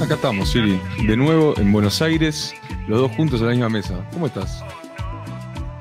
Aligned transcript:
Acá 0.00 0.14
estamos, 0.14 0.48
Siri. 0.50 0.80
De 1.06 1.14
nuevo 1.14 1.52
en 1.58 1.70
Buenos 1.72 2.00
Aires, 2.00 2.54
los 2.88 3.00
dos 3.00 3.12
juntos 3.12 3.42
en 3.42 3.48
la 3.48 3.52
misma 3.52 3.68
mesa. 3.68 4.08
¿Cómo 4.14 4.26
estás? 4.26 4.64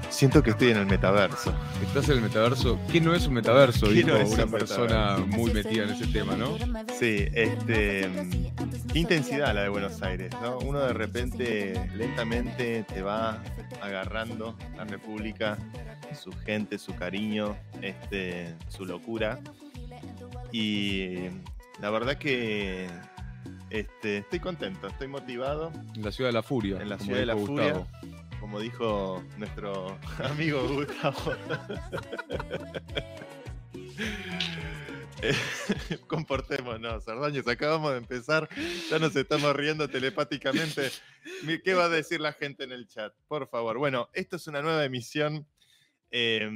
Siento 0.09 0.43
que 0.43 0.49
estoy 0.49 0.71
en 0.71 0.77
el 0.77 0.87
metaverso. 0.87 1.53
Estás 1.81 2.09
en 2.09 2.15
el 2.15 2.21
metaverso. 2.23 2.77
¿Qué 2.91 2.99
no 2.99 3.15
es 3.15 3.27
un 3.27 3.35
metaverso? 3.35 3.87
¿Qué 3.87 3.93
Dijo 3.93 4.09
no 4.09 4.27
una 4.27 4.43
un 4.43 4.51
persona 4.51 5.17
muy 5.25 5.53
metida 5.53 5.85
en 5.85 5.91
ese 5.91 6.07
tema, 6.07 6.35
¿no? 6.35 6.57
Sí, 6.99 7.27
este. 7.33 8.09
Qué 8.91 8.99
intensidad 8.99 9.55
la 9.55 9.63
de 9.63 9.69
Buenos 9.69 10.01
Aires, 10.01 10.31
¿no? 10.41 10.57
Uno 10.59 10.79
de 10.79 10.91
repente, 10.91 11.89
lentamente, 11.95 12.83
te 12.93 13.01
va 13.01 13.41
agarrando 13.81 14.57
la 14.75 14.83
República, 14.83 15.57
su 16.21 16.33
gente, 16.45 16.77
su 16.77 16.93
cariño, 16.93 17.55
este, 17.81 18.53
su 18.67 18.83
locura. 18.83 19.39
Y 20.51 21.29
la 21.81 21.89
verdad 21.89 22.17
que 22.17 22.89
este, 23.69 24.17
estoy 24.19 24.39
contento, 24.39 24.87
estoy 24.87 25.07
motivado. 25.07 25.71
En 25.95 26.03
la 26.03 26.11
ciudad 26.11 26.29
de 26.29 26.33
la 26.33 26.43
furia. 26.43 26.81
En 26.81 26.89
la 26.89 26.97
ciudad 26.97 27.19
de 27.19 27.25
la 27.25 27.37
furia. 27.37 27.87
Como 28.39 28.59
dijo 28.59 29.23
nuestro 29.37 29.97
amigo 30.23 30.67
Gustavo. 30.67 31.33
Comportémonos, 36.07 37.07
Ardaños, 37.07 37.47
acabamos 37.47 37.91
de 37.91 37.97
empezar, 37.97 38.49
ya 38.89 38.99
nos 38.99 39.15
estamos 39.15 39.55
riendo 39.55 39.87
telepáticamente. 39.87 40.89
¿Qué 41.63 41.73
va 41.73 41.85
a 41.85 41.89
decir 41.89 42.21
la 42.21 42.33
gente 42.33 42.63
en 42.63 42.71
el 42.71 42.87
chat? 42.87 43.13
Por 43.27 43.47
favor. 43.49 43.77
Bueno, 43.77 44.09
esto 44.13 44.37
es 44.37 44.47
una 44.47 44.61
nueva 44.61 44.85
emisión 44.85 45.45
eh, 46.11 46.49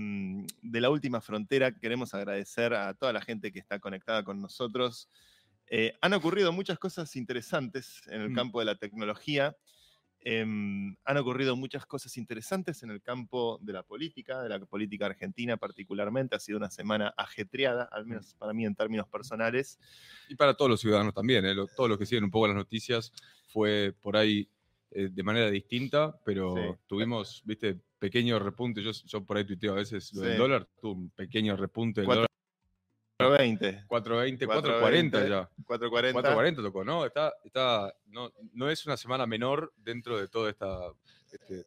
de 0.62 0.82
La 0.82 0.90
Última 0.90 1.22
Frontera. 1.22 1.74
Queremos 1.78 2.14
agradecer 2.14 2.74
a 2.74 2.94
toda 2.94 3.14
la 3.14 3.22
gente 3.22 3.52
que 3.52 3.60
está 3.60 3.80
conectada 3.80 4.24
con 4.24 4.42
nosotros. 4.42 5.10
Eh, 5.76 5.92
han 6.02 6.14
ocurrido 6.14 6.52
muchas 6.54 6.78
cosas 6.78 7.16
interesantes 7.16 8.04
en 8.06 8.22
el 8.22 8.30
Mm. 8.30 8.36
campo 8.36 8.60
de 8.60 8.66
la 8.66 8.76
tecnología. 8.76 9.58
Em, 10.20 10.96
han 11.04 11.18
ocurrido 11.18 11.56
muchas 11.56 11.88
cosas 11.88 12.16
interesantes 12.16 12.84
en 12.84 12.92
el 12.92 13.02
campo 13.02 13.58
de 13.60 13.74
la 13.74 13.82
política, 13.82 14.44
de 14.44 14.50
la 14.50 14.60
política 14.60 15.08
argentina 15.08 15.58
particularmente. 15.58 16.36
Ha 16.36 16.40
sido 16.40 16.60
una 16.60 16.70
semana 16.70 17.12
ajetreada, 17.18 17.90
al 17.92 18.06
menos 18.06 18.36
para 18.36 18.54
mí 18.54 18.66
en 18.68 18.76
términos 18.76 19.08
personales. 19.10 19.80
Y 20.30 20.36
para 20.36 20.54
todos 20.54 20.70
los 20.70 20.80
ciudadanos 20.80 21.12
también, 21.16 21.44
¿eh? 21.44 21.56
Lo- 21.56 21.66
todos 21.66 21.90
los 21.90 21.98
que 21.98 22.06
siguen 22.06 22.26
un 22.26 22.32
poco 22.32 22.46
las 22.46 22.56
noticias, 22.56 23.12
fue 23.48 23.96
por 24.00 24.16
ahí 24.16 24.48
eh, 24.96 25.10
de 25.12 25.24
manera 25.24 25.50
distinta, 25.50 26.16
pero 26.24 26.54
Sí. 26.56 26.84
tuvimos, 26.86 27.42
viste, 27.46 27.80
pequeño 27.98 28.38
repunte. 28.38 28.84
Yo, 28.84 28.92
yo 28.92 29.26
por 29.26 29.38
ahí 29.38 29.44
tuiteo 29.44 29.72
a 29.72 29.78
veces 29.78 30.14
lo 30.14 30.22
del 30.22 30.38
dólar, 30.38 30.70
tuvo 30.80 30.92
un 30.94 31.10
pequeño 31.10 31.58
repunte 31.58 32.02
del 32.02 32.10
dólar. 32.12 32.28
420, 33.18 33.86
420, 33.88 34.46
440 34.46 34.48
440 34.48 35.28
ya. 35.28 35.50
440. 35.66 36.14
440 36.14 36.62
tocó, 36.62 36.84
¿no? 36.84 37.06
Está, 37.06 37.34
está, 37.44 37.94
no, 38.08 38.32
no 38.54 38.70
es 38.70 38.86
una 38.86 38.98
semana 38.98 39.26
menor 39.26 39.74
dentro 39.78 40.18
de 40.20 40.28
todo 40.28 40.50
esta, 40.50 40.92
este, 41.32 41.66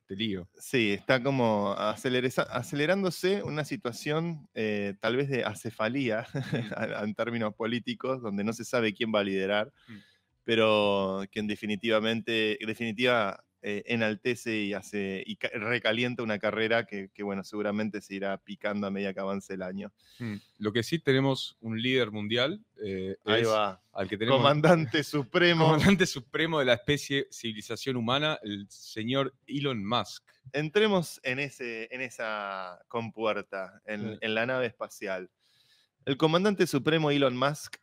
este 0.00 0.16
lío. 0.16 0.48
Sí, 0.58 0.92
está 0.92 1.22
como 1.22 1.72
acelerándose 1.72 3.42
una 3.42 3.64
situación 3.64 4.48
eh, 4.54 4.94
tal 5.00 5.16
vez 5.16 5.28
de 5.28 5.44
acefalía 5.44 6.26
en 7.02 7.14
términos 7.14 7.54
políticos, 7.54 8.20
donde 8.22 8.42
no 8.42 8.52
se 8.52 8.64
sabe 8.64 8.92
quién 8.94 9.12
va 9.14 9.20
a 9.20 9.24
liderar, 9.24 9.72
Mm. 9.86 9.98
pero 10.44 11.22
que 11.30 11.40
en 11.40 11.46
definitivamente, 11.46 12.60
en 12.60 12.66
definitiva 12.66 13.44
eh, 13.62 13.82
enaltece 13.86 14.56
y 14.56 14.72
hace 14.72 15.22
y 15.26 15.36
ca- 15.36 15.50
recalienta 15.52 16.22
una 16.22 16.38
carrera 16.38 16.86
que, 16.86 17.10
que, 17.12 17.22
bueno, 17.22 17.44
seguramente 17.44 18.00
se 18.00 18.14
irá 18.14 18.38
picando 18.38 18.86
a 18.86 18.90
medida 18.90 19.12
que 19.12 19.20
avance 19.20 19.52
el 19.54 19.62
año. 19.62 19.92
Mm. 20.18 20.36
Lo 20.58 20.72
que 20.72 20.82
sí 20.82 20.98
tenemos 20.98 21.56
un 21.60 21.80
líder 21.80 22.10
mundial, 22.10 22.64
eh, 22.82 23.16
Ahí 23.26 23.42
es 23.42 23.48
va. 23.48 23.82
al 23.92 24.08
que 24.08 24.16
tenemos 24.16 24.38
Comandante 24.38 25.02
Supremo. 25.04 25.64
comandante 25.66 26.06
supremo 26.06 26.58
de 26.58 26.64
la 26.64 26.74
especie 26.74 27.26
civilización 27.30 27.96
humana, 27.96 28.38
el 28.42 28.66
señor 28.70 29.34
Elon 29.46 29.84
Musk. 29.86 30.24
entremos 30.52 31.20
en, 31.22 31.38
ese, 31.38 31.88
en 31.94 32.00
esa 32.00 32.78
compuerta, 32.88 33.82
en, 33.84 34.00
Sí. 34.14 34.18
en 34.22 34.34
la 34.34 34.46
nave 34.46 34.66
espacial. 34.66 35.30
El 36.06 36.16
comandante 36.16 36.66
supremo 36.66 37.10
Elon 37.10 37.36
Musk, 37.36 37.76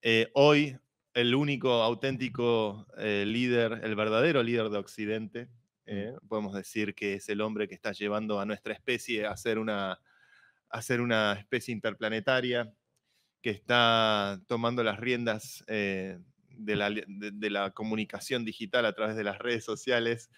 eh, 0.00 0.30
hoy 0.32 0.78
el 1.14 1.34
único 1.34 1.82
auténtico 1.82 2.86
eh, 2.98 3.24
líder, 3.26 3.80
el 3.84 3.94
verdadero 3.94 4.42
líder 4.42 4.70
de 4.70 4.78
Occidente, 4.78 5.48
eh, 5.86 6.14
podemos 6.28 6.54
decir 6.54 6.94
que 6.94 7.14
es 7.14 7.28
el 7.28 7.40
hombre 7.40 7.68
que 7.68 7.74
está 7.74 7.92
llevando 7.92 8.40
a 8.40 8.46
nuestra 8.46 8.72
especie 8.72 9.26
a 9.26 9.36
ser 9.36 9.58
una, 9.58 10.00
a 10.68 10.82
ser 10.82 11.00
una 11.00 11.34
especie 11.34 11.72
interplanetaria, 11.74 12.72
que 13.42 13.50
está 13.50 14.40
tomando 14.46 14.84
las 14.84 15.00
riendas 15.00 15.64
eh, 15.66 16.18
de, 16.50 16.76
la, 16.76 16.90
de- 16.90 17.06
de 17.32 17.50
la 17.50 17.72
comunicación 17.72 18.44
digital 18.44 18.86
a 18.86 18.92
través 18.94 19.16
de 19.16 19.24
las 19.24 19.38
redes 19.38 19.64
sociales 19.64 20.30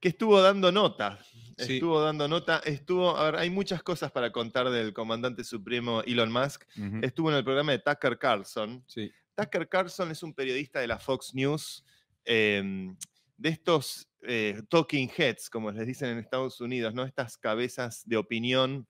que 0.00 0.08
estuvo 0.08 0.40
dando 0.40 0.70
nota. 0.72 1.18
Sí. 1.58 1.74
Estuvo 1.74 2.00
dando 2.00 2.28
nota. 2.28 2.60
Estuvo. 2.64 3.16
A 3.16 3.24
ver, 3.30 3.36
hay 3.36 3.50
muchas 3.50 3.82
cosas 3.82 4.12
para 4.12 4.30
contar 4.30 4.68
del 4.70 4.92
comandante 4.92 5.42
supremo 5.42 6.02
Elon 6.02 6.30
Musk. 6.30 6.64
Estuvo 7.02 7.30
en 7.30 7.36
el 7.36 7.44
programa 7.44 7.72
de 7.72 7.78
Tucker 7.78 8.18
Carlson. 8.18 8.84
Sí. 8.86 9.10
Tucker 9.34 9.68
Carlson 9.68 10.10
es 10.10 10.22
un 10.22 10.34
periodista 10.34 10.80
de 10.80 10.86
la 10.86 10.98
Fox 10.98 11.34
News, 11.34 11.84
em, 12.24 12.96
de 13.36 13.48
estos 13.50 14.08
eh, 14.22 14.62
talking 14.68 15.10
heads, 15.14 15.50
como 15.50 15.70
les 15.70 15.86
dicen 15.86 16.08
en 16.08 16.18
Estados 16.18 16.60
Unidos, 16.60 16.94
¿no? 16.94 17.04
Estas 17.04 17.36
cabezas 17.36 18.02
de 18.06 18.16
opinión 18.16 18.86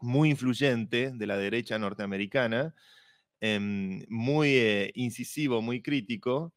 muy 0.00 0.30
influyente 0.30 1.10
de 1.12 1.26
la 1.26 1.36
derecha 1.36 1.78
norteamericana, 1.78 2.74
em, 3.40 4.04
muy 4.08 4.50
eh, 4.56 4.92
incisivo, 4.94 5.62
muy 5.62 5.82
crítico. 5.82 6.54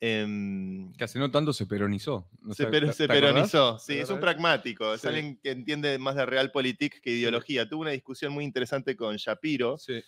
Em, 0.00 0.92
Que 0.94 1.04
hace 1.04 1.18
no 1.18 1.30
tanto 1.30 1.52
se 1.52 1.66
peronizó. 1.66 2.28
¿no 2.42 2.54
se, 2.54 2.66
peronizó, 2.66 3.78
sí, 3.78 3.94
¿Te 3.94 4.00
es 4.00 4.10
un 4.10 4.20
pragmático, 4.20 4.94
es 4.94 5.02
Sí. 5.02 5.08
alguien 5.08 5.38
que 5.42 5.50
entiende 5.50 5.98
más 5.98 6.16
de 6.16 6.26
realpolitik 6.26 7.00
que 7.00 7.10
ideología. 7.10 7.68
Tuvo 7.68 7.82
una 7.82 7.90
discusión 7.90 8.32
muy 8.32 8.44
interesante 8.44 8.96
con 8.96 9.16
Shapiro, 9.16 9.76
Sí. 9.78 10.00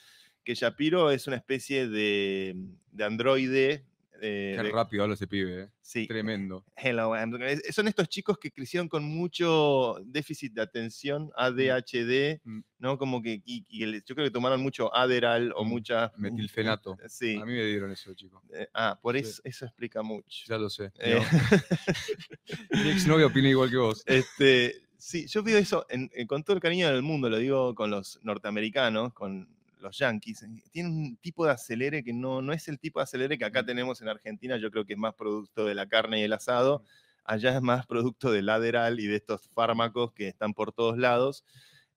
que 0.44 0.54
Shapiro 0.54 1.10
es 1.10 1.26
una 1.26 1.36
especie 1.36 1.88
de, 1.88 2.56
de 2.91 3.04
androide. 3.04 3.84
Eh, 4.25 4.55
Qué 4.56 4.62
de- 4.62 4.71
rápido 4.71 5.03
habla 5.03 5.15
ese 5.16 5.27
pibe, 5.27 5.65
¿eh? 5.65 5.69
sí, 5.81 6.06
Tremendo. 6.06 6.65
hello, 6.77 7.12
son 7.72 7.88
estos 7.88 8.09
chicos 8.09 8.38
que 8.38 8.53
crecieron 8.53 8.88
con 8.88 9.03
mucho 9.05 9.97
déficit 10.05 10.53
de 10.55 10.62
atención, 10.62 11.31
ADHD, 11.37 12.41
Mm. 12.44 12.61
¿no? 12.78 12.99
Como 12.99 13.21
que 13.21 13.43
y- 13.44 13.66
y 13.69 13.82
el- 13.82 14.05
yo 14.05 14.15
creo 14.15 14.25
que 14.27 14.31
tomaron 14.31 14.61
mucho 14.62 14.94
Adderall 14.94 15.53
o 15.56 15.65
Mm, 15.65 15.69
mucha... 15.69 16.12
metilfenato. 16.16 16.97
Sí. 17.09 17.37
A 17.37 17.44
mí 17.44 17.53
me 17.53 17.65
dieron 17.66 17.91
eso, 17.91 18.15
chicos. 18.15 18.41
eh, 18.55 18.69
ah, 18.75 18.99
por 19.03 19.16
Sí. 19.16 19.21
eso, 19.22 19.43
eso 19.44 19.65
explica 19.66 20.03
mucho. 20.03 20.44
Ya 20.49 20.56
lo 20.56 20.71
sé. 20.71 20.93
Eh, 21.00 21.21
Mi 22.71 22.91
exnovia 22.91 23.27
opina 23.27 23.49
igual 23.49 23.71
que 23.71 23.77
vos. 23.77 24.03
Este, 24.06 24.82
sí, 24.97 25.27
yo 25.27 25.43
pido 25.43 25.59
eso 25.59 25.84
en- 25.88 26.11
en- 26.15 26.27
con 26.27 26.43
todo 26.44 26.55
el 26.56 26.62
cariño 26.62 26.88
del 26.91 27.03
mundo, 27.03 27.28
lo 27.28 27.38
digo 27.38 27.75
con 27.75 27.91
los 27.91 28.19
norteamericanos, 28.22 29.12
con 29.12 29.49
los 29.82 29.98
yankees. 29.98 30.47
Tienen 30.70 30.93
un 30.93 31.16
tipo 31.16 31.44
de 31.44 31.53
acelere 31.53 32.03
que 32.03 32.12
no, 32.12 32.41
no 32.41 32.53
es 32.53 32.69
el 32.69 32.78
tipo 32.78 33.00
de 33.00 33.04
acelere 33.04 33.38
que 33.38 33.44
acá 33.44 33.65
tenemos 33.65 34.00
en 34.00 34.09
Argentina. 34.09 34.56
Yo 34.56 34.70
creo 34.70 34.87
que 34.87 34.94
es 34.94 34.98
más 34.98 35.15
producto 35.15 35.65
de 35.66 35.75
la 35.75 35.87
carne 35.87 36.20
y 36.20 36.22
el 36.22 36.32
asado. 36.32 36.84
Allá 37.25 37.54
es 37.54 37.62
más 37.62 37.87
producto 37.87 38.32
del 38.32 38.48
Adderall 38.48 38.98
y 38.98 39.06
de 39.06 39.16
estos 39.16 39.48
fármacos 39.48 40.12
que 40.12 40.28
están 40.28 40.54
por 40.54 40.72
todos 40.72 40.98
lados. 40.98 41.44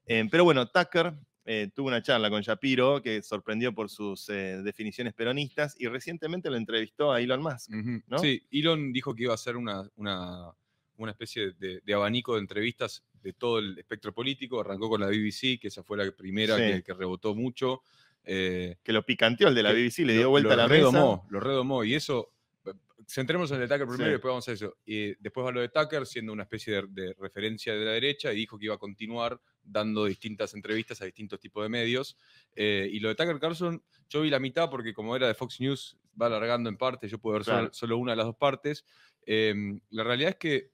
Eh, 0.05 0.27
pero 0.29 0.43
bueno, 0.43 0.67
Tucker 0.67 1.15
eh, 1.45 1.69
tuvo 1.73 1.87
una 1.87 2.01
charla 2.01 2.29
con 2.29 2.41
Shapiro 2.41 3.01
que 3.01 3.21
sorprendió 3.21 3.73
por 3.73 3.89
sus 3.89 4.29
eh, 4.29 4.61
definiciones 4.63 5.13
peronistas 5.13 5.75
y 5.79 5.87
recientemente 5.87 6.49
lo 6.49 6.57
entrevistó 6.57 7.11
a 7.11 7.21
Elon 7.21 7.41
Musk. 7.41 7.71
Sí, 8.19 8.41
Elon 8.51 8.91
dijo 8.91 9.15
que 9.15 9.23
iba 9.23 9.31
a 9.31 9.35
hacer 9.35 9.55
una, 9.55 9.89
una, 9.95 10.51
una 10.97 11.11
especie 11.11 11.53
de, 11.57 11.81
de 11.83 11.93
abanico 11.93 12.35
de 12.35 12.41
entrevistas 12.41 13.03
de 13.25 13.33
todo 13.33 13.57
el 13.57 13.77
espectro 13.79 14.13
político. 14.13 14.59
Arrancó 14.61 14.87
con 14.87 15.01
la 15.01 15.07
BBC, 15.07 15.57
que 15.59 15.69
esa 15.69 15.81
fue 15.83 15.97
la 15.97 16.11
primera 16.11 16.55
Sí. 16.57 16.61
que, 16.73 16.83
que 16.83 16.93
rebotó 16.93 17.33
mucho. 17.35 17.81
eh, 18.23 18.77
Que 18.83 18.91
lo 18.93 19.05
picanteó 19.05 19.47
el 19.49 19.55
de 19.55 19.61
la 19.63 19.71
BBC, 19.71 19.99
le 20.05 20.13
lo- 20.13 20.19
dio 20.19 20.29
vuelta 20.31 20.47
lo 20.49 20.53
a 20.53 20.57
la 20.57 20.67
redomó, 20.67 21.17
mesa. 21.17 21.27
Lo 21.31 21.39
redomó, 21.39 21.83
y 21.83 21.93
eso, 21.95 22.31
eh, 22.65 22.71
centremos 23.07 23.51
en 23.51 23.61
el 23.61 23.67
de 23.67 23.67
Tucker 23.67 23.87
primero 23.87 24.05
Sí. 24.05 24.09
y 24.09 24.11
después 24.13 24.29
vamos 24.31 24.47
a 24.47 24.51
eso. 24.51 24.77
Y 24.85 25.13
después 25.21 25.45
va 25.45 25.51
lo 25.51 25.61
de 25.61 25.69
Tucker, 25.69 26.05
siendo 26.07 26.33
una 26.33 26.43
especie 26.43 26.73
de, 26.73 26.83
de 26.89 27.13
referencia 27.19 27.73
de 27.75 27.85
la 27.85 27.91
derecha, 27.91 28.31
y 28.33 28.37
dijo 28.37 28.57
que 28.57 28.65
iba 28.65 28.75
a 28.75 28.79
continuar 28.79 29.39
dando 29.63 30.05
distintas 30.05 30.53
entrevistas 30.55 31.01
a 31.01 31.05
distintos 31.05 31.39
tipos 31.39 31.63
de 31.63 31.69
medios. 31.69 32.17
Eh, 32.55 32.87
y 32.91 32.99
lo 32.99 33.09
de 33.09 33.15
Tucker 33.15 33.39
Carlson, 33.39 33.83
yo 34.09 34.21
vi 34.21 34.29
la 34.31 34.39
mitad 34.39 34.69
porque 34.71 34.93
como 34.93 35.15
era 35.15 35.27
de 35.27 35.33
Fox 35.35 35.59
News, 35.59 35.97
va 36.19 36.25
alargando 36.27 36.69
en 36.69 36.77
parte, 36.77 37.07
yo 37.07 37.17
puedo 37.19 37.35
ver 37.39 37.71
solo- 37.73 37.97
una 37.97 38.13
de 38.13 38.15
las 38.17 38.25
dos 38.27 38.37
partes. 38.37 38.85
Eh, 39.27 39.53
la 39.89 40.03
realidad 40.03 40.31
es 40.31 40.35
que 40.37 40.71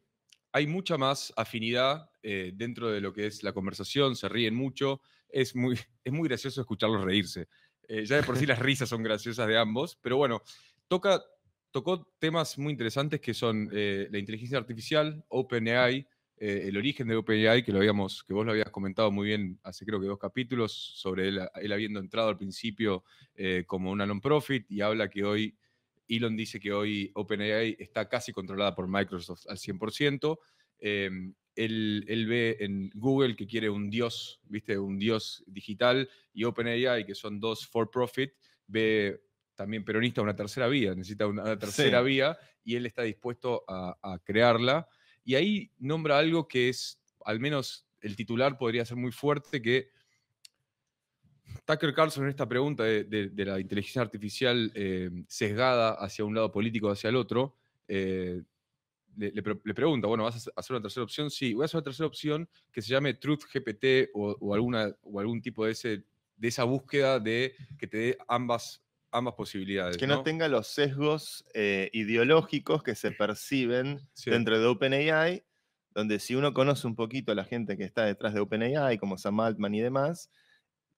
hay 0.53 0.67
mucha 0.67 0.97
más 0.97 1.33
afinidad 1.35 2.09
eh, 2.23 2.51
dentro 2.53 2.91
de 2.91 3.01
lo 3.01 3.13
que 3.13 3.27
es 3.27 3.43
la 3.43 3.53
conversación, 3.53 4.15
se 4.15 4.29
ríen 4.29 4.55
mucho, 4.55 5.01
es 5.29 5.55
muy, 5.55 5.75
es 6.03 6.13
muy 6.13 6.27
gracioso 6.27 6.61
escucharlos 6.61 7.03
reírse. 7.03 7.47
Eh, 7.87 8.05
ya 8.05 8.17
de 8.17 8.23
por 8.23 8.37
sí 8.37 8.45
las 8.45 8.59
risas 8.59 8.89
son 8.89 9.03
graciosas 9.03 9.47
de 9.47 9.57
ambos, 9.57 9.97
pero 10.01 10.17
bueno, 10.17 10.41
toca, 10.87 11.21
tocó 11.71 12.07
temas 12.19 12.57
muy 12.57 12.71
interesantes 12.71 13.19
que 13.19 13.33
son 13.33 13.69
eh, 13.71 14.07
la 14.11 14.17
inteligencia 14.17 14.57
artificial, 14.57 15.23
OpenAI, 15.29 16.07
el 16.37 16.75
origen 16.75 17.07
de 17.07 17.15
OpenAI, 17.15 17.63
que, 17.63 17.71
lo 17.71 17.77
habíamos, 17.77 18.23
que 18.23 18.33
vos 18.33 18.43
lo 18.43 18.51
habías 18.51 18.71
comentado 18.71 19.11
muy 19.11 19.27
bien 19.27 19.59
hace 19.61 19.85
creo 19.85 20.01
que 20.01 20.07
dos 20.07 20.17
capítulos, 20.17 20.71
sobre 20.73 21.27
él, 21.27 21.39
él 21.61 21.71
habiendo 21.71 21.99
entrado 21.99 22.29
al 22.29 22.37
principio 22.37 23.03
como 23.67 23.91
una 23.91 24.07
non-profit 24.07 24.65
y 24.71 24.81
habla 24.81 25.07
que 25.07 25.23
hoy, 25.23 25.55
Elon 26.15 26.35
dice 26.35 26.59
que 26.59 26.73
hoy 26.73 27.11
OpenAI 27.15 27.77
está 27.79 28.07
casi 28.09 28.31
controlada 28.31 28.75
por 28.75 28.87
Microsoft 28.87 29.45
al 29.47 29.57
100%. 29.57 30.37
Em, 30.79 31.33
él, 31.55 32.05
él, 32.07 32.27
ve 32.27 32.57
en 32.59 32.89
Google 32.93 33.35
que 33.35 33.47
quiere 33.47 33.69
un 33.69 33.89
dios, 33.89 34.39
¿viste? 34.43 34.77
Un 34.77 34.97
dios 34.97 35.43
digital 35.47 36.09
y 36.33 36.43
OpenAI, 36.43 37.05
que 37.05 37.15
son 37.15 37.39
dos 37.39 37.67
for 37.67 37.89
profit, 37.89 38.31
ve 38.67 39.21
también 39.55 39.85
peronista 39.85 40.21
una 40.21 40.35
tercera 40.35 40.67
vía, 40.67 40.95
necesita 40.95 41.27
una 41.27 41.57
tercera 41.57 42.01
vía 42.01 42.37
y 42.63 42.75
él 42.75 42.85
está 42.85 43.03
dispuesto 43.03 43.63
a, 43.67 44.19
crearla. 44.23 44.87
Y 45.23 45.35
ahí 45.35 45.71
nombra 45.77 46.17
algo 46.17 46.47
que 46.47 46.69
es, 46.69 46.99
al 47.25 47.39
menos 47.39 47.87
el 48.01 48.15
titular 48.15 48.57
podría 48.57 48.85
ser 48.85 48.97
muy 48.97 49.11
fuerte, 49.11 49.61
que 49.61 49.89
Tucker 51.65 51.93
Carlson 51.93 52.23
en 52.23 52.29
esta 52.29 52.47
pregunta 52.47 52.83
de, 52.83 53.31
la 53.37 53.59
inteligencia 53.59 54.01
artificial 54.01 54.71
eh, 54.75 55.09
sesgada 55.27 55.93
hacia 55.93 56.25
un 56.25 56.35
lado 56.35 56.51
político 56.51 56.87
o 56.87 56.91
hacia 56.91 57.09
el 57.09 57.15
otro, 57.15 57.55
eh, 57.87 58.41
le, 59.17 59.73
pregunta, 59.73 60.07
bueno, 60.07 60.23
¿vas 60.23 60.47
a 60.47 60.51
hacer 60.55 60.75
una 60.75 60.81
tercera 60.81 61.03
opción? 61.03 61.29
Sí, 61.29 61.53
voy 61.53 61.63
a 61.63 61.65
hacer 61.65 61.77
una 61.77 61.83
tercera 61.83 62.07
opción 62.07 62.49
que 62.71 62.81
se 62.81 62.89
llame 62.89 63.13
Truth 63.15 63.43
GPT 63.53 64.09
o, 64.13 64.53
alguna, 64.53 64.95
o 65.03 65.19
algún 65.19 65.41
tipo 65.41 65.65
de, 65.65 65.73
ese, 65.73 66.03
de 66.37 66.47
esa 66.47 66.63
búsqueda 66.63 67.19
de 67.19 67.55
que 67.77 67.87
te 67.87 67.97
dé 67.97 68.17
ambas 68.27 68.81
ambas 69.11 69.33
posibilidades. 69.33 69.97
Que 69.97 70.07
no, 70.07 70.23
tenga 70.23 70.47
los 70.47 70.67
sesgos 70.67 71.45
eh, 71.53 71.89
ideológicos 71.93 72.81
que 72.81 72.95
se 72.95 73.11
perciben 73.11 73.99
dentro 74.25 74.57
de 74.57 74.65
OpenAI, 74.65 75.43
donde 75.93 76.19
si 76.19 76.35
uno 76.35 76.53
conoce 76.53 76.87
un 76.87 76.95
poquito 76.95 77.31
a 77.31 77.35
la 77.35 77.43
gente 77.43 77.77
que 77.77 77.83
está 77.83 78.05
detrás 78.05 78.33
de 78.33 78.39
OpenAI, 78.39 78.97
como 78.97 79.17
Sam 79.17 79.41
Altman 79.41 79.75
y 79.75 79.81
demás, 79.81 80.31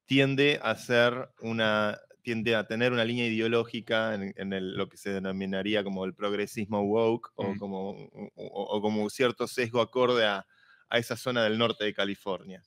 tiende 0.05 0.59
a 0.61 0.75
ser 0.75 1.29
una 1.41 2.00
tiende 2.23 2.55
a 2.55 2.65
tener 2.65 2.94
una 2.94 3.03
línea 3.03 3.27
ideológica 3.27 4.15
en, 4.15 4.33
lo 4.77 4.88
que 4.88 4.97
se 4.97 5.11
denominaría 5.11 5.83
como 5.83 6.05
el 6.05 6.15
progresismo 6.15 6.81
woke 6.81 7.31
o, 7.35 7.53
mm. 7.53 7.57
como, 7.57 8.09
o, 8.35 8.81
como 8.81 9.09
cierto 9.09 9.45
sesgo 9.45 9.81
acorde 9.81 10.25
a, 10.25 10.45
esa 10.89 11.17
zona 11.17 11.44
del 11.44 11.57
norte 11.57 11.83
de 11.83 11.94
California. 11.94 12.63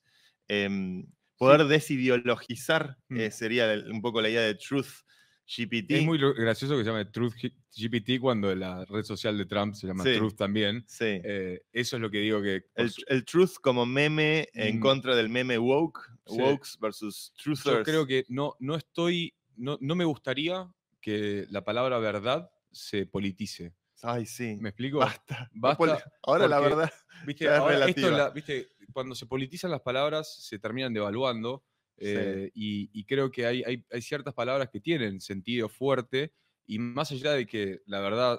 Em, 0.48 1.06
poder 1.38 1.64
desideologizar 1.66 2.96
mm. 3.08 3.20
eh, 3.20 3.30
sería 3.30 3.72
un 3.90 4.02
poco 4.02 4.20
la 4.20 4.28
idea 4.28 4.42
de 4.42 4.56
truth 4.56 5.06
GPT. 5.46 5.93
Es 5.93 6.04
muy 6.04 6.19
gracioso 6.19 6.76
que 6.76 6.82
se 6.82 6.90
llame 6.90 7.04
Truth 7.06 7.34
GPT 7.75 8.20
cuando 8.20 8.54
la 8.54 8.84
red 8.84 9.04
social 9.04 9.38
de 9.38 9.46
Trump 9.46 9.75
se 9.75 9.87
llama 9.87 10.02
Truth 10.02 10.34
también. 10.37 10.84
Sí. 10.88 11.20
Eh, 11.22 11.62
eso 11.72 11.96
es 11.96 12.02
lo 12.02 12.10
que 12.10 12.19
digo 12.19 12.43
que... 12.43 12.64
El, 12.75 13.25
Truth 13.25 13.54
como 13.60 13.87
meme 13.87 14.48
en 14.54 14.78
mm. 14.78 14.81
contra 14.81 15.14
del 15.14 15.28
meme 15.28 15.58
woke, 15.58 16.00
wokes 16.26 16.78
versus 16.81 17.32
truthers. 17.43 17.78
Yo 17.78 17.82
creo 17.84 18.06
que 18.06 18.25
no, 18.28 18.56
no 18.58 18.75
estoy, 18.75 19.34
no, 19.56 19.78
no 19.81 19.94
me 19.94 20.04
gustaría 20.04 20.69
que 21.00 21.46
la 21.50 21.64
palabra 21.64 21.98
verdad 21.98 22.50
se 22.72 23.06
politice. 23.06 23.75
Ay, 24.02 24.26
sí. 24.26 24.56
¿Me 24.60 24.70
explico? 24.70 24.98
Basta. 24.98 25.50
Basta 25.54 26.04
ahora 26.22 26.48
la 26.48 26.60
verdad. 26.60 26.93
¿viste? 27.26 27.48
Ahora, 27.48 27.87
esto 27.87 28.32
¿viste? 28.32 28.69
Cuando 28.93 29.14
se 29.14 29.26
politizan 29.26 29.70
las 29.70 29.81
palabras, 29.81 30.43
se 30.44 30.58
terminan 30.58 30.93
devaluando. 30.93 31.64
Eh, 31.98 32.50
y, 32.54 33.04
creo 33.04 33.31
que 33.31 33.46
hay, 33.46 33.62
hay, 33.64 34.02
ciertas 34.02 34.34
palabras 34.34 34.69
que 34.70 34.81
tienen 34.81 35.20
sentido 35.20 35.69
fuerte 35.69 36.32
y 36.66 36.78
más 36.78 37.10
allá 37.12 37.32
de 37.32 37.46
que 37.46 37.81
la 37.87 38.00
verdad 38.00 38.38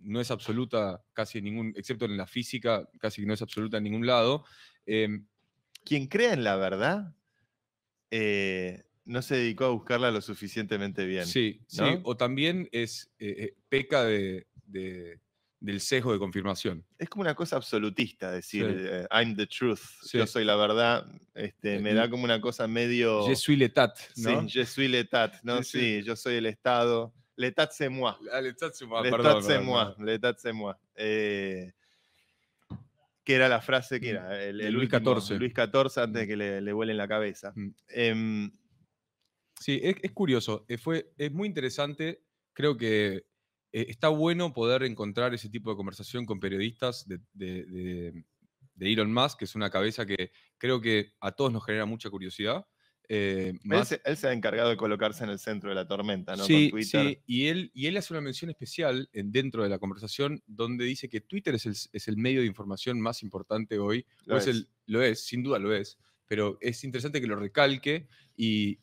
no 0.00 0.20
es 0.20 0.30
absoluta 0.30 1.02
casi 1.12 1.38
en 1.38 1.44
ningún, 1.44 1.72
excepto 1.76 2.04
en 2.04 2.16
la 2.16 2.26
física, 2.26 2.88
casi 2.98 3.24
no 3.24 3.34
es 3.34 3.42
absoluta 3.42 3.76
en 3.76 3.84
ningún 3.84 4.06
lado. 4.06 4.44
Em, 4.84 5.26
Quien 5.84 6.06
crea 6.06 6.32
en 6.32 6.44
la 6.44 6.56
verdad 6.56 7.14
eh, 8.10 8.84
no 9.04 9.22
se 9.22 9.36
dedicó 9.36 9.66
a 9.66 9.70
buscarla 9.70 10.10
lo 10.10 10.20
suficientemente 10.20 11.06
bien. 11.06 11.26
Sí, 11.26 11.60
sí. 11.66 11.84
O 12.02 12.16
también 12.16 12.68
es 12.72 13.12
eh, 13.18 13.54
peca 13.68 14.04
de 14.04 14.46
del 15.60 15.80
sesgo 15.80 16.12
de 16.12 16.18
confirmación. 16.18 16.84
Es 16.98 17.08
como 17.08 17.22
una 17.22 17.34
cosa 17.34 17.56
absolutista 17.56 18.30
decir, 18.30 18.66
eh, 18.68 19.06
I'm 19.10 19.34
the 19.36 19.46
truth, 19.46 19.80
yo 20.12 20.26
soy 20.26 20.44
la 20.44 20.56
verdad, 20.56 21.06
este, 21.34 21.78
me 21.80 21.94
da 21.94 22.08
como 22.10 22.24
una 22.24 22.40
cosa 22.40 22.66
medio... 22.66 23.26
Je 23.26 23.34
suis 23.34 23.58
l'état, 23.58 23.94
¿no? 24.16 24.42
Sí, 24.42 24.48
je 24.48 24.66
suis 24.66 24.88
l'état, 24.88 25.32
¿no? 25.42 25.62
Sí, 25.62 26.02
yo 26.02 26.14
soy 26.16 26.36
el 26.36 26.46
Estado. 26.46 27.12
L'état 27.36 27.68
c'est 27.70 27.90
moi. 27.90 28.18
Ah, 28.32 28.40
l'état 28.40 28.70
c'est 28.72 28.86
moi, 28.86 29.02
L'état 29.02 29.40
c'est 29.42 29.60
moi, 29.60 29.94
l'état 29.98 30.34
c'est 30.38 30.52
moi. 30.52 30.78
Eh, 30.96 31.70
que 33.26 33.34
era 33.34 33.48
la 33.48 33.60
frase 33.60 34.00
que 34.00 34.06
mm. 34.06 34.16
era 34.16 34.42
el, 34.44 34.72
Luis 34.72 34.88
XIV. 34.88 35.38
Luis 35.38 35.52
XIV 35.52 35.98
antes 35.98 36.12
de 36.14 36.24
mm. 36.24 36.28
que 36.28 36.36
le, 36.36 36.60
le 36.60 36.72
vuelen 36.72 36.96
la 36.96 37.08
cabeza. 37.08 37.52
Mm. 37.54 37.74
Em, 37.88 38.50
sí, 39.60 39.80
es, 39.82 39.96
es 40.02 40.12
curioso, 40.12 40.64
eh, 40.68 40.78
fue, 40.78 41.12
es 41.18 41.32
muy 41.32 41.48
interesante, 41.48 42.22
creo 42.52 42.76
que 42.76 43.26
eh, 43.76 43.90
está 43.90 44.08
bueno 44.08 44.54
poder 44.54 44.84
encontrar 44.84 45.34
ese 45.34 45.50
tipo 45.50 45.68
de 45.68 45.76
conversación 45.76 46.24
con 46.24 46.40
periodistas 46.40 47.06
de, 47.06 48.24
Elon 48.80 49.12
Musk, 49.12 49.40
que 49.40 49.44
es 49.44 49.54
una 49.54 49.68
cabeza 49.68 50.06
que 50.06 50.32
creo 50.56 50.80
que 50.80 51.12
a 51.20 51.32
todos 51.32 51.52
nos 51.52 51.62
genera 51.62 51.84
mucha 51.84 52.08
curiosidad. 52.08 52.66
Eh, 53.06 53.52
él, 53.62 54.16
se, 54.16 54.28
ha 54.28 54.32
encargado 54.32 54.70
de 54.70 54.78
colocarse 54.78 55.24
en 55.24 55.30
el 55.30 55.38
centro 55.38 55.68
de 55.68 55.74
la 55.74 55.86
tormenta, 55.86 56.34
¿no? 56.36 56.44
Sí, 56.44 56.72
sí. 56.84 57.18
Y 57.26 57.48
él, 57.48 57.70
y 57.74 57.86
él 57.86 57.98
hace 57.98 58.14
una 58.14 58.22
mención 58.22 58.50
especial 58.50 59.10
dentro 59.12 59.62
de 59.62 59.68
la 59.68 59.78
conversación 59.78 60.42
donde 60.46 60.86
dice 60.86 61.10
que 61.10 61.20
Twitter 61.20 61.54
es 61.54 61.90
el, 61.92 62.16
medio 62.16 62.40
de 62.40 62.46
información 62.46 62.98
más 62.98 63.22
importante 63.22 63.78
hoy. 63.78 64.06
Lo, 64.24 64.38
es. 64.38 64.46
El, 64.46 64.70
lo 64.86 65.02
es, 65.02 65.26
sin 65.26 65.42
duda 65.42 65.58
lo 65.58 65.74
es, 65.74 65.98
pero 66.26 66.56
es 66.62 66.82
interesante 66.82 67.20
que 67.20 67.26
lo 67.26 67.36
recalque 67.36 68.08
y, 68.38 68.78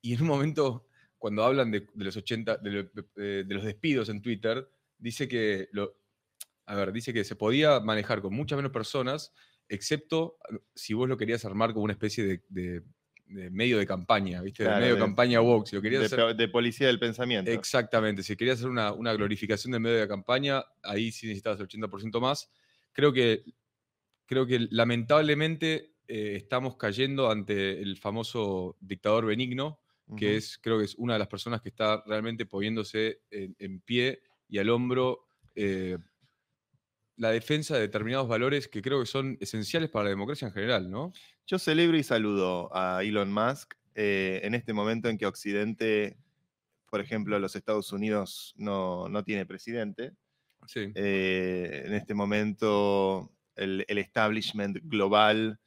y 0.00 0.14
en 0.14 0.22
un 0.22 0.26
momento 0.26 0.88
cuando 1.22 1.44
hablan 1.44 1.70
de, 1.70 1.86
los 1.94 2.16
80, 2.16 2.56
de, 2.56 3.44
los 3.48 3.62
despidos 3.62 4.08
en 4.08 4.20
Twitter, 4.20 4.68
dice 4.98 5.28
que 5.28 5.68
lo, 5.70 5.96
a 6.66 6.74
ver, 6.74 6.92
dice 6.92 7.12
que 7.12 7.22
se 7.22 7.36
podía 7.36 7.78
manejar 7.78 8.20
con 8.20 8.34
muchas 8.34 8.56
menos 8.56 8.72
personas, 8.72 9.32
excepto 9.68 10.36
si 10.74 10.94
vos 10.94 11.08
lo 11.08 11.16
querías 11.16 11.44
armar 11.44 11.74
como 11.74 11.84
una 11.84 11.92
especie 11.92 12.42
de, 12.48 12.82
medio 13.24 13.78
de 13.78 13.86
campaña, 13.86 14.42
¿viste? 14.42 14.64
de 14.64 14.70
medio 14.70 14.94
de 14.94 15.00
campaña 15.00 15.40
woke. 15.40 15.68
Si 15.68 15.76
lo 15.76 15.82
querías 15.82 16.10
de, 16.10 16.48
policía 16.48 16.88
del 16.88 16.98
pensamiento. 16.98 17.52
Exactamente. 17.52 18.24
Si 18.24 18.34
querías 18.34 18.58
hacer 18.58 18.70
una, 18.70 19.12
glorificación 19.12 19.70
del 19.70 19.80
medio 19.80 20.00
de 20.00 20.08
campaña, 20.08 20.64
ahí 20.82 21.12
sí 21.12 21.28
necesitabas 21.28 21.60
el 21.60 21.68
80% 21.68 22.20
más. 22.20 22.50
Creo 22.90 23.12
que, 23.12 23.44
creo 24.26 24.44
que 24.44 24.66
lamentablemente 24.72 25.94
eh, 26.08 26.34
estamos 26.34 26.74
cayendo 26.74 27.30
ante 27.30 27.80
el 27.80 27.96
famoso 27.96 28.76
dictador 28.80 29.24
benigno, 29.26 29.81
que 30.16 30.36
es, 30.36 30.58
creo 30.58 30.78
que 30.78 30.84
es 30.84 30.94
una 30.96 31.14
de 31.14 31.18
las 31.18 31.28
personas 31.28 31.62
que 31.62 31.70
está 31.70 32.02
realmente 32.06 32.46
poniéndose 32.46 33.20
en, 33.30 33.80
pie 33.80 34.22
y 34.48 34.58
al 34.58 34.68
hombro 34.70 35.26
eh, 35.54 35.98
la 37.16 37.30
defensa 37.30 37.74
de 37.74 37.82
determinados 37.82 38.28
valores 38.28 38.68
que 38.68 38.82
creo 38.82 39.00
que 39.00 39.06
son 39.06 39.36
esenciales 39.40 39.90
para 39.90 40.04
la 40.04 40.10
democracia 40.10 40.48
en 40.48 40.54
general, 40.54 40.90
¿no? 40.90 41.12
Yo 41.46 41.58
celebro 41.58 41.96
y 41.96 42.02
saludo 42.02 42.74
a 42.74 43.02
Elon 43.02 43.32
Musk 43.32 43.74
eh, 43.94 44.40
en 44.42 44.54
este 44.54 44.72
momento 44.72 45.08
en 45.08 45.18
que 45.18 45.26
Occidente, 45.26 46.16
por 46.90 47.00
ejemplo, 47.00 47.38
los 47.38 47.56
Estados 47.56 47.92
Unidos 47.92 48.54
no, 48.56 49.08
tiene 49.24 49.46
presidente. 49.46 50.12
Sí. 50.66 50.92
Eh, 50.94 51.82
en 51.86 51.94
este 51.94 52.14
momento 52.14 53.32
el, 53.56 53.84
el 53.88 53.98
establishment 53.98 54.78
global 54.82 55.58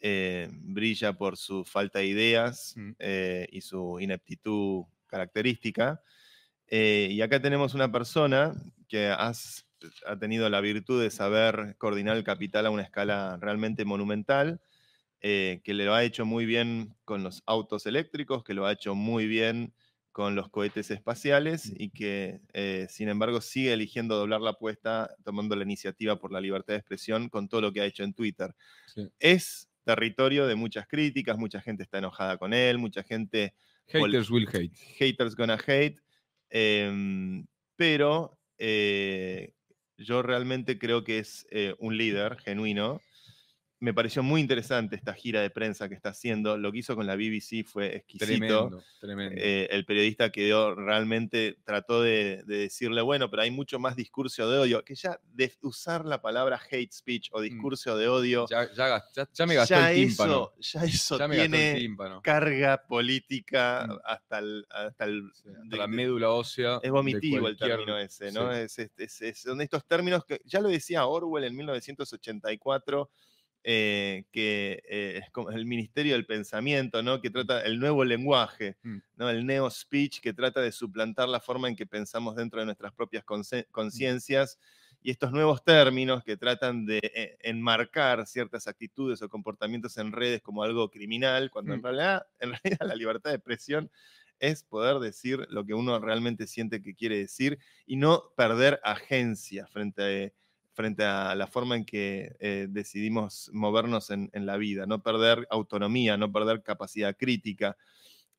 eh, 0.00 0.48
brilla 0.52 1.14
por 1.14 1.36
su 1.36 1.64
falta 1.64 1.98
de 1.98 2.06
ideas 2.06 2.74
mm. 2.76 2.90
eh, 3.00 3.48
y 3.50 3.60
su 3.62 3.98
ineptitud 3.98 4.84
característica. 5.08 6.00
Eh, 6.68 7.08
y 7.10 7.20
acá 7.20 7.42
tenemos 7.42 7.74
una 7.74 7.90
persona 7.90 8.54
que 8.88 9.08
ha 9.08 9.32
tenido 10.20 10.48
la 10.50 10.60
virtud 10.60 11.02
de 11.02 11.10
saber 11.10 11.74
coordinar 11.78 12.16
el 12.16 12.22
capital 12.22 12.66
a 12.66 12.70
una 12.70 12.82
escala 12.82 13.38
realmente 13.40 13.84
monumental, 13.84 14.60
que 15.20 15.60
lo 15.66 15.94
ha 15.94 16.04
hecho 16.04 16.24
muy 16.24 16.46
bien 16.46 16.94
con 17.04 17.24
los 17.24 17.42
autos 17.46 17.86
eléctricos, 17.86 18.44
que 18.44 18.54
lo 18.54 18.66
ha 18.66 18.72
hecho 18.72 18.94
muy 18.94 19.26
bien 19.26 19.74
con 20.12 20.36
los 20.36 20.48
cohetes 20.48 20.90
espaciales 20.90 21.70
mm. 21.70 21.74
y 21.78 21.90
que, 21.90 22.86
sin 22.88 23.08
embargo, 23.08 23.40
sigue 23.40 23.72
eligiendo 23.72 24.16
doblar 24.16 24.42
la 24.42 24.50
apuesta, 24.50 25.10
tomando 25.24 25.56
la 25.56 25.64
iniciativa 25.64 26.20
por 26.20 26.32
la 26.32 26.40
libertad 26.40 26.74
de 26.74 26.78
expresión 26.78 27.28
con 27.28 27.48
todo 27.48 27.62
lo 27.62 27.72
que 27.72 27.80
ha 27.80 27.86
hecho 27.86 28.04
en 28.04 28.14
Twitter. 28.14 28.54
Es 29.18 29.67
territorio 29.88 30.46
de 30.46 30.54
muchas 30.54 30.86
críticas, 30.86 31.38
mucha 31.38 31.62
gente 31.62 31.82
está 31.82 31.96
enojada 31.96 32.36
con 32.36 32.52
él, 32.52 32.76
mucha 32.76 33.02
gente... 33.02 33.54
Haters 33.86 34.30
will 34.30 34.46
hate. 34.52 34.76
Haters 34.98 35.34
gonna 35.34 35.58
hate. 35.66 35.98
Em, 36.50 37.46
pero 37.74 38.38
eh, 38.58 39.54
yo 39.96 40.20
realmente 40.20 40.78
creo 40.78 41.04
que 41.04 41.20
es 41.20 41.46
eh, 41.50 41.74
un 41.78 41.96
líder 41.96 42.36
genuino 42.36 43.00
me 43.80 43.94
pareció 43.94 44.24
muy 44.24 44.40
interesante 44.40 44.96
esta 44.96 45.14
gira 45.14 45.40
de 45.40 45.50
prensa 45.50 45.88
que 45.88 45.94
está 45.94 46.08
haciendo. 46.08 46.58
Lo 46.58 46.72
que 46.72 46.78
hizo 46.78 46.96
con 46.96 47.06
la 47.06 47.14
BBC 47.14 47.64
fue 47.64 47.94
exquisito. 47.96 48.26
Tremendo, 48.26 48.82
tremendo. 49.00 49.36
Eh, 49.38 49.68
el 49.70 49.84
periodista 49.84 50.30
quedó 50.30 50.74
realmente, 50.74 51.58
trató 51.64 52.02
de, 52.02 52.42
de 52.44 52.56
decirle, 52.58 53.02
bueno, 53.02 53.30
pero 53.30 53.42
hay 53.42 53.52
mucho 53.52 53.78
más 53.78 53.94
discurso 53.94 54.50
de 54.50 54.58
odio, 54.58 54.84
que 54.84 54.96
ya 54.96 55.20
de 55.32 55.52
usar 55.62 56.04
la 56.06 56.20
palabra 56.20 56.60
hate 56.70 56.92
speech 56.92 57.28
o 57.30 57.40
discurso 57.40 57.96
de 57.96 58.08
odio, 58.08 58.44
Mm. 58.46 58.50
ya, 58.50 58.72
ya, 58.74 58.88
gas- 58.88 59.12
ya- 59.14 59.28
ya 59.32 59.46
me 59.46 59.54
gastó 59.54 59.76
el 59.86 59.94
tímpano. 60.08 60.52
eso, 60.58 60.78
ya 60.80 60.84
eso 60.84 61.18
Ya 61.18 61.30
tiene 61.30 61.96
carga 62.22 62.82
política 62.88 63.86
Mm. 63.88 63.98
hasta 64.04 64.38
el... 64.40 64.66
Hasta 64.70 65.04
el 65.04 65.30
Sí, 65.34 65.48
hasta 65.50 65.62
de- 65.68 65.76
la 65.76 65.86
médula 65.86 66.30
ósea. 66.30 66.80
es 66.82 66.90
vomitivo 66.90 67.46
el 67.46 67.56
término 67.56 67.96
ese, 67.96 68.32
¿no? 68.32 68.52
sí. 68.52 68.58
Es, 68.60 68.78
es- 68.80 68.90
es- 68.98 69.22
es- 69.22 69.38
son 69.38 69.60
estos 69.60 69.84
términos 69.86 70.24
que 70.24 70.40
ya 70.44 70.60
lo 70.60 70.68
decía 70.68 71.06
Orwell 71.06 71.44
en 71.44 71.54
1984, 71.54 73.08
eh, 73.70 74.24
que 74.32 74.82
eh, 74.88 75.20
es 75.22 75.30
como 75.30 75.50
el 75.50 75.66
Ministerio 75.66 76.14
del 76.14 76.24
Pensamiento, 76.26 77.02
¿no? 77.02 77.20
Que 77.20 77.28
trata 77.30 77.60
el 77.62 77.78
nuevo 77.78 78.02
lenguaje, 78.04 78.78
Mm. 78.84 78.98
¿no? 79.16 79.28
El 79.28 79.44
neo 79.46 79.68
speech 79.70 80.20
que 80.20 80.32
trata 80.32 80.60
de 80.62 80.72
suplantar 80.72 81.28
la 81.28 81.40
forma 81.40 81.68
en 81.68 81.76
que 81.76 81.86
pensamos 81.86 82.34
dentro 82.36 82.60
de 82.60 82.66
nuestras 82.66 82.92
propias 82.94 83.24
conce- 83.24 83.66
conciencias 83.70 84.58
y 85.02 85.10
estos 85.10 85.32
nuevos 85.32 85.62
términos 85.64 86.24
que 86.24 86.36
tratan 86.38 86.86
de 86.86 87.00
eh, 87.02 87.36
enmarcar 87.40 88.26
ciertas 88.26 88.66
actitudes 88.66 89.20
o 89.22 89.28
comportamientos 89.28 89.96
en 89.98 90.12
redes 90.12 90.40
como 90.42 90.62
algo 90.62 90.90
criminal, 90.90 91.50
cuando 91.50 91.74
en 91.74 91.80
Mm. 91.80 91.82
realidad, 91.82 92.22
en 92.40 92.52
realidad 92.52 92.86
la 92.86 92.94
libertad 92.96 93.30
de 93.30 93.36
expresión 93.36 93.90
es 94.40 94.62
poder 94.62 94.98
decir 94.98 95.46
lo 95.50 95.64
que 95.66 95.74
uno 95.74 95.98
realmente 95.98 96.46
siente 96.46 96.80
que 96.80 96.94
quiere 96.94 97.18
decir 97.18 97.58
y 97.86 97.96
no 97.96 98.32
perder 98.36 98.80
agencia 98.84 99.66
frente 99.66 100.02
a, 100.26 100.32
frente 100.78 101.04
a 101.04 101.34
la 101.34 101.48
forma 101.48 101.76
en 101.76 101.84
que 101.84 102.36
eh, 102.40 102.68
decidimos 102.70 103.50
movernos 103.52 104.10
en, 104.10 104.30
en 104.32 104.46
la 104.46 104.56
vida, 104.56 104.86
no 104.86 105.02
perder 105.02 105.46
autonomía, 105.50 106.16
no 106.16 106.32
perder 106.32 106.62
capacidad 106.62 107.16
crítica. 107.18 107.76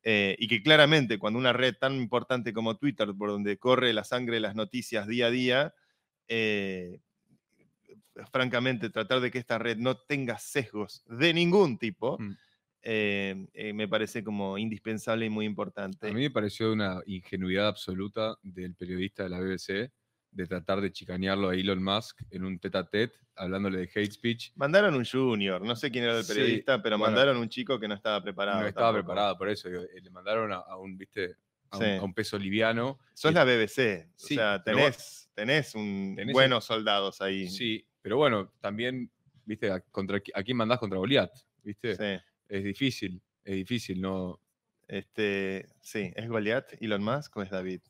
eh, 0.04 0.36
y 0.40 0.48
que 0.48 0.64
claramente 0.64 1.20
cuando 1.20 1.40
una 1.40 1.54
red 1.54 1.76
tan 1.80 1.96
importante 1.96 2.54
como 2.54 2.78
Twitter, 2.78 3.10
por 3.18 3.30
donde 3.32 3.58
corre 3.60 3.94
la 3.94 4.04
sangre 4.06 4.36
de 4.38 4.42
las 4.42 4.56
noticias 4.56 5.08
día 5.08 5.28
a 5.28 5.32
día, 5.32 5.74
eh, 6.30 7.02
francamente 8.32 8.90
tratar 8.90 9.20
de 9.22 9.32
que 9.32 9.40
esta 9.40 9.58
red 9.58 9.78
no 9.78 9.98
tenga 9.98 10.38
sesgos 10.40 11.04
de 11.08 11.34
ningún 11.34 11.78
tipo, 11.78 12.18
Mm. 12.20 12.32
eh, 12.82 13.48
eh, 13.54 13.74
me 13.74 13.88
parece 13.88 14.24
como 14.24 14.58
indispensable 14.58 15.26
y 15.26 15.30
muy 15.30 15.46
importante. 15.46 16.08
A 16.08 16.14
mí 16.14 16.22
me 16.22 16.32
pareció 16.32 16.72
una 16.72 17.02
ingenuidad 17.06 17.68
absoluta 17.68 18.38
del 18.42 18.76
periodista 18.76 19.24
de 19.24 19.30
la 19.30 19.40
BBC 19.42 19.92
de 20.32 20.46
tratar 20.48 20.80
de 20.82 20.92
chicanearlo 20.92 21.50
a 21.50 21.56
Elon 21.56 21.84
Musk 21.84 22.22
en 22.30 22.46
un 22.46 22.60
tete 22.60 22.78
a 22.78 22.88
tete, 22.88 23.18
hablándole 23.36 23.80
de 23.80 23.90
hate 23.94 24.12
speech. 24.12 24.52
Mandaron 24.56 24.94
un 24.96 25.04
junior, 25.06 25.62
no 25.62 25.76
sé 25.76 25.90
quién 25.92 26.04
era 26.04 26.18
el 26.18 26.24
Sí, 26.24 26.34
periodista, 26.34 26.82
pero 26.82 26.98
bueno. 26.98 27.12
mandaron 27.14 27.38
un 27.38 27.50
chico 27.50 27.80
que 27.80 27.88
no 27.88 27.96
estaba 27.96 28.22
preparado. 28.22 28.62
no 28.62 28.68
estaba 28.68 28.88
tampoco. 28.90 29.06
preparado 29.14 29.38
por 29.38 29.50
eso. 29.50 29.70
digo, 29.70 29.82
eh, 29.82 30.02
Le 30.02 30.10
mandaron 30.12 30.52
a, 30.52 30.58
a 30.58 30.78
un, 30.78 30.98
viste, 30.98 31.36
a 31.72 31.78
un, 31.78 31.84
Sí. 31.84 31.92
a 31.92 32.04
un 32.04 32.14
peso 32.14 32.38
liviano. 32.38 33.00
Sos 33.14 33.32
y- 33.32 33.34
la 33.36 33.44
BBC, 33.44 34.10
Sí, 34.16 34.36
o 34.36 34.38
sea, 34.38 34.64
tenés, 34.64 35.30
tenés, 35.34 35.74
un, 35.76 36.14
tenés 36.16 36.30
el- 36.30 36.34
buenos 36.34 36.64
soldados 36.66 37.22
ahí. 37.22 37.48
Sí, 37.50 37.86
pero 38.02 38.18
bueno, 38.18 38.54
también, 38.62 39.12
viste, 39.46 39.72
a, 39.72 39.80
contra, 39.80 40.22
a 40.34 40.44
quién 40.44 40.58
mandás 40.58 40.80
contra 40.80 41.00
Goliat, 41.00 41.32
viste. 41.64 41.96
Sí. 41.96 42.24
Es 42.48 42.64
difícil, 42.64 43.22
es 43.44 43.56
difícil, 43.56 44.00
no. 44.02 44.40
Este, 44.88 45.68
sí, 45.82 46.12
¿es 46.16 46.28
Goliath, 46.28 46.74
Elon 46.82 47.04
Musk 47.04 47.38
o 47.38 47.42
es 47.44 47.50
David? 47.52 47.82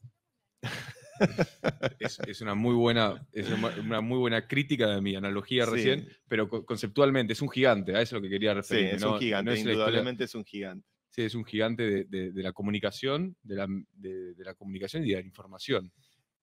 Es, 1.99 2.19
es 2.27 2.41
una 2.41 2.55
muy 2.55 2.75
buena, 2.75 3.25
es 3.31 3.49
una, 3.49 3.67
una 3.79 4.01
muy 4.01 4.17
buena 4.17 4.47
crítica 4.47 4.87
de 4.87 5.01
mi 5.01 5.15
analogía 5.15 5.65
Sí. 5.65 5.71
recién, 5.71 6.07
pero 6.27 6.47
co- 6.49 6.65
conceptualmente 6.65 7.33
es 7.33 7.41
un 7.41 7.49
gigante, 7.49 7.95
a 7.95 8.01
eso 8.01 8.15
es 8.15 8.21
lo 8.21 8.27
que 8.27 8.29
quería 8.29 8.51
Sí, 8.51 8.55
referirme. 8.55 8.91
es 8.95 9.01
no- 9.01 9.13
un 9.13 9.19
gigante, 9.19 9.49
no 9.51 9.53
es 9.53 9.59
indudablemente 9.61 10.23
es 10.23 10.35
un 10.35 10.45
gigante. 10.45 10.87
Sí, 11.09 11.23
es 11.23 11.35
un 11.35 11.43
gigante 11.43 11.83
de, 11.83 12.03
de- 12.05 12.31
de 12.31 12.43
la 12.43 12.53
comunicación, 12.53 13.35
de 13.43 13.55
la, 13.55 13.67
de- 13.93 14.33
de 14.35 14.43
la 14.43 14.53
comunicación 14.53 15.05
y 15.05 15.09
de 15.09 15.15
la 15.15 15.21
información. 15.21 15.91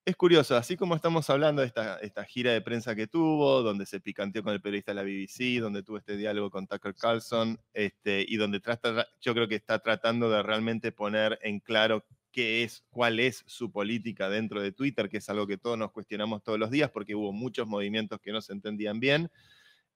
Es 0.05 0.15
curioso, 0.15 0.55
así 0.57 0.77
como 0.77 0.95
estamos 0.95 1.29
hablando 1.31 1.63
de 1.63 1.67
esta, 1.67 1.97
esta 1.99 2.25
gira 2.25 2.53
de 2.53 2.61
prensa 2.61 2.95
que 2.95 3.09
tuvo, 3.09 3.63
donde 3.63 3.87
se 3.87 3.99
picanteó 3.99 4.45
con 4.45 4.53
el 4.53 4.61
periodista 4.61 4.93
de 4.93 4.95
la 4.95 5.03
BBC, 5.03 5.59
donde 5.61 5.83
tuvo 5.83 5.99
este 5.99 6.17
diálogo 6.17 6.49
con 6.49 6.69
Tucker 6.69 6.95
Carlson, 6.95 7.59
este, 7.73 8.25
y 8.29 8.37
donde 8.37 8.61
trata, 8.61 9.09
yo 9.21 9.35
creo 9.35 9.49
que 9.49 9.57
está 9.57 9.81
tratando 9.81 10.31
de 10.31 10.45
realmente 10.45 10.93
poner 10.93 11.41
en 11.43 11.59
claro 11.59 12.05
qué 12.37 12.65
es, 12.65 12.85
cuál 12.91 13.19
es 13.19 13.43
su 13.47 13.73
política 13.73 14.29
dentro 14.29 14.61
de 14.61 14.71
Twitter, 14.71 15.09
que 15.09 15.17
es 15.17 15.29
algo 15.31 15.47
que 15.47 15.57
todos 15.57 15.79
nos 15.79 15.91
cuestionamos 15.91 16.43
todos 16.43 16.59
los 16.59 16.71
días, 16.71 16.91
porque 16.91 17.15
hubo 17.15 17.33
muchos 17.33 17.67
movimientos 17.67 18.21
que 18.21 18.31
no 18.31 18.43
se 18.43 18.53
entendían 18.53 19.01
bien. 19.01 19.31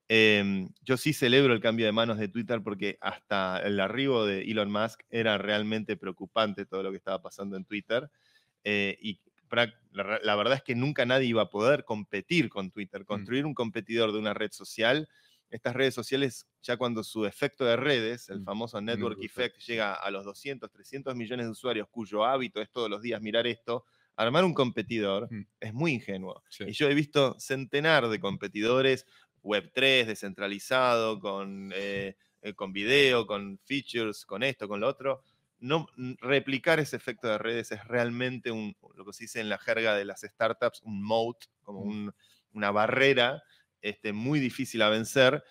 Em, 0.07 0.69
yo 0.81 0.97
sí 0.97 1.13
celebro 1.13 1.53
el 1.53 1.61
cambio 1.61 1.85
de 1.85 1.91
manos 1.91 2.17
de 2.17 2.29
Twitter 2.29 2.61
porque 2.63 2.97
hasta 2.99 3.59
el 3.59 3.79
arribo 3.79 4.25
de 4.25 4.41
Elon 4.41 4.71
Musk 4.71 5.01
era 5.11 5.37
realmente 5.37 5.97
preocupante 5.97 6.65
todo 6.65 6.81
lo 6.81 6.89
que 6.91 6.97
estaba 6.97 7.21
pasando 7.21 7.57
en 7.57 7.65
Twitter. 7.65 8.09
eh, 8.63 8.97
y 9.01 9.21
la, 9.93 10.19
la 10.23 10.35
verdad 10.35 10.55
es 10.55 10.63
que 10.63 10.75
nunca 10.75 11.05
nadie 11.05 11.27
iba 11.27 11.43
a 11.43 11.49
poder 11.49 11.85
competir 11.85 12.49
con 12.49 12.71
Twitter. 12.71 13.05
Construir 13.05 13.45
un 13.45 13.53
competidor 13.53 14.13
de 14.13 14.19
una 14.19 14.33
red 14.33 14.51
social, 14.51 15.09
estas 15.51 15.75
redes 15.75 15.93
sociales, 15.93 16.47
ya 16.63 16.77
cuando 16.77 17.03
su 17.03 17.25
efecto 17.27 17.65
de 17.65 17.75
redes, 17.77 18.29
el 18.29 18.41
Mm, 18.41 18.45
famoso 18.45 18.81
network 18.81 19.21
effect, 19.23 19.59
llega 19.59 19.93
a 19.93 20.09
los 20.11 20.25
200, 20.25 20.71
300 20.71 21.15
millones 21.15 21.45
de 21.45 21.51
usuarios 21.51 21.87
cuyo 21.91 22.25
hábito 22.25 22.61
es 22.61 22.71
todos 22.71 22.89
los 22.89 23.01
días 23.03 23.21
mirar 23.21 23.45
esto, 23.47 23.85
armar 24.15 24.43
un 24.45 24.53
competidor 24.53 25.31
Mm. 25.31 25.41
es 25.59 25.73
muy 25.73 25.91
ingenuo. 25.93 26.43
Sí. 26.49 26.65
Y 26.67 26.71
yo 26.73 26.89
he 26.89 26.93
visto 26.95 27.37
centenar 27.39 28.07
de 28.09 28.19
competidores 28.19 29.05
Web3, 29.43 30.05
descentralizado, 30.07 31.19
con, 31.19 31.71
eh, 31.75 32.15
eh, 32.41 32.53
con 32.53 32.71
video, 32.73 33.25
con 33.27 33.59
features, 33.65 34.25
con 34.25 34.43
esto, 34.43 34.67
con 34.67 34.79
lo 34.79 34.87
otro. 34.87 35.23
No, 35.59 35.87
n- 35.97 36.15
replicar 36.21 36.79
ese 36.79 36.95
efecto 36.95 37.27
de 37.27 37.37
redes 37.37 37.71
es 37.71 37.83
realmente 37.87 38.51
un, 38.51 38.75
lo 38.95 39.05
que 39.05 39.13
se 39.13 39.25
dice 39.25 39.39
en 39.41 39.49
la 39.49 39.57
jerga 39.59 39.95
de 39.95 40.05
las 40.05 40.21
startups, 40.21 40.81
un 40.83 41.03
moat, 41.03 41.37
como 41.63 41.85
Mm. 41.85 41.89
un- 41.89 42.15
una 42.53 42.71
barrera 42.71 43.43
este, 43.81 44.13
muy 44.13 44.39
difícil 44.39 44.81
a 44.81 44.89
vencer 44.89 45.43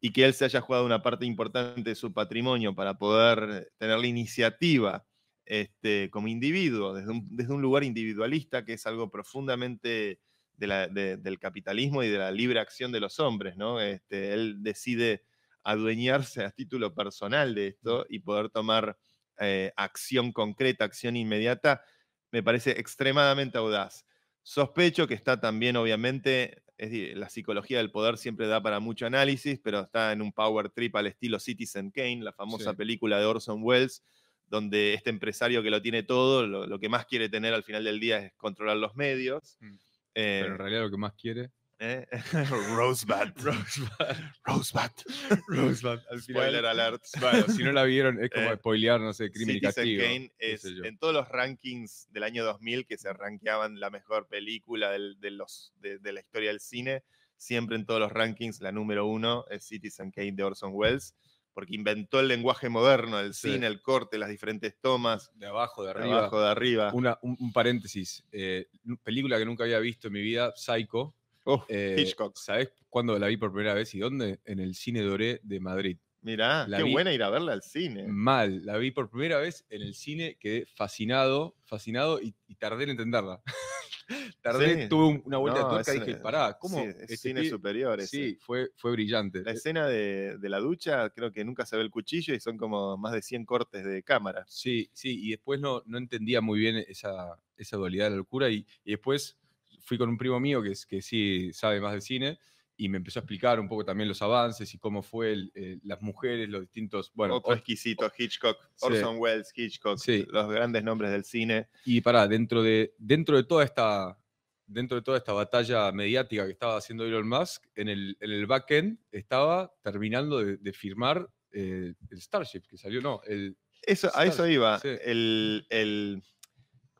y 0.00 0.12
que 0.12 0.24
él 0.24 0.34
se 0.34 0.44
haya 0.44 0.60
jugado 0.60 0.84
una 0.84 1.02
parte 1.02 1.24
importante 1.26 1.90
de 1.90 1.94
su 1.94 2.12
patrimonio 2.12 2.74
para 2.74 2.98
poder 2.98 3.72
tener 3.78 3.98
la 3.98 4.06
iniciativa 4.06 5.06
este, 5.46 6.10
como 6.10 6.28
individuo, 6.28 6.94
desde 6.94 7.10
un, 7.10 7.28
desde 7.30 7.52
un 7.52 7.62
lugar 7.62 7.84
individualista, 7.84 8.64
que 8.64 8.74
es 8.74 8.86
algo 8.86 9.10
profundamente 9.10 10.20
del 10.56 11.38
capitalismo 11.40 12.02
y 12.02 12.08
de 12.08 12.18
la 12.18 12.30
libre 12.30 12.60
acción 12.60 12.92
de 12.92 13.00
los 13.00 13.18
hombres, 13.18 13.56
¿no? 13.56 13.80
Este, 13.80 14.32
él 14.32 14.58
decide 14.62 15.24
adueñarse 15.64 16.44
a 16.44 16.50
título 16.50 16.94
personal 16.94 17.54
de 17.54 17.68
esto 17.68 18.06
y 18.08 18.20
poder 18.20 18.50
tomar 18.50 18.98
eh, 19.40 19.72
acción 19.76 20.32
concreta, 20.32 20.84
acción 20.84 21.16
inmediata, 21.16 21.82
me 22.30 22.42
parece 22.42 22.72
extremadamente 22.72 23.58
audaz. 23.58 24.06
Sospecho 24.42 25.06
que 25.06 25.14
está 25.14 25.40
también, 25.40 25.76
obviamente, 25.76 26.62
es 26.78 27.16
la 27.16 27.28
psicología 27.28 27.78
del 27.78 27.90
poder 27.90 28.16
siempre 28.18 28.46
da 28.46 28.62
para 28.62 28.80
mucho 28.80 29.06
análisis, 29.06 29.60
pero 29.62 29.80
está 29.80 30.12
en 30.12 30.22
un 30.22 30.32
power 30.32 30.70
trip 30.70 30.94
al 30.96 31.06
estilo 31.06 31.38
Citizen 31.38 31.90
Kane, 31.90 32.22
la 32.22 32.32
famosa 32.32 32.70
Sí. 32.72 32.76
película 32.76 33.18
de 33.18 33.26
Orson 33.26 33.60
Welles, 33.62 34.02
donde 34.46 34.94
este 34.94 35.10
empresario 35.10 35.62
que 35.62 35.70
lo 35.70 35.80
tiene 35.80 36.02
todo, 36.02 36.46
lo, 36.46 36.66
lo 36.66 36.78
que 36.78 36.88
más 36.88 37.06
quiere 37.06 37.28
tener 37.28 37.54
al 37.54 37.64
final 37.64 37.84
del 37.84 38.00
día 38.00 38.18
es 38.18 38.32
controlar 38.34 38.76
los 38.76 38.94
medios. 38.96 39.56
Mm. 39.60 39.74
Eh, 40.16 40.38
Pero 40.42 40.52
en 40.52 40.58
realidad 40.58 40.82
lo 40.82 40.90
que 40.90 40.96
más 40.96 41.12
quiere. 41.14 41.50
¿Eh? 41.78 42.06
Rosebud. 42.76 43.32
Rosebud. 43.36 43.88
Rosebud, 45.46 46.00
al 46.10 46.20
final. 46.22 46.42
Spoiler 46.42 46.66
alert. 46.66 47.02
Bueno, 47.20 47.48
si 47.48 47.62
no 47.62 47.72
la 47.72 47.84
vieron, 47.84 48.22
es 48.22 48.30
como 48.30 48.50
Eh, 48.52 48.56
spoilear, 48.56 49.00
no 49.00 49.12
sé, 49.12 49.30
crimen 49.30 49.56
y 49.56 49.60
Citizen 49.60 49.74
castigo. 49.74 50.02
Kane 50.02 50.32
es 50.38 50.64
en 50.64 50.98
todos 50.98 51.14
los 51.14 51.28
rankings 51.28 52.08
del 52.10 52.22
año 52.24 52.44
2000 52.44 52.86
que 52.86 52.96
se 52.98 53.12
rankeaban 53.12 53.80
la 53.80 53.90
mejor 53.90 54.26
película 54.28 54.90
del- 54.90 55.18
de, 55.20 55.30
los, 55.30 55.72
de, 55.80 55.98
de 55.98 56.12
la 56.12 56.20
historia 56.20 56.50
del 56.50 56.60
cine, 56.60 57.02
siempre 57.36 57.76
en 57.76 57.84
todos 57.86 58.00
los 58.00 58.12
rankings 58.12 58.60
la 58.60 58.72
número 58.72 59.06
uno 59.06 59.44
es 59.50 59.64
Citizen 59.66 60.10
Kane 60.10 60.32
de 60.32 60.42
Orson 60.44 60.70
Welles, 60.74 61.14
porque 61.52 61.74
inventó 61.74 62.18
el 62.20 62.28
lenguaje 62.28 62.68
moderno, 62.68 63.20
el 63.20 63.32
Sí. 63.34 63.52
cine, 63.52 63.66
el 63.66 63.80
corte, 63.80 64.18
las 64.18 64.28
diferentes 64.28 64.76
tomas, 64.80 65.30
De 65.34 65.46
abajo, 65.46 65.84
de 65.84 65.92
de 65.94 66.00
arriba. 66.00 66.18
abajo, 66.18 66.40
de 66.40 66.48
arriba. 66.48 66.90
Una- 66.92 67.18
un, 67.22 67.36
un 67.38 67.52
paréntesis. 67.52 68.24
eh, 68.32 68.66
película 69.02 69.38
que 69.38 69.44
nunca 69.44 69.64
había 69.64 69.78
visto 69.78 70.08
en 70.08 70.14
mi 70.14 70.20
vida, 70.22 70.52
Psycho. 70.56 71.14
Uf, 71.46 71.64
eh, 71.68 71.96
Hitchcock. 71.96 72.36
¿Sabés 72.36 72.72
cuándo 72.88 73.18
la 73.18 73.28
vi 73.28 73.36
por 73.36 73.52
primera 73.52 73.74
vez 73.74 73.94
y 73.94 73.98
dónde? 73.98 74.40
En 74.44 74.60
el 74.60 74.74
Cine 74.74 75.02
Doré 75.02 75.40
de 75.42 75.60
Madrid. 75.60 75.98
Mirá, 76.22 76.70
la 76.70 76.76
qué 76.76 76.82
buena 76.82 77.12
ir 77.12 77.22
a 77.22 77.30
verla 77.30 77.52
al 77.52 77.62
cine. 77.62 78.18
Mal, 78.26 78.64
la 78.66 78.76
vi 78.76 78.90
por 78.90 79.08
primera 79.10 79.38
vez 79.38 79.64
en 79.70 79.80
el 79.82 79.94
cine, 79.94 80.36
quedé 80.38 80.66
fascinado, 80.66 81.56
fascinado 81.64 82.20
y, 82.20 82.34
y 82.46 82.56
tardé 82.56 82.84
en 82.84 82.90
entenderla. 82.90 83.42
tardé, 84.42 84.76
Sí. 84.76 84.88
tuve 84.88 85.06
un- 85.06 85.22
una 85.24 85.38
vuelta 85.38 85.60
No, 85.60 85.60
de 85.60 85.66
tuerca 85.66 85.92
y 85.94 85.96
dije, 85.96 86.16
pará, 86.16 86.56
¿cómo? 86.58 86.78
Sí, 86.78 86.80
es 86.98 87.12
este 87.14 87.30
cine 87.30 87.42
pibe-?" 87.42 87.44
superior. 87.44 88.00
ese. 88.00 88.32
Sí, 88.32 88.36
fue, 88.40 88.70
fue 88.76 88.92
brillante. 88.92 89.40
La 89.44 89.52
Eh, 89.52 89.60
escena 89.60 89.86
de, 89.86 90.38
de 90.38 90.48
la 90.48 90.58
ducha, 90.58 91.08
creo 91.10 91.30
que 91.30 91.44
nunca 91.44 91.64
se 91.66 91.76
ve 91.76 91.82
el 91.84 91.90
cuchillo 91.92 92.34
y 92.34 92.40
son 92.40 92.56
como 92.56 92.96
más 92.96 93.12
de 93.12 93.22
100 93.22 93.44
cortes 93.44 93.84
de 93.84 94.02
cámara. 94.02 94.48
Sí, 94.48 94.90
sí, 94.92 95.26
y 95.26 95.30
después 95.30 95.60
no, 95.60 95.82
no 95.86 95.98
entendía 95.98 96.40
muy 96.40 96.58
bien 96.60 96.76
esa, 96.86 97.40
esa 97.56 97.76
dualidad 97.76 98.06
de 98.06 98.10
la 98.10 98.16
locura 98.16 98.50
y, 98.50 98.66
y 98.84 98.90
después 98.92 99.38
fui 99.84 99.96
con 99.98 100.08
un 100.08 100.16
primo 100.18 100.40
mío 100.40 100.62
que, 100.62 100.72
que 100.88 101.00
sí 101.02 101.52
sabe 101.52 101.80
más 101.80 101.94
de 101.94 102.00
cine 102.00 102.38
y 102.76 102.88
me 102.88 102.96
empezó 102.96 103.20
a 103.20 103.22
explicar 103.22 103.60
un 103.60 103.68
poco 103.68 103.84
también 103.84 104.08
los 104.08 104.20
avances 104.20 104.74
y 104.74 104.78
cómo 104.78 105.02
fue 105.02 105.32
el- 105.32 105.52
eh, 105.54 105.78
las 105.84 106.02
mujeres, 106.02 106.48
los 106.48 106.62
distintos, 106.62 107.12
bueno, 107.14 107.36
Otro 107.36 107.54
exquisito, 107.54 108.10
Hitchcock, 108.18 108.56
Sí. 108.74 108.86
Orson 108.86 109.16
Welles, 109.18 109.52
Hitchcock, 109.54 109.98
Sí. 109.98 110.26
los 110.28 110.50
grandes 110.50 110.82
nombres 110.82 111.12
del 111.12 111.24
cine. 111.24 111.68
y 111.84 112.00
para 112.00 112.26
dentro 112.26 112.62
de 112.62 112.94
dentro 112.98 113.36
de 113.36 113.44
toda 113.44 113.62
esta 113.64 114.18
dentro 114.66 114.96
de 114.96 115.02
toda 115.02 115.18
esta 115.18 115.34
batalla 115.34 115.92
mediática 115.92 116.46
que 116.46 116.52
estaba 116.52 116.78
haciendo 116.78 117.04
Elon 117.04 117.28
Musk, 117.28 117.66
en 117.74 117.90
el, 117.90 118.16
en 118.18 118.30
el 118.30 118.46
backend 118.46 118.98
estaba 119.12 119.70
terminando 119.82 120.38
de, 120.42 120.56
de 120.56 120.72
firmar 120.72 121.28
eh, 121.52 121.92
el 122.10 122.20
Starship 122.20 122.62
que 122.66 122.78
salió, 122.78 123.00
no, 123.02 123.20
el, 123.26 123.56
Eso, 123.82 124.10
a 124.14 124.24
eso 124.24 124.48
iba. 124.48 124.78
sí. 124.80 124.88
El, 125.04 125.66
el- 125.68 126.22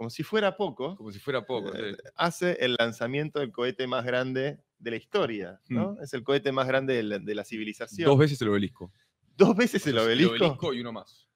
como 0.04 0.10
si 0.10 0.22
fuera 0.22 0.54
poco, 0.56 0.96
como 0.96 1.10
si 1.10 1.18
fuera 1.18 1.44
poco. 1.46 1.74
eh, 1.74 1.94
sí. 1.96 2.08
hace 2.16 2.52
el 2.60 2.74
lanzamiento 2.78 3.40
del 3.40 3.50
cohete 3.52 3.86
más 3.86 4.04
grande 4.04 4.58
de 4.78 4.90
la 4.90 4.96
historia. 4.96 5.60
¿no? 5.68 5.96
Es 6.02 6.12
el 6.12 6.22
cohete 6.22 6.52
más 6.52 6.66
grande 6.66 6.94
de 6.94 7.02
la, 7.02 7.18
de 7.18 7.34
la 7.34 7.42
civilización. 7.44 8.06
Dos 8.06 8.18
veces 8.18 8.40
el 8.42 8.48
obelisco. 8.50 8.92
Dos 9.36 9.56
veces 9.56 9.86
el 9.86 9.94
O 9.96 10.00
sea, 10.00 10.06
obelisco. 10.06 10.74
y 10.74 10.80
uno 10.80 10.92
más. 10.92 11.26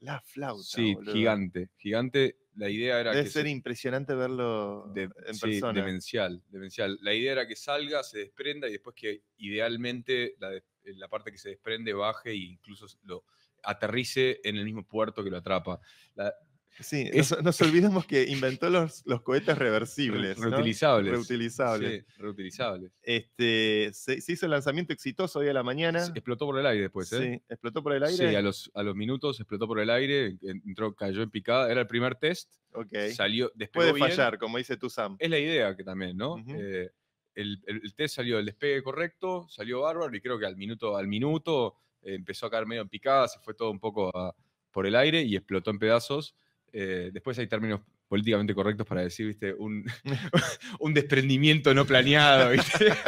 La 0.00 0.20
flauta. 0.20 0.62
Sí, 0.62 0.94
boludo. 0.94 1.12
gigante. 1.14 1.70
Gigante. 1.78 2.36
La 2.56 2.68
idea 2.68 3.00
era 3.00 3.12
Debe 3.12 3.24
que 3.24 3.30
ser 3.30 3.44
se- 3.44 3.50
impresionante 3.50 4.14
verlo 4.14 4.90
de- 4.94 5.08
en 5.26 5.34
sí, 5.34 5.40
persona. 5.40 5.72
demencial, 5.80 6.42
demencial. 6.48 6.98
La 7.00 7.14
idea 7.14 7.32
era 7.32 7.46
que 7.48 7.56
salga, 7.56 8.02
se 8.02 8.18
desprenda 8.18 8.68
y 8.68 8.72
después 8.72 8.94
que 8.94 9.22
idealmente 9.38 10.34
la, 10.38 10.50
de- 10.50 10.64
la 10.96 11.08
parte 11.08 11.30
que 11.32 11.38
se 11.38 11.50
desprende 11.50 11.92
baje 11.94 12.30
e 12.30 12.36
incluso 12.36 12.86
lo 13.04 13.24
aterrice 13.62 14.40
en 14.44 14.56
el 14.56 14.64
mismo 14.64 14.86
puerto 14.86 15.22
que 15.24 15.30
lo 15.30 15.36
atrapa. 15.38 15.80
La- 16.14 16.34
Sí, 16.80 17.08
Es- 17.12 17.30
nos, 17.32 17.42
nos 17.42 17.60
olvidamos 17.62 18.06
que 18.06 18.24
inventó 18.24 18.70
los, 18.70 19.02
los 19.06 19.22
cohetes 19.22 19.56
reversibles. 19.58 20.38
reutilizables. 20.38 21.12
Reutilizables. 21.12 22.04
Sí, 22.06 22.12
reutilizables. 22.22 22.92
Este, 23.02 23.90
se, 23.92 24.20
se 24.20 24.32
hizo 24.32 24.46
el 24.46 24.52
lanzamiento 24.52 24.92
exitoso 24.92 25.40
hoy 25.40 25.48
a 25.48 25.52
la 25.52 25.62
mañana. 25.62 26.04
Explotó 26.06 26.46
por 26.46 26.58
el 26.58 26.66
aire 26.66 26.82
después, 26.82 27.12
¿eh? 27.12 27.34
Sí, 27.36 27.42
explotó 27.48 27.82
por 27.82 27.92
el 27.92 28.06
Sí, 28.08 28.22
aire. 28.22 28.36
a 28.36 28.42
los, 28.42 28.70
a 28.74 28.82
los 28.82 28.94
minutos 28.96 29.38
explotó 29.40 29.66
por 29.66 29.78
el 29.80 29.90
aire, 29.90 30.36
en- 30.42 30.62
entró, 30.66 30.94
cayó 30.94 31.22
en 31.22 31.30
picada. 31.30 31.70
Era 31.70 31.82
el 31.82 31.86
primer 31.86 32.14
test, 32.16 32.52
Ok. 32.72 32.94
salió, 33.14 33.52
Puede 33.72 33.92
bien. 33.92 34.08
fallar, 34.08 34.38
como 34.38 34.58
dice 34.58 34.76
tu 34.76 34.88
Sam. 34.88 35.16
Es 35.18 35.28
la 35.30 35.38
idea 35.38 35.76
que 35.76 35.84
también, 35.84 36.16
¿no? 36.16 36.36
Eh, 36.48 36.90
el, 37.34 37.62
el- 37.66 37.80
el 37.84 37.94
test 37.94 38.16
salió 38.16 38.38
el 38.38 38.46
despegue 38.46 38.82
correcto, 38.82 39.46
salió 39.48 39.82
bárbaro 39.82 40.14
y 40.16 40.20
creo 40.20 40.38
que 40.38 40.46
al 40.46 40.56
minuto, 40.56 40.96
al 40.96 41.06
minuto 41.08 41.76
eh, 42.02 42.14
empezó 42.14 42.46
a 42.46 42.50
caer 42.50 42.66
medio 42.66 42.82
en 42.82 42.88
picada, 42.88 43.28
se 43.28 43.38
fue 43.40 43.52
todo 43.54 43.70
un 43.70 43.78
poco 43.78 44.10
a- 44.16 44.34
por 44.70 44.86
el 44.86 44.94
aire 44.96 45.22
y 45.22 45.36
explotó 45.36 45.70
en 45.70 45.78
pedazos. 45.78 46.34
Eh, 46.72 47.10
después 47.12 47.38
hay 47.38 47.46
términos 47.46 47.80
políticamente 48.08 48.54
correctos 48.54 48.86
para 48.86 49.02
decir, 49.02 49.26
viste, 49.26 49.52
un, 49.54 49.84
un 50.80 50.94
desprendimiento 50.94 51.72
no 51.74 51.84
planeado, 51.86 52.50
viste. 52.50 52.92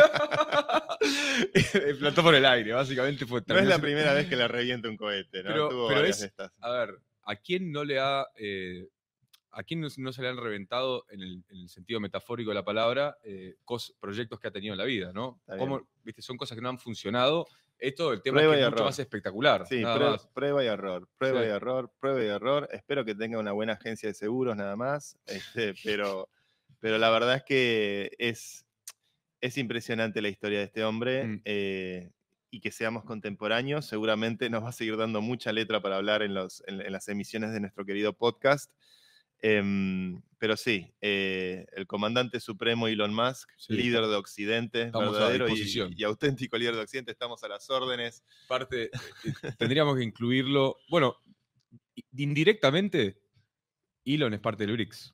explotó 1.55 2.23
por 2.23 2.35
el 2.35 2.45
aire, 2.45 2.73
básicamente 2.73 3.27
fue 3.27 3.43
No 3.47 3.59
es 3.59 3.67
la 3.67 3.79
primera 3.79 4.13
vez 4.15 4.27
que 4.29 4.37
le 4.37 4.49
revienta 4.49 4.89
un 4.89 4.97
cohete, 4.97 5.43
¿no? 5.43 5.49
Pero- 5.51 5.69
Tuvo 5.69 5.89
pero 5.89 6.01
varias 6.01 6.19
es- 6.19 6.25
estas. 6.25 6.53
A 6.61 6.71
ver, 6.71 6.99
¿a 7.25 7.37
quién 7.37 7.73
no 7.73 7.85
le 7.85 7.99
ha. 8.01 8.27
eh, 8.37 8.89
¿A 9.55 9.65
quién 9.65 9.83
no, 9.83 9.89
no 9.99 10.13
se 10.15 10.23
le 10.23 10.29
han 10.29 10.39
reventado, 10.39 11.05
en 11.11 11.21
el, 11.21 11.45
en 11.51 11.59
el 11.59 11.69
sentido 11.69 12.01
metafórico 12.01 12.51
de 12.51 12.55
la 12.55 12.65
palabra, 12.65 13.19
eh, 13.23 13.57
cos- 13.67 13.93
proyectos 14.01 14.41
que 14.41 14.49
ha 14.49 14.51
tenido 14.51 14.73
en 14.73 14.79
la 14.79 14.85
vida, 14.85 15.13
¿no? 15.13 15.43
Cómo, 15.59 15.87
¿viste? 16.03 16.23
Son 16.23 16.39
cosas 16.39 16.57
que 16.57 16.63
no 16.63 16.71
han 16.71 16.79
funcionado. 16.79 17.47
Esto, 17.83 18.13
el 18.13 18.23
tema 18.23 18.37
Prueba 18.39 18.53
es 18.55 18.57
que 18.59 18.61
y 18.63 18.65
es 18.65 18.71
mucho 18.71 18.85
más 18.85 18.99
espectacular. 18.99 19.67
Sí, 19.67 19.81
prueba, 19.83 20.11
más. 20.13 20.27
prueba 20.29 20.63
y 20.65 20.67
error, 20.69 21.09
prueba 21.19 21.41
Sí. 21.43 21.47
y 21.47 21.51
error, 21.51 21.93
prueba 21.99 22.23
y 22.23 22.27
error. 22.27 22.69
Espero 22.73 23.05
que 23.05 23.15
tenga 23.15 23.39
una 23.39 23.53
buena 23.53 23.73
agencia 23.75 24.09
de 24.09 24.15
seguros 24.15 24.57
nada 24.57 24.77
más, 24.77 25.19
este, 25.27 25.75
pero, 25.85 26.29
pero 26.79 26.99
la 26.99 27.11
verdad 27.11 27.37
es 27.37 27.43
que 27.43 28.13
es, 28.19 28.65
es 29.41 29.59
impresionante 29.59 30.23
la 30.23 30.29
historia 30.29 30.59
de 30.61 30.65
este 30.67 30.85
hombre 30.85 31.25
Mm. 31.25 31.41
eh, 31.45 32.11
y 32.55 32.61
que 32.61 32.71
seamos 32.71 33.05
contemporáneos 33.05 33.87
seguramente 33.87 34.51
nos 34.51 34.63
va 34.63 34.69
a 34.69 34.73
seguir 34.73 34.97
dando 34.99 35.21
mucha 35.23 35.53
letra 35.53 35.81
para 35.81 35.97
hablar 35.97 36.23
en, 36.23 36.35
los, 36.35 36.63
en, 36.67 36.83
en 36.83 36.93
las 36.93 37.09
emisiones 37.09 37.53
de 37.53 37.61
nuestro 37.61 37.85
querido 37.87 38.13
podcast. 38.13 38.71
Em, 39.45 40.23
pero 40.39 40.57
sí, 40.57 40.95
eh, 41.01 41.67
el 41.73 41.89
comandante 41.89 42.39
supremo 42.39 42.87
Elon 42.87 43.13
Musk, 43.13 43.51
Sí, 43.57 43.75
líder 43.75 44.07
de 44.07 44.15
Occidente, 44.15 44.83
estamos 44.83 45.17
a 45.17 45.29
verdadero 45.29 45.49
y, 45.49 46.05
auténtico 46.05 46.57
líder 46.57 46.77
de 46.77 46.83
Occidente, 46.83 47.11
estamos 47.11 47.43
a 47.43 47.49
las 47.49 47.69
órdenes. 47.69 48.23
Parte, 48.47 48.85
eh, 48.85 48.91
tendríamos 49.59 49.97
que 49.97 50.05
incluirlo. 50.05 50.77
Bueno, 50.89 51.17
indirectamente, 52.17 53.21
Elon 54.05 54.35
es 54.35 54.41
parte 54.41 54.65
del 54.65 54.77
BRICS. 54.77 55.13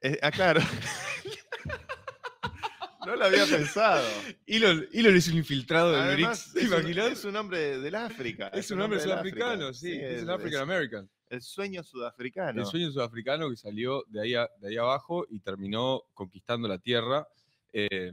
Eh, 0.00 0.18
ah, 0.22 0.32
claro. 0.32 0.60
no 3.06 3.14
lo 3.14 3.26
había 3.26 3.46
pensado. 3.46 4.04
Elon, 4.44 4.88
Elon 4.92 5.16
es 5.16 5.28
un 5.28 5.36
infiltrado 5.36 5.92
del 5.92 6.00
Además, 6.00 6.52
BRICS. 6.52 6.52
¿Te 6.52 6.76
es, 6.76 6.84
un, 6.84 6.98
es 6.98 7.24
un 7.24 7.36
hombre 7.36 7.78
del 7.78 7.94
África. 7.94 8.48
Es 8.48 8.72
un 8.72 8.80
hombre 8.80 8.98
sudafricano, 8.98 9.72
sí, 9.72 9.92
es 9.92 10.24
un 10.24 10.30
African 10.30 10.62
American. 10.62 11.08
El 11.30 11.42
sueño 11.42 11.82
sudafricano. 11.82 12.60
El 12.60 12.66
sueño 12.66 12.90
sudafricano 12.90 13.50
que 13.50 13.56
salió 13.56 14.04
de 14.08 14.20
ahí, 14.22 14.34
a- 14.34 14.48
de 14.60 14.68
ahí 14.68 14.76
abajo 14.76 15.26
y 15.28 15.40
terminó 15.40 16.02
conquistando 16.14 16.68
la 16.68 16.78
Tierra. 16.78 17.26
Eh, 17.72 18.12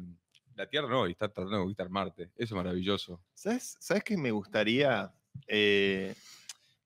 la 0.56 0.68
Tierra 0.70 0.88
no, 0.88 1.08
y 1.08 1.12
está 1.12 1.28
tratando 1.30 1.58
de 1.58 1.62
conquistar 1.64 1.90
Marte. 1.90 2.24
Eso 2.36 2.36
es 2.36 2.52
maravilloso. 2.54 3.24
¿Sabes, 3.34 3.76
¿Sabes 3.80 4.04
qué 4.04 4.18
me 4.18 4.32
gustaría 4.32 5.14
eh, 5.48 6.16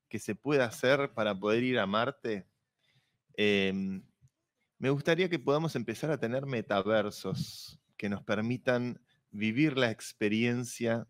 que 0.08 0.18
se 0.18 0.34
pueda 0.34 0.64
hacer 0.64 1.12
para 1.12 1.38
poder 1.38 1.62
ir 1.64 1.78
a 1.78 1.86
Marte? 1.86 2.46
Em, 3.34 4.02
me 4.78 4.90
gustaría 4.90 5.28
que 5.28 5.38
podamos 5.38 5.76
empezar 5.76 6.10
a 6.10 6.18
tener 6.18 6.46
metaversos 6.46 7.78
que 7.96 8.08
nos 8.08 8.22
permitan 8.22 9.00
vivir 9.30 9.76
la 9.76 9.90
experiencia 9.90 11.06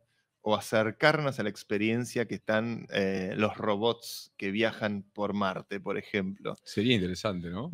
o 0.49 0.55
acercarnos 0.57 1.39
a 1.39 1.43
la 1.43 1.51
experiencia 1.51 2.27
que 2.27 2.37
están 2.37 2.87
eh, 2.91 3.35
los 3.37 3.57
robots 3.57 4.33
que 4.39 4.51
viajan 4.51 5.03
por 5.13 5.35
Marte, 5.35 5.79
por 5.81 5.99
ejemplo. 5.99 6.55
Sería 6.65 6.95
interesante, 6.95 7.51
¿no? 7.51 7.71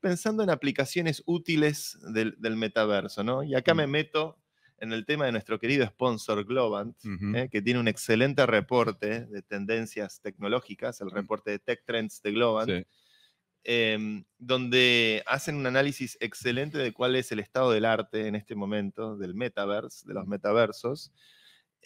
Pensando 0.00 0.42
en 0.42 0.50
aplicaciones 0.50 1.22
útiles 1.26 1.98
del, 2.14 2.36
del 2.38 2.56
metaverso, 2.56 3.24
¿no? 3.24 3.42
Y 3.42 3.54
acá 3.54 3.74
me 3.74 3.86
Mm. 3.86 3.90
meto 3.90 4.38
en 4.78 4.92
el 4.92 5.04
tema 5.06 5.24
de 5.26 5.32
nuestro 5.32 5.58
querido 5.58 5.86
sponsor 5.86 6.44
Globant. 6.44 6.96
¿eh? 7.34 7.48
que 7.50 7.60
tiene 7.62 7.80
un 7.80 7.88
excelente 7.88 8.46
reporte 8.46 9.26
de 9.26 9.42
tendencias 9.42 10.20
tecnológicas, 10.20 11.00
el 11.00 11.10
Mm. 11.10 11.14
reporte 11.16 11.50
de 11.50 11.58
Tech 11.58 11.82
Trends 11.84 12.22
de 12.22 12.32
Globant, 12.32 12.76
Sí. 12.76 12.84
em, 13.64 14.24
donde 14.38 15.22
hacen 15.26 15.56
un 15.56 15.66
análisis 15.66 16.16
excelente 16.20 16.78
de 16.78 16.92
cuál 16.92 17.16
es 17.16 17.32
el 17.32 17.40
estado 17.40 17.72
del 17.72 17.84
arte 17.84 18.28
en 18.28 18.36
este 18.36 18.54
momento, 18.54 19.16
del 19.16 19.34
metaverse, 19.34 20.06
de 20.08 20.14
los 20.14 20.26
Mm. 20.26 20.28
metaversos. 20.28 21.12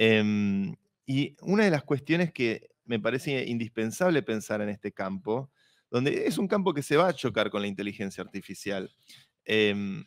Em, 0.03 0.75
y 1.05 1.37
una 1.43 1.65
de 1.65 1.71
las 1.71 1.85
cuestiones 1.85 2.33
que 2.33 2.71
me 2.87 2.99
parece 2.99 3.45
indispensable 3.47 4.23
pensar 4.23 4.63
en 4.63 4.71
este 4.71 4.93
campo, 4.93 5.51
donde 5.91 6.27
es 6.27 6.39
un 6.39 6.49
campo 6.49 6.73
que 6.73 6.83
se 6.83 6.97
va 6.97 7.07
a 7.09 7.13
chocar 7.13 7.51
con 7.51 7.61
la 7.61 7.69
inteligencia 7.69 8.25
artificial, 8.25 8.91
em, 9.45 10.07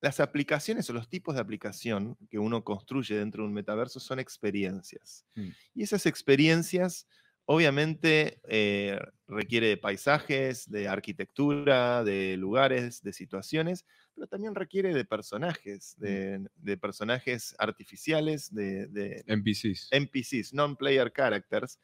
las 0.00 0.20
aplicaciones 0.20 0.88
o 0.88 0.94
los 0.94 1.10
tipos 1.10 1.34
de 1.34 1.42
aplicación 1.42 2.16
que 2.30 2.38
uno 2.38 2.64
construye 2.64 3.14
dentro 3.14 3.42
de 3.42 3.48
un 3.48 3.52
metaverso 3.52 4.00
son 4.00 4.20
experiencias. 4.20 5.26
Mm. 5.34 5.48
Y 5.74 5.82
esas 5.82 6.06
experiencias 6.06 7.06
obviamente 7.46 8.40
eh, 8.48 8.98
requiere 9.28 9.68
de 9.68 9.76
paisajes, 9.76 10.70
de 10.70 10.88
arquitectura, 10.88 12.04
de 12.04 12.36
lugares, 12.36 13.02
de 13.02 13.12
situaciones, 13.12 13.86
pero 14.14 14.26
también 14.26 14.54
requiere 14.54 14.92
de 14.92 15.04
personajes, 15.04 15.94
de, 15.98 16.46
de 16.56 16.76
personajes 16.76 17.54
artificiales, 17.58 18.52
de, 18.52 18.86
de 18.88 19.24
NPCs. 19.26 19.88
NPCs, 19.92 20.52
non-player 20.52 21.12
characters, 21.12 21.80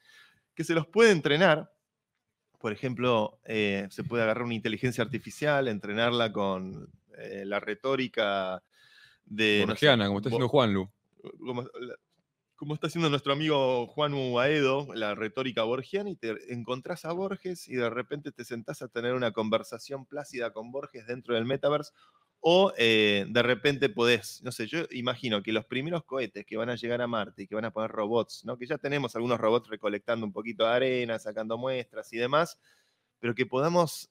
que 0.55 0.65
se 0.65 0.75
los 0.75 0.87
puede 0.87 1.13
entrenar. 1.13 1.73
Por 2.59 2.73
ejemplo, 2.73 3.41
eh, 3.45 3.87
se 3.91 4.05
puede 4.05 4.23
agarrar 4.25 4.45
una 4.45 4.55
inteligencia 4.55 5.03
artificial, 5.03 5.69
entrenarla 5.69 6.33
con 6.33 6.91
eh, 7.19 7.45
la 7.47 7.61
retórica 7.61 8.63
de... 9.25 9.61
no 9.61 9.67
sé, 9.67 9.87
Borgiana, 9.87 10.07
como 10.07 10.19
está 10.19 10.29
haciendo 10.29 10.49
Juanlu. 10.49 10.91
como, 11.39 11.69
como 12.63 12.75
está 12.75 12.87
haciendo 12.87 13.11
nuestro 13.11 13.33
amigo 13.33 13.89
Juan 13.89 14.15
Aedo, 14.39 14.87
la 14.95 15.17
retórica 15.17 15.65
borgiana, 15.65 16.11
y 16.11 16.15
te 16.15 16.55
encontrás 16.55 17.05
a 17.05 17.11
Borges 17.11 17.67
y 17.67 17.75
de 17.75 17.91
repente 17.91 18.31
te 18.31 18.45
sentás 18.45 18.83
a 18.83 18.89
tener 18.89 19.15
una 19.15 19.33
conversación 19.33 20.07
plácida 20.07 20.53
con 20.53 20.71
Borges 20.71 21.09
dentro 21.09 21.35
del 21.35 21.45
metaverse, 21.45 21.91
o 22.39 22.73
eh, 22.79 23.27
de 23.29 23.43
repente 23.43 23.89
podés, 23.89 24.41
no 24.45 24.53
sé, 24.53 24.69
yo 24.69 24.85
imagino 24.93 25.43
que 25.43 25.53
los 25.53 25.65
primeros 25.65 26.05
cohetes 26.05 26.47
que 26.47 26.57
van 26.57 26.71
a 26.71 26.77
llegar 26.77 27.03
a 27.03 27.09
Marte 27.09 27.43
y 27.43 27.47
que 27.49 27.57
van 27.57 27.65
a 27.65 27.73
poner 27.73 27.91
robots, 27.91 28.45
¿no? 28.45 28.57
que 28.57 28.67
ya 28.67 28.79
tenemos 28.79 29.17
algunos 29.17 29.41
robots 29.41 29.69
recolectando 29.69 30.25
un 30.25 30.33
poquito 30.33 30.63
de 30.63 30.71
arena, 30.71 31.19
sacando 31.19 31.59
muestras 31.59 32.13
y 32.13 32.19
demás, 32.19 32.61
pero 33.19 33.35
que 33.35 33.45
podamos 33.45 34.09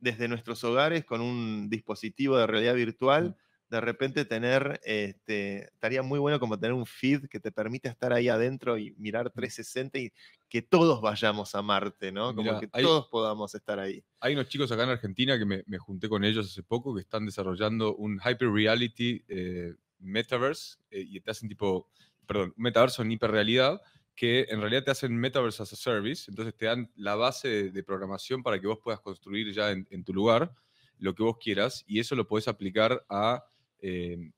desde 0.00 0.26
nuestros 0.26 0.64
hogares 0.64 1.04
con 1.04 1.20
un 1.20 1.70
dispositivo 1.70 2.36
de 2.36 2.48
realidad 2.48 2.74
virtual 2.74 3.36
de 3.72 3.80
repente 3.80 4.26
tener, 4.26 4.78
este, 4.84 5.64
estaría 5.64 6.02
muy 6.02 6.18
bueno 6.18 6.38
como 6.38 6.58
tener 6.58 6.74
un 6.74 6.84
feed 6.84 7.26
que 7.28 7.40
te 7.40 7.50
permite 7.50 7.88
estar 7.88 8.12
ahí 8.12 8.28
adentro 8.28 8.76
y 8.76 8.94
mirar 8.98 9.30
360 9.30 9.98
y 9.98 10.12
que 10.46 10.60
todos 10.60 11.00
vayamos 11.00 11.54
a 11.54 11.62
Marte, 11.62 12.12
¿no? 12.12 12.34
Como 12.34 12.42
Mirá, 12.42 12.60
que 12.60 12.68
hay- 12.70 12.84
todos 12.84 13.08
podamos 13.08 13.54
estar 13.54 13.78
ahí. 13.78 14.04
Hay 14.20 14.34
unos 14.34 14.48
chicos 14.48 14.70
acá 14.70 14.82
en 14.82 14.90
Argentina 14.90 15.38
que 15.38 15.46
me, 15.46 15.64
me 15.66 15.78
junté 15.78 16.10
con 16.10 16.22
ellos 16.22 16.46
hace 16.46 16.62
poco 16.62 16.94
que 16.94 17.00
están 17.00 17.24
desarrollando 17.24 17.96
un 17.96 18.20
hyper 18.20 18.50
reality 18.50 19.24
eh, 19.26 19.72
metaverse 20.00 20.76
eh, 20.90 21.06
y 21.08 21.18
te 21.20 21.30
hacen 21.30 21.48
tipo, 21.48 21.88
perdón, 22.26 22.52
metaverso 22.58 23.00
en 23.00 23.12
hiperrealidad 23.12 23.80
que 24.14 24.46
en 24.50 24.60
realidad 24.60 24.84
te 24.84 24.90
hacen 24.90 25.16
metaverse 25.16 25.62
as 25.62 25.72
a 25.72 25.76
service, 25.76 26.30
entonces 26.30 26.54
te 26.54 26.66
dan 26.66 26.92
la 26.94 27.14
base 27.14 27.70
de, 27.70 27.82
programación 27.82 28.42
para 28.42 28.60
que 28.60 28.66
vos 28.66 28.78
puedas 28.84 29.00
construir 29.00 29.50
ya 29.54 29.70
en, 29.70 30.04
tu 30.04 30.12
lugar 30.12 30.52
lo 30.98 31.14
que 31.14 31.22
vos 31.22 31.38
quieras 31.38 31.82
y 31.86 32.00
eso 32.00 32.14
lo 32.14 32.28
podés 32.28 32.48
aplicar 32.48 33.02
a 33.08 33.42
eh, 33.82 34.30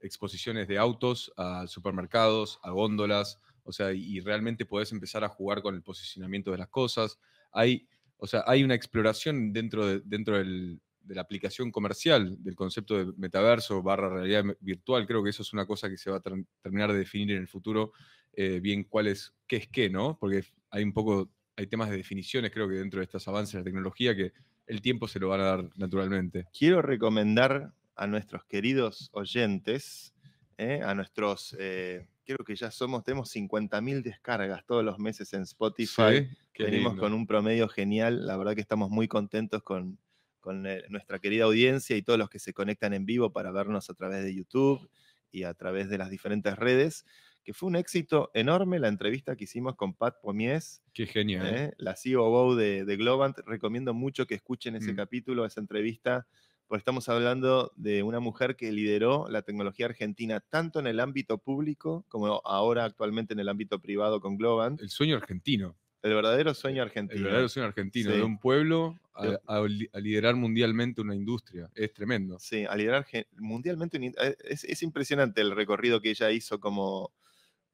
exposiciones 0.00 0.68
de 0.68 0.78
autos, 0.78 1.32
a 1.36 1.66
supermercados, 1.66 2.60
a 2.62 2.70
góndolas, 2.70 3.40
o 3.64 3.72
sea, 3.72 3.92
y, 3.92 4.20
realmente 4.20 4.64
podés 4.64 4.92
empezar 4.92 5.24
a 5.24 5.28
jugar 5.28 5.62
con 5.62 5.74
el 5.74 5.82
posicionamiento 5.82 6.50
de 6.50 6.58
las 6.58 6.68
cosas. 6.68 7.18
Hay, 7.52 7.88
o 8.16 8.26
sea, 8.26 8.44
hay 8.46 8.62
una 8.62 8.74
exploración 8.74 9.52
dentro, 9.52 9.86
de, 9.86 10.00
dentro 10.04 10.38
del, 10.38 10.80
de 11.02 11.14
la 11.14 11.22
aplicación 11.22 11.70
comercial 11.70 12.36
del 12.42 12.54
concepto 12.54 12.96
de 12.96 13.12
metaverso 13.16 13.82
barra 13.82 14.08
realidad 14.08 14.44
virtual. 14.60 15.06
Creo 15.06 15.22
que 15.22 15.30
eso 15.30 15.42
es 15.42 15.52
una 15.52 15.66
cosa 15.66 15.88
que 15.88 15.96
se 15.96 16.10
va 16.10 16.18
a 16.18 16.22
terminar 16.62 16.92
de 16.92 16.98
definir 16.98 17.32
en 17.32 17.42
el 17.42 17.48
futuro 17.48 17.92
eh, 18.32 18.60
bien 18.60 18.84
cuál 18.84 19.08
es, 19.08 19.34
qué 19.46 19.56
es 19.56 19.68
qué, 19.68 19.90
¿no? 19.90 20.16
Porque 20.18 20.44
hay 20.70 20.84
un 20.84 20.92
poco, 20.92 21.30
hay 21.56 21.66
temas 21.66 21.90
de 21.90 21.96
definiciones, 21.96 22.52
creo 22.52 22.68
que 22.68 22.74
dentro 22.74 23.00
de 23.00 23.04
estos 23.04 23.26
avances 23.28 23.54
de 23.54 23.58
la 23.60 23.64
tecnología 23.64 24.14
que 24.14 24.32
el 24.66 24.80
tiempo 24.80 25.08
se 25.08 25.18
lo 25.18 25.28
van 25.28 25.40
a 25.40 25.44
dar 25.44 25.70
naturalmente. 25.76 26.46
Quiero 26.56 26.80
recomendar 26.80 27.72
a 28.00 28.06
nuestros 28.06 28.46
queridos 28.46 29.10
oyentes, 29.12 30.14
¿eh? 30.56 30.80
a 30.82 30.94
nuestros, 30.94 31.54
eh, 31.58 32.06
creo 32.24 32.38
que 32.46 32.56
ya 32.56 32.70
somos, 32.70 33.04
tenemos 33.04 33.30
50.000 33.36 34.02
descargas 34.02 34.64
todos 34.64 34.82
los 34.82 34.98
meses 34.98 35.34
en 35.34 35.42
Spotify. 35.42 36.26
Venimos 36.58 36.96
con 36.96 37.12
un 37.12 37.26
promedio 37.26 37.68
genial, 37.68 38.26
la 38.26 38.38
verdad 38.38 38.54
que 38.54 38.62
estamos 38.62 38.88
muy 38.88 39.06
contentos 39.06 39.62
con, 39.62 39.98
con 40.40 40.62
nuestra 40.88 41.18
querida 41.18 41.44
audiencia 41.44 41.94
y 41.94 42.00
todos 42.00 42.18
los 42.18 42.30
que 42.30 42.38
se 42.38 42.54
conectan 42.54 42.94
en 42.94 43.04
vivo 43.04 43.34
para 43.34 43.50
vernos 43.50 43.90
a 43.90 43.94
través 43.94 44.24
de 44.24 44.34
YouTube 44.34 44.90
y 45.30 45.42
a 45.42 45.52
través 45.52 45.90
de 45.90 45.98
las 45.98 46.08
diferentes 46.08 46.56
redes 46.56 47.04
que 47.44 47.52
fue 47.52 47.68
un 47.68 47.76
éxito 47.76 48.30
enorme 48.34 48.78
la 48.78 48.88
entrevista 48.88 49.36
que 49.36 49.44
hicimos 49.44 49.74
con 49.76 49.94
Pat 49.94 50.16
Pomies. 50.22 50.82
Qué 50.92 51.06
genial. 51.06 51.46
¿eh? 51.46 51.72
La 51.78 51.94
COO 51.94 52.54
de, 52.54 52.84
de, 52.84 52.96
Globant. 52.96 53.38
Recomiendo 53.46 53.94
mucho 53.94 54.26
que 54.26 54.34
escuchen 54.34 54.76
ese 54.76 54.92
mm. 54.92 54.96
capítulo, 54.96 55.46
esa 55.46 55.60
entrevista, 55.60 56.26
porque 56.70 56.82
estamos 56.82 57.08
hablando 57.08 57.72
de 57.74 58.04
una 58.04 58.20
mujer 58.20 58.54
que 58.54 58.70
lideró 58.70 59.26
la 59.28 59.42
tecnología 59.42 59.86
argentina 59.86 60.38
tanto 60.38 60.78
en 60.78 60.86
el 60.86 61.00
ámbito 61.00 61.38
público 61.38 62.04
como 62.08 62.40
ahora 62.44 62.84
actualmente 62.84 63.32
en 63.32 63.40
el 63.40 63.48
ámbito 63.48 63.80
privado 63.80 64.20
con 64.20 64.36
Globant. 64.36 64.80
El 64.80 64.88
sueño 64.88 65.16
argentino. 65.16 65.74
El 66.00 66.14
verdadero 66.14 66.54
sueño 66.54 66.84
argentino. 66.84 67.18
El 67.18 67.24
verdadero 67.24 67.48
sueño 67.48 67.66
argentino, 67.66 68.12
de 68.12 68.22
un 68.22 68.38
pueblo 68.38 68.96
a, 69.14 69.66
liderar 69.98 70.36
mundialmente 70.36 71.00
una 71.00 71.16
industria. 71.16 71.68
Es 71.74 71.92
tremendo. 71.92 72.38
Sí, 72.38 72.64
a 72.64 72.76
liderar 72.76 73.04
mundialmente. 73.36 73.98
Eh, 73.98 74.36
es, 74.44 74.62
es, 74.62 74.84
impresionante 74.84 75.40
el 75.40 75.50
recorrido 75.50 76.00
que 76.00 76.10
ella 76.10 76.30
hizo 76.30 76.60
como, 76.60 77.10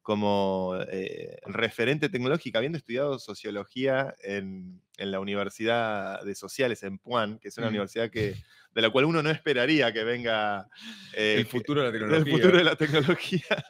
como 0.07 0.73
eh, 0.89 1.37
referente 1.47 2.07
tecnológica, 2.07 2.59
habiendo 2.59 2.77
estudiado 2.77 3.19
sociología 3.19 4.15
en, 4.23 4.81
la 4.97 5.19
Universidad 5.19 6.23
de 6.23 6.33
Sociales 6.33 6.81
en 6.83 6.97
Puan, 6.97 7.39
que 7.39 7.49
es 7.49 7.57
una 7.57 7.67
mm. 7.67 7.71
universidad 7.71 8.09
que, 8.09 8.37
de 8.73 8.81
la 8.81 8.89
cual 8.89 9.03
uno 9.03 9.21
no 9.21 9.29
esperaría 9.29 9.91
que 9.91 10.05
venga 10.05 10.69
el 11.13 11.45
futuro 11.45 11.81
de 11.81 11.87
la 11.87 11.91
tecnología. 11.91 12.23
El 12.25 12.31
futuro 12.31 12.57
de 12.57 12.63
la 12.63 12.75
tecnología. 12.77 13.65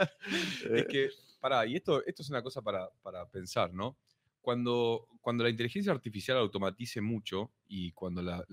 es 0.76 0.86
que, 0.86 1.10
pará, 1.40 1.66
y 1.66 1.76
esto, 1.76 2.06
esto 2.06 2.22
es 2.22 2.30
una 2.30 2.44
cosa 2.44 2.62
para, 2.62 2.88
pensar, 3.32 3.74
¿no? 3.74 3.98
Cuando, 4.40 5.08
cuando, 5.20 5.44
la 5.44 5.50
inteligencia 5.50 5.92
artificial 5.92 6.38
automatice 6.38 7.02
mucho 7.02 7.52
y 7.68 7.94
cuando 7.94 8.22
la, 8.22 8.46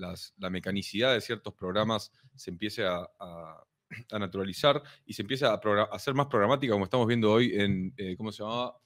mecanicidad 0.48 1.12
de 1.12 1.20
ciertos 1.20 1.52
programas 1.52 2.10
se 2.34 2.48
empiece 2.48 2.82
a, 2.86 3.06
a 3.20 3.62
naturalizar 4.18 4.82
y 5.06 5.12
se 5.12 5.22
empieza 5.22 5.52
a, 5.52 5.60
hacer 5.92 6.14
más 6.14 6.26
programática, 6.26 6.72
como 6.72 6.84
estamos 6.84 7.06
viendo 7.06 7.32
hoy 7.32 7.52
en, 7.54 7.94
eh, 7.96 8.16
¿cómo 8.16 8.32
se 8.32 8.42
llamaba? 8.42 8.76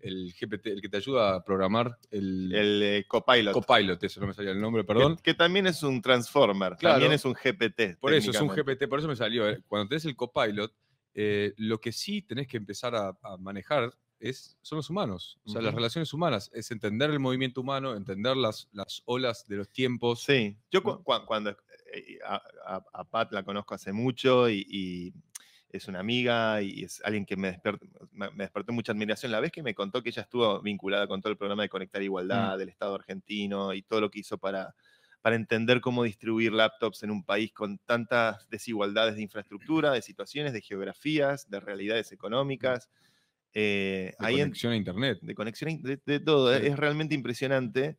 El 0.00 0.32
GPT, 0.32 0.68
el 0.68 0.80
que 0.80 0.88
te 0.88 0.96
ayuda 0.98 1.34
a 1.34 1.44
programar 1.44 1.98
el, 2.12 2.54
el 2.54 2.82
eh, 2.84 3.04
Copilot. 3.08 3.52
Copilot, 3.52 4.02
eso 4.04 4.20
no 4.20 4.28
me 4.28 4.34
salía 4.34 4.52
el 4.52 4.60
nombre, 4.60 4.84
perdón. 4.84 5.16
Que, 5.16 5.34
también 5.34 5.66
es 5.66 5.82
un 5.82 6.00
Transformer, 6.00 6.76
también 6.76 7.12
es 7.12 7.24
un 7.24 7.32
GPT. 7.32 7.98
Por 7.98 8.14
eso, 8.14 8.30
es 8.30 8.40
un 8.40 8.48
GPT, 8.48 8.86
por 8.88 9.00
eso 9.00 9.08
me 9.08 9.16
salió. 9.16 9.48
Eh, 9.48 9.60
cuando 9.66 9.88
tenés 9.88 10.04
el 10.04 10.14
Copilot, 10.14 10.72
lo 11.56 11.80
que 11.80 11.90
sí 11.90 12.22
tenés 12.22 12.46
que 12.46 12.58
empezar 12.58 12.94
a, 12.94 13.16
manejar 13.40 13.92
es, 14.20 14.56
son 14.62 14.76
los 14.76 14.88
humanos, 14.88 15.40
o 15.44 15.50
sea, 15.50 15.62
las 15.62 15.74
relaciones 15.74 16.12
humanas, 16.12 16.48
es 16.54 16.70
entender 16.70 17.10
el 17.10 17.18
movimiento 17.18 17.60
humano, 17.60 17.96
entender 17.96 18.36
las, 18.36 18.68
las 18.72 19.02
olas 19.04 19.48
de 19.48 19.56
los 19.56 19.68
tiempos. 19.68 20.22
Sí, 20.22 20.56
yo 20.70 20.82
cuando 20.82 21.56
eh, 21.92 22.18
a, 22.24 23.04
Pat 23.04 23.32
la 23.32 23.42
conozco 23.42 23.74
hace 23.74 23.92
mucho 23.92 24.48
y, 24.48 25.12
es 25.70 25.86
una 25.86 26.00
amiga 26.00 26.62
y 26.62 26.84
es 26.84 27.02
alguien 27.04 27.26
que 27.26 27.36
me, 27.36 27.60
despertó, 28.36 28.72
mucha 28.72 28.92
admiración. 28.92 29.30
La 29.30 29.40
vez 29.40 29.52
que 29.52 29.62
me 29.62 29.74
contó 29.74 30.02
que 30.02 30.08
ella 30.08 30.22
estuvo 30.22 30.62
vinculada 30.62 31.06
con 31.06 31.20
todo 31.20 31.30
el 31.30 31.36
programa 31.36 31.62
de 31.62 31.68
Conectar 31.68 32.02
Igualdad 32.02 32.54
mm. 32.54 32.58
del 32.58 32.68
Estado 32.70 32.94
argentino 32.94 33.74
y 33.74 33.82
todo 33.82 34.00
lo 34.00 34.10
que 34.10 34.20
hizo 34.20 34.38
para, 34.38 34.74
para 35.20 35.36
entender 35.36 35.82
cómo 35.82 36.04
distribuir 36.04 36.52
laptops 36.52 37.02
en 37.02 37.10
un 37.10 37.22
país 37.22 37.52
con 37.52 37.76
tantas 37.78 38.48
desigualdades 38.48 39.16
de 39.16 39.22
infraestructura, 39.22 39.92
de 39.92 40.00
situaciones, 40.00 40.54
de 40.54 40.62
geografías, 40.62 41.50
de 41.50 41.60
realidades 41.60 42.12
económicas. 42.12 42.88
Eh, 43.52 44.14
de 44.18 44.26
conexión 44.26 44.72
a 44.72 44.76
Internet. 44.76 45.18
De 45.20 45.34
conexión, 45.34 45.82
de, 45.82 46.20
todo. 46.20 46.54
Es 46.54 46.76
realmente 46.78 47.14
impresionante. 47.14 47.98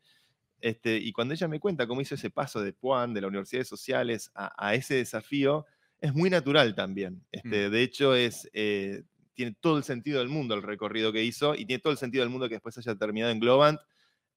Este, 0.61 0.97
y 0.97 1.11
cuando 1.11 1.33
ella 1.33 1.47
me 1.47 1.59
cuenta 1.59 1.87
cómo 1.87 2.01
hizo 2.01 2.15
ese 2.15 2.29
paso 2.29 2.61
de 2.61 2.73
Puan, 2.73 3.13
de 3.13 3.21
la 3.21 3.27
Universidad 3.27 3.61
de 3.61 3.65
Sociales, 3.65 4.31
a, 4.35 4.73
ese 4.75 4.95
desafío, 4.95 5.65
es 5.99 6.13
muy 6.13 6.29
natural 6.29 6.75
también. 6.75 7.25
Este, 7.31 7.67
mm. 7.67 7.71
De 7.71 7.81
hecho, 7.81 8.15
es, 8.15 8.49
eh, 8.53 9.03
tiene 9.33 9.55
todo 9.59 9.77
el 9.77 9.83
sentido 9.83 10.19
del 10.19 10.29
mundo 10.29 10.55
el 10.55 10.63
recorrido 10.63 11.13
que 11.13 11.23
hizo 11.23 11.55
y 11.55 11.65
tiene 11.65 11.81
todo 11.81 11.93
el 11.93 11.99
sentido 11.99 12.23
del 12.23 12.29
mundo 12.29 12.49
que 12.49 12.55
después 12.55 12.77
haya 12.77 12.95
terminado 12.95 13.31
en 13.31 13.39
Globant 13.39 13.79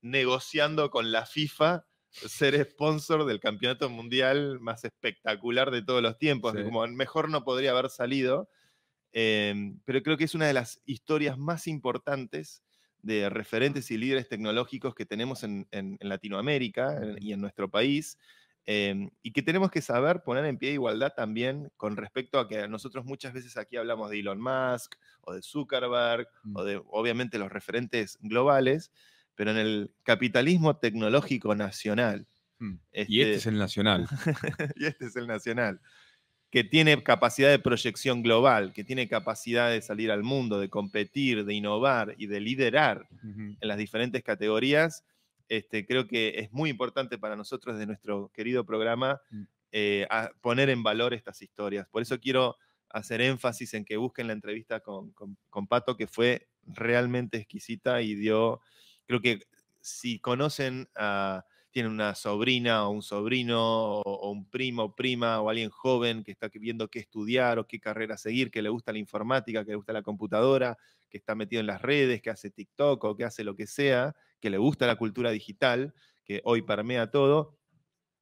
negociando 0.00 0.90
con 0.90 1.10
la 1.10 1.26
FIFA 1.26 1.86
ser 2.10 2.62
sponsor 2.64 3.24
del 3.24 3.40
campeonato 3.40 3.88
mundial 3.88 4.60
más 4.60 4.84
espectacular 4.84 5.70
de 5.70 5.82
todos 5.82 6.02
los 6.02 6.18
tiempos. 6.18 6.54
Como 6.54 6.86
mejor 6.88 7.30
no 7.30 7.42
podría 7.42 7.70
haber 7.70 7.88
salido. 7.88 8.48
Em, 9.12 9.80
pero 9.84 10.02
creo 10.02 10.16
que 10.16 10.24
es 10.24 10.34
una 10.34 10.46
de 10.46 10.52
las 10.52 10.80
historias 10.84 11.38
más 11.38 11.66
importantes 11.66 12.62
de 13.02 13.28
referentes 13.28 13.90
y 13.90 13.98
líderes 13.98 14.28
tecnológicos 14.28 14.94
que 14.94 15.04
tenemos 15.04 15.42
en, 15.42 15.66
Latinoamérica 16.00 17.00
y 17.20 17.32
en 17.32 17.40
nuestro 17.40 17.70
país, 17.70 18.18
em, 18.64 19.10
y 19.22 19.32
que 19.32 19.42
tenemos 19.42 19.70
que 19.70 19.82
saber 19.82 20.22
poner 20.22 20.44
en 20.44 20.56
pie 20.56 20.70
de 20.70 20.74
igualdad 20.74 21.12
también 21.16 21.70
con 21.76 21.96
respecto 21.96 22.38
a 22.38 22.48
que 22.48 22.68
nosotros 22.68 23.04
muchas 23.04 23.32
veces 23.32 23.56
aquí 23.56 23.76
hablamos 23.76 24.10
de 24.10 24.20
Elon 24.20 24.40
Musk 24.40 24.94
o 25.22 25.34
de 25.34 25.42
Zuckerberg 25.42 26.28
o 26.54 26.62
mm. 26.62 26.64
de 26.64 26.82
obviamente 26.86 27.38
los 27.38 27.50
referentes 27.50 28.18
globales, 28.20 28.92
pero 29.34 29.50
en 29.50 29.58
el 29.58 29.94
capitalismo 30.04 30.76
tecnológico 30.76 31.54
nacional. 31.54 32.26
Mm. 32.58 32.74
y 32.92 33.20
este, 33.20 33.22
este 33.22 33.34
es 33.34 33.46
el 33.46 33.58
nacional. 33.58 34.06
y 34.76 34.86
este 34.86 35.06
es 35.06 35.16
el 35.16 35.26
nacional 35.26 35.80
que 36.52 36.64
tiene 36.64 37.02
capacidad 37.02 37.48
de 37.48 37.58
proyección 37.58 38.22
global, 38.22 38.74
que 38.74 38.84
tiene 38.84 39.08
capacidad 39.08 39.70
de 39.70 39.80
salir 39.80 40.10
al 40.10 40.22
mundo, 40.22 40.60
de 40.60 40.68
competir, 40.68 41.46
de 41.46 41.54
innovar 41.54 42.14
y 42.18 42.26
de 42.26 42.40
liderar 42.40 43.08
en 43.22 43.56
las 43.62 43.78
diferentes 43.78 44.22
categorías, 44.22 45.02
este, 45.48 45.86
creo 45.86 46.06
que 46.06 46.34
es 46.36 46.52
muy 46.52 46.68
importante 46.68 47.16
para 47.16 47.36
nosotros 47.36 47.78
de 47.78 47.86
nuestro 47.86 48.30
querido 48.34 48.66
programa 48.66 49.22
mm. 49.30 49.42
eh, 49.72 50.06
poner 50.42 50.68
en 50.68 50.82
valor 50.82 51.14
estas 51.14 51.40
historias. 51.40 51.88
Por 51.88 52.02
eso 52.02 52.20
quiero 52.20 52.58
hacer 52.90 53.22
énfasis 53.22 53.72
en 53.72 53.86
que 53.86 53.96
busquen 53.96 54.26
la 54.26 54.34
entrevista 54.34 54.80
con, 54.80 55.12
con 55.12 55.66
Pato, 55.66 55.96
que 55.96 56.06
fue 56.06 56.48
realmente 56.66 57.38
exquisita 57.38 58.02
y 58.02 58.14
dio, 58.14 58.60
creo 59.06 59.22
que 59.22 59.40
si 59.80 60.18
conocen 60.18 60.86
a 60.96 61.46
tienen 61.72 61.90
una 61.90 62.14
sobrina 62.14 62.86
o 62.86 62.90
un 62.90 63.02
sobrino 63.02 64.00
o, 64.00 64.30
un 64.30 64.48
primo 64.48 64.84
o 64.84 64.94
prima 64.94 65.40
o 65.40 65.48
alguien 65.48 65.70
joven 65.70 66.22
que 66.22 66.30
está 66.30 66.48
viendo 66.54 66.88
qué 66.88 67.00
estudiar 67.00 67.58
o 67.58 67.66
qué 67.66 67.80
carrera 67.80 68.16
seguir, 68.16 68.50
que 68.50 68.62
le 68.62 68.68
gusta 68.68 68.92
la 68.92 68.98
informática, 68.98 69.64
que 69.64 69.70
le 69.72 69.76
gusta 69.76 69.92
la 69.92 70.02
computadora, 70.02 70.76
que 71.08 71.18
está 71.18 71.34
metido 71.34 71.60
en 71.60 71.66
las 71.66 71.82
redes, 71.82 72.22
que 72.22 72.30
hace 72.30 72.50
TikTok 72.50 73.02
o 73.04 73.16
que 73.16 73.24
hace 73.24 73.42
lo 73.42 73.56
que 73.56 73.66
sea, 73.66 74.14
que 74.40 74.50
le 74.50 74.58
gusta 74.58 74.86
la 74.86 74.96
cultura 74.96 75.30
digital, 75.30 75.94
que 76.24 76.40
hoy 76.44 76.62
permea 76.62 77.10
todo. 77.10 77.58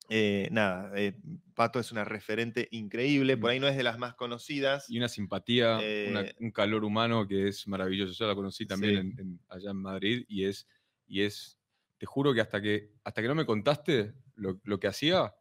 Eh, 0.09 0.49
nada, 0.51 0.91
eh, 0.97 1.17
Pato 1.55 1.79
es 1.79 1.93
una 1.93 2.05
referente 2.05 2.67
increíble, 2.73 3.37
por 3.37 3.51
mm. 3.51 3.53
ahí 3.53 3.61
no 3.61 3.69
es 3.69 3.77
de 3.77 3.85
las 3.85 3.99
más 3.99 4.15
conocidas. 4.15 4.91
Y 4.91 4.99
una 4.99 5.09
simpatía, 5.09 5.79
eh, 5.81 6.35
un 6.41 6.51
calor 6.51 6.85
humano 6.85 7.29
que 7.29 7.49
es 7.49 7.69
maravilloso. 7.69 8.13
Yo 8.13 8.27
la 8.27 8.35
conocí 8.35 8.67
también 8.67 9.39
allá 9.49 9.71
en 9.71 9.77
Madrid 9.77 10.25
y 10.29 10.47
es, 10.47 10.67
y 11.07 11.23
es 11.23 11.60
te 12.01 12.07
juro 12.07 12.33
que 12.33 12.41
hasta 12.41 12.63
que, 12.63 12.95
hasta 13.05 13.21
que 13.21 13.29
no 13.29 13.35
me 13.35 13.45
contaste 13.45 14.15
lo, 14.35 14.81
que 14.81 14.87
hacía, 14.87 15.35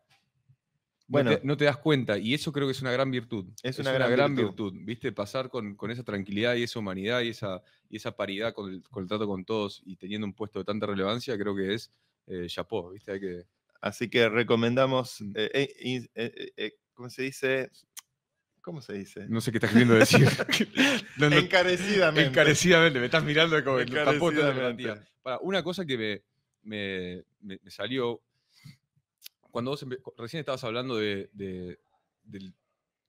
bueno, 1.08 1.32
no 1.42 1.56
te, 1.56 1.64
das 1.64 1.78
cuenta. 1.78 2.18
Y 2.18 2.34
eso 2.34 2.52
creo 2.52 2.68
que 2.68 2.74
es 2.74 2.82
una 2.82 2.92
gran 2.92 3.10
virtud. 3.10 3.46
Es, 3.64 3.80
una, 3.80 3.94
gran, 3.94 4.36
virtud. 4.36 4.74
¿Viste? 4.82 5.14
Pasar 5.14 5.50
con, 5.50 5.78
esa 5.90 6.04
tranquilidad 6.04 6.56
y 6.56 6.64
esa 6.64 6.80
humanidad 6.80 7.22
y 7.22 7.30
esa, 7.30 7.64
y 7.90 7.96
esa 7.96 8.12
paridad 8.12 8.54
con 8.54 8.70
el, 8.74 9.08
trato 9.08 9.26
con 9.26 9.46
todos 9.46 9.82
y 9.86 9.96
teniendo 9.96 10.28
un 10.28 10.34
puesto 10.34 10.60
de 10.60 10.66
tanta 10.66 10.86
relevancia, 10.86 11.38
creo 11.38 11.56
que 11.56 11.76
es 11.76 11.94
eh, 12.28 12.48
chapó, 12.48 12.92
¿viste? 12.92 13.14
Hay 13.14 13.20
que... 13.22 13.46
Así 13.80 14.10
que 14.10 14.28
recomendamos, 14.28 15.22
mm. 15.22 15.32
eh, 15.36 16.10
eh, 16.14 16.74
¿cómo 16.94 17.10
se 17.10 17.24
dice? 17.24 17.72
¿Cómo 18.60 18.82
se 18.82 18.92
dice? 18.96 19.26
No 19.30 19.40
sé 19.40 19.52
qué 19.52 19.60
estás 19.60 19.72
queriendo 19.72 19.96
decir. 19.96 20.28
No, 21.18 21.30
no, 21.30 21.38
Encarecidamente. 21.38 22.30
encarecidamente, 22.30 23.00
me 23.00 23.06
estás 23.06 23.24
mirando 23.24 23.64
como 23.64 23.80
el 23.80 23.88
Encarecidamente. 23.88 24.94
Para, 25.22 25.40
una 25.40 25.64
cosa 25.64 25.86
que 25.86 25.98
me, 25.98 26.24
me- 26.64 27.24
me- 27.42 27.60
me 27.64 27.72
salió, 27.72 28.22
cuando 29.52 29.72
vos 29.72 29.86
recién 30.18 30.40
estabas 30.42 30.64
hablando 30.64 30.98
de, 30.98 31.30
de- 31.34 31.80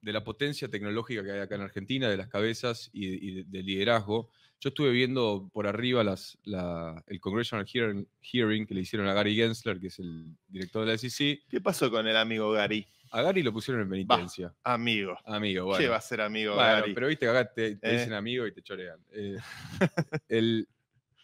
la 0.03 0.23
potencia 0.23 0.67
tecnológica 0.67 1.23
que 1.23 1.31
hay 1.31 1.39
acá 1.41 1.53
en 1.55 1.61
Argentina, 1.61 2.09
de 2.09 2.17
las 2.17 2.27
cabezas 2.27 2.89
y, 2.91 3.29
y 3.29 3.35
de- 3.35 3.43
del 3.45 3.65
liderazgo, 3.67 4.29
yo 4.59 4.69
estuve 4.69 4.89
viendo 4.91 5.49
por 5.53 5.67
arriba 5.67 6.03
las, 6.03 6.37
la- 6.43 7.03
el 7.07 7.19
Congressional 7.19 7.67
hearing, 7.67 8.07
hearing 8.21 8.65
que 8.65 8.73
le 8.73 8.81
hicieron 8.81 9.07
a 9.07 9.13
Gary 9.13 9.35
Gensler, 9.35 9.79
que 9.79 9.87
es 9.87 9.99
el 9.99 10.35
director 10.47 10.85
de 10.85 10.91
la 10.93 10.97
SEC. 10.97 11.43
¿Qué 11.47 11.61
pasó 11.61 11.91
con 11.91 12.07
el 12.07 12.17
amigo 12.17 12.51
Gary? 12.51 12.87
A 13.11 13.21
Gary 13.21 13.43
lo 13.43 13.51
pusieron 13.53 13.83
en 13.83 13.89
penitencia. 13.89 14.53
Amigo. 14.63 15.15
Amigo, 15.25 15.65
bueno. 15.65 15.79
¿Qué 15.79 15.87
va 15.89 15.97
a 15.97 16.01
ser 16.01 16.21
amigo 16.21 16.55
Bueno, 16.55 16.67
Gary? 16.69 16.93
pero 16.95 17.07
viste 17.07 17.25
que 17.25 17.29
acá 17.29 17.53
te, 17.53 17.75
te 17.75 17.89
Eh. 17.89 17.97
dicen 17.99 18.13
amigo 18.13 18.47
y 18.47 18.53
te 18.53 18.61
chorean. 18.63 18.99
Eh, 19.11 19.37
el, 20.29 20.67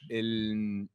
el 0.09 0.87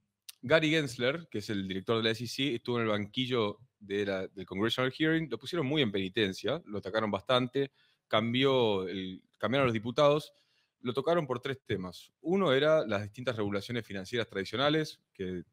Gary 0.43 0.71
Gensler, 0.71 1.29
que 1.31 1.39
es 1.39 1.51
el 1.51 1.69
director 1.69 1.97
de 1.99 2.03
la 2.03 2.11
SEC, 2.11 2.57
estuvo 2.57 2.77
en 2.77 2.83
el 2.83 2.89
banquillo 2.89 3.61
de 3.79 4.05
la- 4.05 4.27
del 4.27 4.45
Congressional 4.45 4.93
Hearing, 4.93 5.29
lo 5.31 5.39
pusieron 5.39 5.67
muy 5.67 5.83
en 5.83 5.93
penitencia, 5.93 6.61
lo 6.67 6.79
atacaron 6.79 7.11
bastante, 7.11 7.71
cambió 8.09 8.87
el, 8.89 9.23
cambiaron 9.39 9.67
los 9.67 9.73
diputados, 9.73 10.33
lo 10.81 10.93
tocaron 10.93 11.27
por 11.29 11.41
tres 11.41 11.61
temas. 11.65 12.13
Uno 12.21 12.53
era 12.53 12.85
las 12.85 13.03
distintas 13.03 13.37
regulaciones 13.37 13.87
financieras 13.87 14.29
tradicionales, 14.29 15.01
que, 15.15 15.45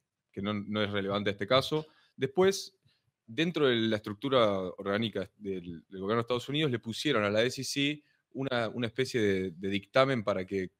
no, 0.41 0.81
es 0.81 0.89
relevante 0.89 1.29
a 1.29 1.33
este 1.33 1.45
caso. 1.45 1.85
Después, 2.15 2.73
dentro 3.27 3.67
de 3.67 3.75
la 3.75 3.97
estructura 3.97 4.47
orgánica 4.77 5.29
del, 5.37 5.83
gobierno 5.89 6.15
de 6.15 6.21
Estados 6.21 6.49
Unidos, 6.49 6.71
le 6.71 6.79
pusieron 6.79 7.23
a 7.23 7.29
la 7.29 7.43
SEC 7.43 8.03
una, 8.31 8.71
especie 8.83 9.51
de 9.51 9.69
dictamen 9.69 10.23
para 10.23 10.45
que, 10.45 10.71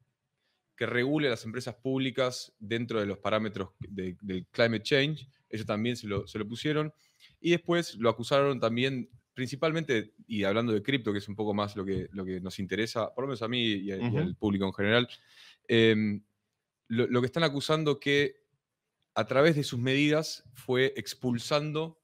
que 0.80 0.86
regule 0.86 1.28
a 1.28 1.32
las 1.32 1.44
empresas 1.44 1.76
públicas 1.76 2.54
dentro 2.58 3.02
de 3.02 3.06
los 3.06 3.18
parámetros 3.18 3.72
de- 3.80 4.16
del 4.22 4.46
climate 4.48 4.82
change. 4.82 5.28
Ellos 5.50 5.66
también 5.66 5.98
se 5.98 6.08
lo, 6.08 6.26
se 6.26 6.40
lo 6.40 6.48
pusieron. 6.48 6.94
Y 7.42 7.52
después 7.52 7.96
lo 7.96 8.10
acusaron 8.10 8.62
también, 8.62 9.10
principalmente, 9.34 10.14
y 10.26 10.46
hablando 10.46 10.72
de 10.72 10.82
cripto, 10.82 11.12
que 11.12 11.18
es 11.18 11.28
un 11.28 11.36
poco 11.36 11.54
más 11.54 11.76
lo 11.76 11.84
que, 11.84 12.08
lo 12.14 12.24
que 12.24 12.40
nos 12.40 12.60
interesa, 12.60 13.14
por 13.14 13.26
lo 13.26 13.28
menos 13.28 13.42
a 13.42 13.50
mí 13.50 13.62
y, 13.62 13.92
a- 13.92 13.98
y 13.98 14.18
al 14.22 14.36
público 14.38 14.66
en 14.68 14.74
general, 14.74 15.10
em, 15.68 16.24
lo, 16.88 17.08
lo 17.08 17.20
que 17.20 17.26
están 17.26 17.44
acusando 17.44 18.00
que 18.00 18.36
a 19.16 19.26
través 19.28 19.58
de 19.58 19.66
sus 19.66 19.80
medidas 19.80 20.46
fue 20.54 20.94
expulsando 20.96 21.99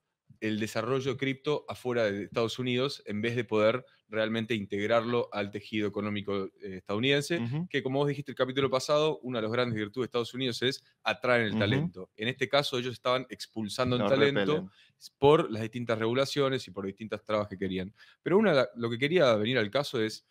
el 0.48 0.60
desarrollo 0.60 1.12
de 1.12 1.18
cripto 1.18 1.66
afuera 1.68 2.04
de 2.04 2.26
Estados 2.26 2.60
Unidos 2.60 3.02
en 3.06 3.22
vez 3.22 3.36
de 3.36 3.44
poder 3.44 3.84
realmente 4.08 4.54
integrarlo 4.54 5.28
al 5.32 5.50
tejido 5.50 5.88
económico 5.88 6.46
eh, 6.46 6.78
estadounidense, 6.78 7.42
que 7.68 7.82
como 7.82 8.00
vos 8.00 8.08
dijiste 8.08 8.32
el 8.32 8.38
capítulo 8.38 8.70
pasado, 8.70 9.20
una 9.24 9.40
de 9.40 9.44
las 9.44 9.52
grandes 9.52 9.76
virtudes 9.76 10.04
de 10.04 10.06
Estados 10.06 10.34
Unidos 10.36 10.62
es 10.62 10.84
atraer 11.04 11.48
el 11.48 11.58
talento. 11.58 12.12
En 12.16 12.28
este 12.28 12.48
caso 12.48 12.78
ellos 12.78 12.94
estaban 12.94 13.26
expulsando 13.30 13.96
el 13.96 14.04
talento 14.08 14.54
repelen. 14.54 14.72
por 15.18 15.52
las 15.52 15.64
distintas 15.64 15.98
regulaciones 15.98 16.68
y 16.68 16.72
por 16.72 16.86
distintas 16.86 17.24
trabas 17.24 17.48
que 17.48 17.58
querían. 17.58 17.92
Pero 18.22 18.38
una, 18.38 18.68
lo 18.76 18.90
que 18.92 19.00
quería 19.00 19.34
venir 19.36 19.58
al 19.58 19.72
caso 19.72 20.00
es, 20.00 20.28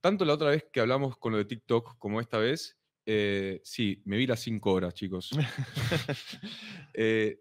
tanto 0.00 0.24
la 0.24 0.32
otra 0.32 0.48
vez 0.50 0.66
que 0.72 0.80
hablamos 0.80 1.18
con 1.18 1.32
lo 1.32 1.38
de 1.38 1.44
TikTok 1.44 1.98
como 1.98 2.22
esta 2.22 2.38
vez, 2.38 2.78
eh, 3.04 3.60
sí, 3.64 4.00
me 4.06 4.16
vi 4.16 4.26
las 4.26 4.40
cinco 4.40 4.72
horas, 4.72 4.94
chicos. 4.94 5.30
Eh, 6.96 7.40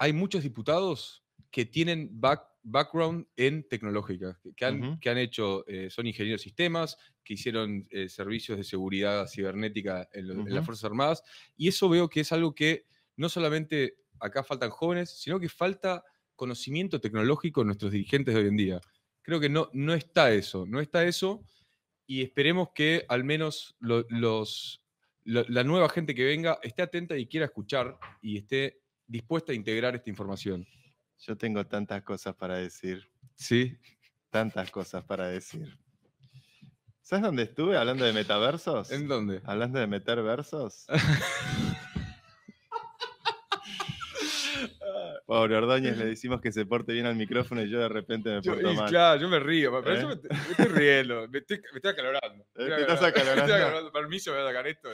hay 0.00 0.12
muchos 0.14 0.42
diputados 0.42 1.22
que 1.50 1.66
tienen 1.66 2.08
back- 2.20 2.48
background 2.62 3.26
en 3.36 3.68
tecnológica, 3.68 4.38
que, 4.56 4.64
han, 4.64 4.80
que 5.00 5.10
han 5.10 5.18
hecho, 5.18 5.64
eh, 5.68 5.90
son 5.90 6.06
ingenieros 6.06 6.40
de 6.40 6.44
sistemas, 6.44 6.96
que 7.24 7.34
hicieron 7.34 7.86
eh, 7.90 8.08
servicios 8.08 8.56
de 8.56 8.64
seguridad 8.64 9.26
cibernética 9.28 10.08
en, 10.12 10.28
lo- 10.28 10.34
en 10.34 10.54
las. 10.54 10.64
Fuerzas 10.64 10.84
Armadas, 10.84 11.22
y 11.56 11.68
eso 11.68 11.88
veo 11.88 12.08
que 12.08 12.20
es 12.20 12.32
algo 12.32 12.54
que 12.54 12.86
no 13.16 13.28
solamente 13.28 13.96
acá 14.18 14.42
faltan 14.42 14.70
jóvenes, 14.70 15.10
sino 15.10 15.38
que 15.38 15.48
falta 15.48 16.02
conocimiento 16.34 16.98
tecnológico 17.00 17.60
en 17.60 17.66
nuestros 17.68 17.92
dirigentes 17.92 18.34
de 18.34 18.40
hoy 18.40 18.48
en 18.48 18.56
día. 18.56 18.80
Creo 19.22 19.38
que 19.38 19.50
no, 19.50 19.68
no 19.74 19.92
está 19.92 20.32
eso, 20.32 20.64
no 20.66 20.80
está 20.80 21.04
eso, 21.04 21.44
y 22.06 22.22
esperemos 22.22 22.70
que 22.74 23.04
al 23.08 23.22
menos 23.24 23.76
lo- 23.80 24.06
los, 24.08 24.82
lo- 25.24 25.44
la 25.48 25.62
nueva 25.64 25.88
gente 25.90 26.14
que 26.14 26.24
venga 26.24 26.58
esté 26.62 26.80
atenta 26.82 27.18
y 27.18 27.26
quiera 27.26 27.44
escuchar 27.46 27.98
y 28.22 28.38
esté 28.38 28.80
dispuesta 29.10 29.52
a 29.52 29.54
integrar 29.54 29.94
esta 29.96 30.08
información. 30.08 30.66
Yo 31.18 31.36
tengo 31.36 31.66
tantas 31.66 32.02
cosas 32.02 32.34
para 32.34 32.56
decir. 32.56 33.10
Sí. 33.34 33.76
Tantas 34.30 34.70
cosas 34.70 35.04
para 35.04 35.26
decir. 35.28 35.76
¿Sabes 37.02 37.24
dónde 37.24 37.42
estuve 37.42 37.76
hablando 37.76 38.04
de 38.04 38.12
metaversos? 38.12 38.92
¿En 38.92 39.08
dónde? 39.08 39.42
Hablando 39.44 39.80
de 39.80 39.86
meter 39.88 40.22
versos. 40.22 40.86
Pobre 45.26 45.56
Ordóñez, 45.56 45.96
le 45.96 46.06
decimos 46.06 46.40
que 46.40 46.50
se 46.50 46.66
porte 46.66 46.92
bien 46.92 47.06
al 47.06 47.14
micrófono 47.14 47.62
y 47.62 47.70
yo 47.70 47.78
de 47.78 47.88
repente 47.88 48.30
me 48.30 48.42
Yo, 48.42 48.52
porto 48.52 48.72
y 48.72 48.76
mal. 48.76 48.88
claro, 48.88 49.20
yo 49.20 49.28
me 49.28 49.38
río, 49.38 49.70
pero 49.82 49.96
¿Eh? 49.96 50.02
yo 50.02 50.08
me, 50.08 50.16
me 50.16 50.50
estoy 50.50 50.66
riendo, 50.66 51.28
me 51.28 51.38
estoy, 51.38 51.58
me 51.72 51.76
estoy 51.78 51.90
acalorando. 51.92 52.44
Eh, 52.56 52.64
Me 52.64 52.68
te 52.68 52.80
estás 52.80 53.00
Me 53.00 53.06
acalorando. 53.08 53.42
estoy 53.44 53.60
acalorando. 53.60 53.92
Permiso, 53.92 54.32
voy 54.32 54.40
a 54.40 54.46
sacar 54.46 54.66
esto. 54.66 54.88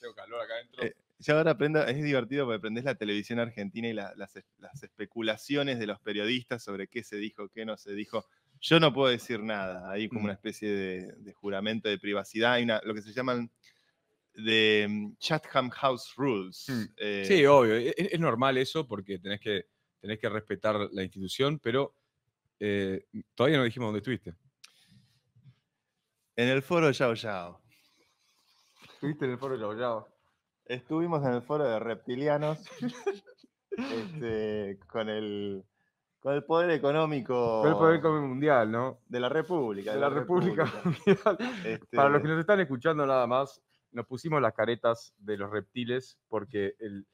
Tengo 0.00 0.14
calor 0.14 0.40
acá 0.40 0.54
adentro. 0.54 0.84
Eh, 0.84 0.94
Yo 1.24 1.36
ahora 1.38 1.52
aprendo, 1.52 1.84
es 1.86 2.02
divertido 2.02 2.44
porque 2.46 2.56
aprendés 2.58 2.84
la 2.84 2.96
televisión 2.96 3.38
argentina 3.38 3.86
y 3.88 3.92
la- 3.92 4.12
las, 4.16 4.32
las 4.58 4.82
especulaciones 4.82 5.78
de 5.78 5.86
los 5.86 6.00
periodistas 6.00 6.62
sobre 6.64 6.88
qué 6.88 7.04
se 7.04 7.16
dijo, 7.16 7.48
qué 7.48 7.64
no 7.64 7.76
se 7.76 7.92
dijo. 7.94 8.26
Yo 8.60 8.80
no 8.80 8.92
puedo 8.92 9.08
decir 9.08 9.40
nada, 9.40 9.90
hay 9.90 10.08
como 10.08 10.24
una 10.24 10.32
especie 10.32 10.68
de, 10.70 11.12
de 11.18 11.32
juramento 11.32 11.88
de 11.88 11.98
privacidad, 11.98 12.54
hay 12.54 12.64
una, 12.64 12.80
lo 12.84 12.92
que 12.94 13.02
se 13.02 13.12
llaman 13.12 13.50
de 14.34 14.86
mm, 14.88 15.16
Chatham 15.18 15.70
House 15.70 16.12
Rules. 16.16 16.66
Mm. 16.68 16.84
eh, 16.96 17.24
Sí, 17.26 17.46
obvio, 17.46 17.76
e- 17.76 17.94
es, 17.96 18.12
es 18.14 18.20
normal 18.20 18.58
eso 18.58 18.86
porque 18.88 19.18
tenés 19.18 19.40
que, 19.40 19.66
tenés 20.00 20.18
que 20.18 20.28
respetar 20.28 20.88
la 20.92 21.02
institución, 21.04 21.58
pero 21.60 21.94
eh, 22.58 23.06
todavía 23.34 23.58
no 23.58 23.64
dijimos 23.64 23.88
dónde 23.88 23.98
estuviste. 23.98 24.34
En 26.36 26.48
el 26.48 26.62
foro 26.62 26.90
Yao 26.90 27.14
Yao. 27.14 27.62
Estuviste 28.94 29.24
en 29.26 29.32
el 29.32 29.38
foro 29.38 29.56
Yao 29.56 30.11
Estuvimos 30.66 31.24
en 31.24 31.34
el 31.34 31.42
foro 31.42 31.64
de 31.64 31.78
reptilianos 31.78 32.58
este, 33.70 34.78
con, 34.86 35.08
el, 35.08 35.64
con 36.20 36.34
el 36.34 36.44
poder 36.44 36.70
económico 36.70 37.60
Fue 37.62 37.70
el 37.70 37.76
poder 37.76 37.96
económico 37.96 38.28
mundial, 38.28 38.70
¿no? 38.70 39.00
de 39.08 39.20
la 39.20 39.28
República. 39.28 39.92
De 39.94 40.00
la 40.00 40.08
República 40.08 40.64
Mundial. 40.84 41.38
Este, 41.64 41.96
Para 41.96 42.08
los 42.08 42.22
que 42.22 42.28
nos 42.28 42.40
están 42.40 42.60
escuchando 42.60 43.06
nada 43.06 43.26
más, 43.26 43.60
nos 43.90 44.06
pusimos 44.06 44.40
las 44.40 44.54
caretas 44.54 45.14
de 45.18 45.36
los 45.36 45.50
reptiles 45.50 46.18
porque 46.28 46.74
el, 46.78 47.06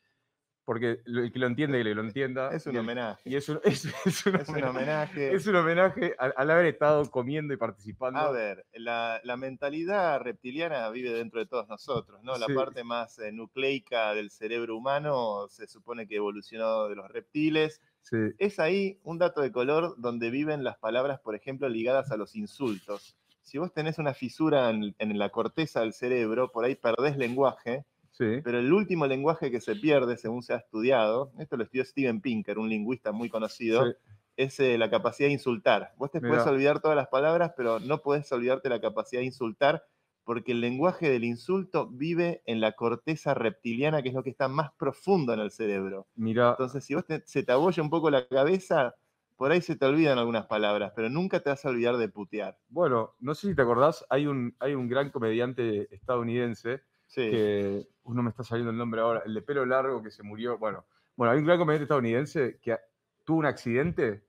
porque 0.69 1.01
el 1.07 1.33
que 1.33 1.39
lo 1.39 1.47
entiende, 1.47 1.83
que 1.83 1.95
lo 1.95 2.03
entienda. 2.03 2.51
es 2.53 2.67
un 2.67 2.75
y 2.75 2.77
el- 2.77 2.81
homenaje. 2.85 3.23
Y 3.25 3.37
es 3.37 3.49
un, 3.49 3.59
es- 3.65 3.87
es 4.05 4.27
un 4.27 4.37
Es 4.37 4.49
un 4.51 4.55
homenaje, 4.57 4.69
homenaje. 4.69 5.35
es 5.35 5.47
un 5.47 5.57
homenaje 5.57 6.15
al, 6.19 6.35
al 6.37 6.51
haber 6.51 6.67
estado 6.67 7.11
comiendo 7.11 7.55
y 7.55 7.57
participando. 7.57 8.21
A 8.21 8.31
ver, 8.31 8.67
la, 8.75 9.19
la 9.25 9.39
mentalidad 9.39 10.21
reptiliana 10.21 10.91
vive 10.91 11.11
dentro 11.11 11.41
de 11.41 11.47
todos 11.47 11.67
nosotros, 11.69 12.23
¿no? 12.23 12.37
La 12.37 12.45
Sí. 12.45 12.53
parte 12.53 12.85
más 12.85 13.19
eh, 13.19 13.33
nucleica 13.33 14.13
del 14.13 14.31
cerebro 14.31 14.77
humano 14.77 15.47
se 15.49 15.67
supone 15.67 16.07
que 16.07 16.17
evolucionó 16.17 16.87
de 16.89 16.97
los 16.97 17.09
reptiles. 17.11 17.81
Sí. 18.03 18.19
Es 18.39 18.59
ahí 18.61 18.99
un 19.05 19.17
dato 19.17 19.41
de 19.41 19.51
color 19.51 19.95
donde 19.97 20.29
viven 20.31 20.65
las 20.65 20.77
palabras, 20.77 21.19
por 21.19 21.35
ejemplo, 21.35 21.67
ligadas 21.71 22.11
a 22.13 22.19
los 22.19 22.37
insultos. 22.37 23.17
Si 23.43 23.57
vos 23.57 23.73
tenés 23.73 23.97
una 23.97 24.13
fisura 24.13 24.69
en, 24.69 24.95
en 24.99 25.19
la 25.19 25.31
corteza 25.31 25.81
del 25.81 25.95
cerebro, 25.95 26.53
por 26.53 26.67
ahí 26.67 26.75
perdés 26.75 27.17
lenguaje, 27.17 27.87
Sí. 28.19 28.41
pero 28.43 28.59
el 28.59 28.73
último 28.73 29.07
lenguaje 29.07 29.51
que 29.51 29.61
se 29.61 29.77
pierde, 29.77 30.17
según 30.17 30.43
se 30.43 30.55
ha 30.55 30.57
estudiado, 30.57 31.33
esto 31.39 31.57
lo 31.57 31.65
estudió 31.65 31.85
Steven 31.85 32.21
Pinker, 32.21 32.59
un 32.59 32.69
lingüista 32.69 33.13
muy 33.13 33.29
conocido, 33.31 33.85
sí. 33.87 33.93
es 34.37 34.59
eh, 34.61 34.79
la 34.79 34.91
capacidad 34.91 35.29
de 35.29 35.35
insultar. 35.35 35.93
Vos 35.97 36.11
te 36.11 36.21
puedes 36.21 36.45
Mirá. 36.45 36.53
olvidar 36.53 36.81
todas 36.81 36.97
las 36.97 37.09
palabras, 37.09 37.53
pero 37.57 37.81
no 37.81 37.99
podés 38.03 38.31
olvidarte 38.33 38.69
la 38.69 38.81
capacidad 38.81 39.21
de 39.21 39.27
insultar, 39.27 39.85
porque 40.25 40.53
el 40.53 40.61
lenguaje 40.61 41.09
del 41.11 41.25
insulto 41.25 41.89
vive 41.89 42.43
en 42.45 42.61
la 42.61 42.73
corteza 42.73 43.35
reptiliana, 43.35 44.03
que 44.03 44.11
es 44.11 44.15
lo 44.15 44.23
que 44.23 44.31
está 44.31 44.47
más 44.49 44.73
profundo 44.79 45.33
en 45.33 45.41
el 45.41 45.51
cerebro. 45.51 46.07
Mira, 46.17 46.51
Entonces, 46.51 46.85
si 46.85 46.95
vos 46.95 47.05
te- 47.07 47.23
se 47.27 47.43
te 47.43 47.53
abolla 47.53 47.83
un 47.83 47.91
poco 47.91 48.11
la 48.11 48.29
cabeza, 48.29 48.95
por 49.37 49.53
ahí 49.53 49.61
se 49.63 49.77
te 49.77 49.87
olvidan 49.87 50.19
algunas 50.19 50.47
palabras, 50.47 50.93
pero 50.95 51.09
nunca 51.09 51.41
te 51.41 51.51
vas 51.51 51.65
a 51.65 51.69
olvidar 51.71 51.97
de 51.97 52.09
putear. 52.09 52.59
bueno, 52.69 53.15
no 53.21 53.35
sé 53.35 53.49
si 53.49 53.55
te 53.55 53.63
acordás, 53.63 54.05
hay 54.11 54.27
un, 54.27 54.55
hay 54.59 54.75
un 54.75 54.89
gran 54.89 55.11
comediante 55.11 55.89
estadounidense 55.95 56.83
Sí. 57.07 57.23
que 57.31 57.89
uh, 58.11 58.15
no 58.15 58.23
me 58.23 58.31
está 58.31 58.43
saliendo 58.45 58.71
el 58.71 58.77
nombre 58.79 59.01
ahora, 59.01 59.23
el 59.25 59.35
de 59.35 59.43
pelo 59.43 59.65
largo 59.67 60.03
que 60.03 60.11
se 60.11 60.23
murió. 60.23 60.59
Bueno, 60.59 60.85
bueno, 61.17 61.33
hay 61.33 61.39
un 61.39 61.47
gran 61.47 61.59
comediante 61.59 61.85
estadounidense 61.85 62.59
que 62.61 62.77
tuvo 63.25 63.39
un 63.39 63.47
accidente 63.47 64.25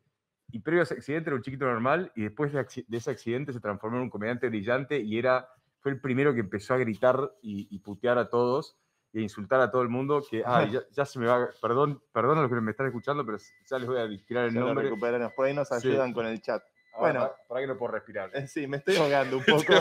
y 0.51 0.59
previo 0.59 0.81
a 0.81 0.83
ese 0.83 0.95
accidente 0.95 1.29
era 1.29 1.35
un 1.37 1.43
chiquito 1.43 1.65
normal 1.65 2.11
y 2.15 2.23
después 2.23 2.51
de, 2.51 2.65
ese 2.91 3.11
accidente 3.11 3.53
se 3.53 3.59
transformó 3.59 3.97
en 3.97 4.03
un 4.03 4.09
comediante 4.09 4.49
brillante 4.49 4.99
y 4.99 5.17
era, 5.17 5.47
fue 5.79 5.91
el 5.91 6.01
primero 6.01 6.33
que 6.33 6.39
empezó 6.39 6.73
a 6.73 6.77
gritar 6.77 7.31
y, 7.41 7.67
y 7.73 7.79
putear 7.79 8.17
a 8.17 8.29
todos 8.29 8.77
y 9.13 9.19
a 9.19 9.21
insultar 9.21 9.59
a 9.61 9.71
todo 9.71 9.81
el 9.81 9.89
mundo 9.89 10.23
que, 10.29 10.43
ay, 10.45 10.71
ya, 10.71 10.81
ya 10.91 11.05
se 11.05 11.17
me 11.19 11.27
va, 11.27 11.49
perdón, 11.61 12.01
perdón 12.11 12.37
a 12.37 12.41
los 12.41 12.49
que 12.51 12.61
me 12.61 12.71
están 12.71 12.87
escuchando, 12.87 13.25
pero 13.25 13.37
ya 13.69 13.79
les 13.79 13.87
voy 13.87 13.97
a 13.99 14.25
tirar 14.25 14.45
el 14.45 14.53
Ya 14.53 14.59
lo 14.59 14.67
nombre. 14.67 14.85
recuperaremos. 14.85 15.33
Por 15.33 15.45
ahí 15.47 15.53
nos 15.53 15.67
Sí. 15.67 15.75
ayudan 15.87 16.13
con 16.13 16.25
el 16.25 16.41
chat. 16.41 16.61
Bueno. 16.97 17.31
para 17.47 17.61
que 17.61 17.67
no 17.67 17.77
puedo 17.77 17.93
respirar. 17.93 18.29
Eh, 18.33 18.45
Sí, 18.47 18.67
me 18.67 18.77
estoy 18.77 18.97
ahogando 18.97 19.37
un 19.37 19.43
poco 19.45 19.73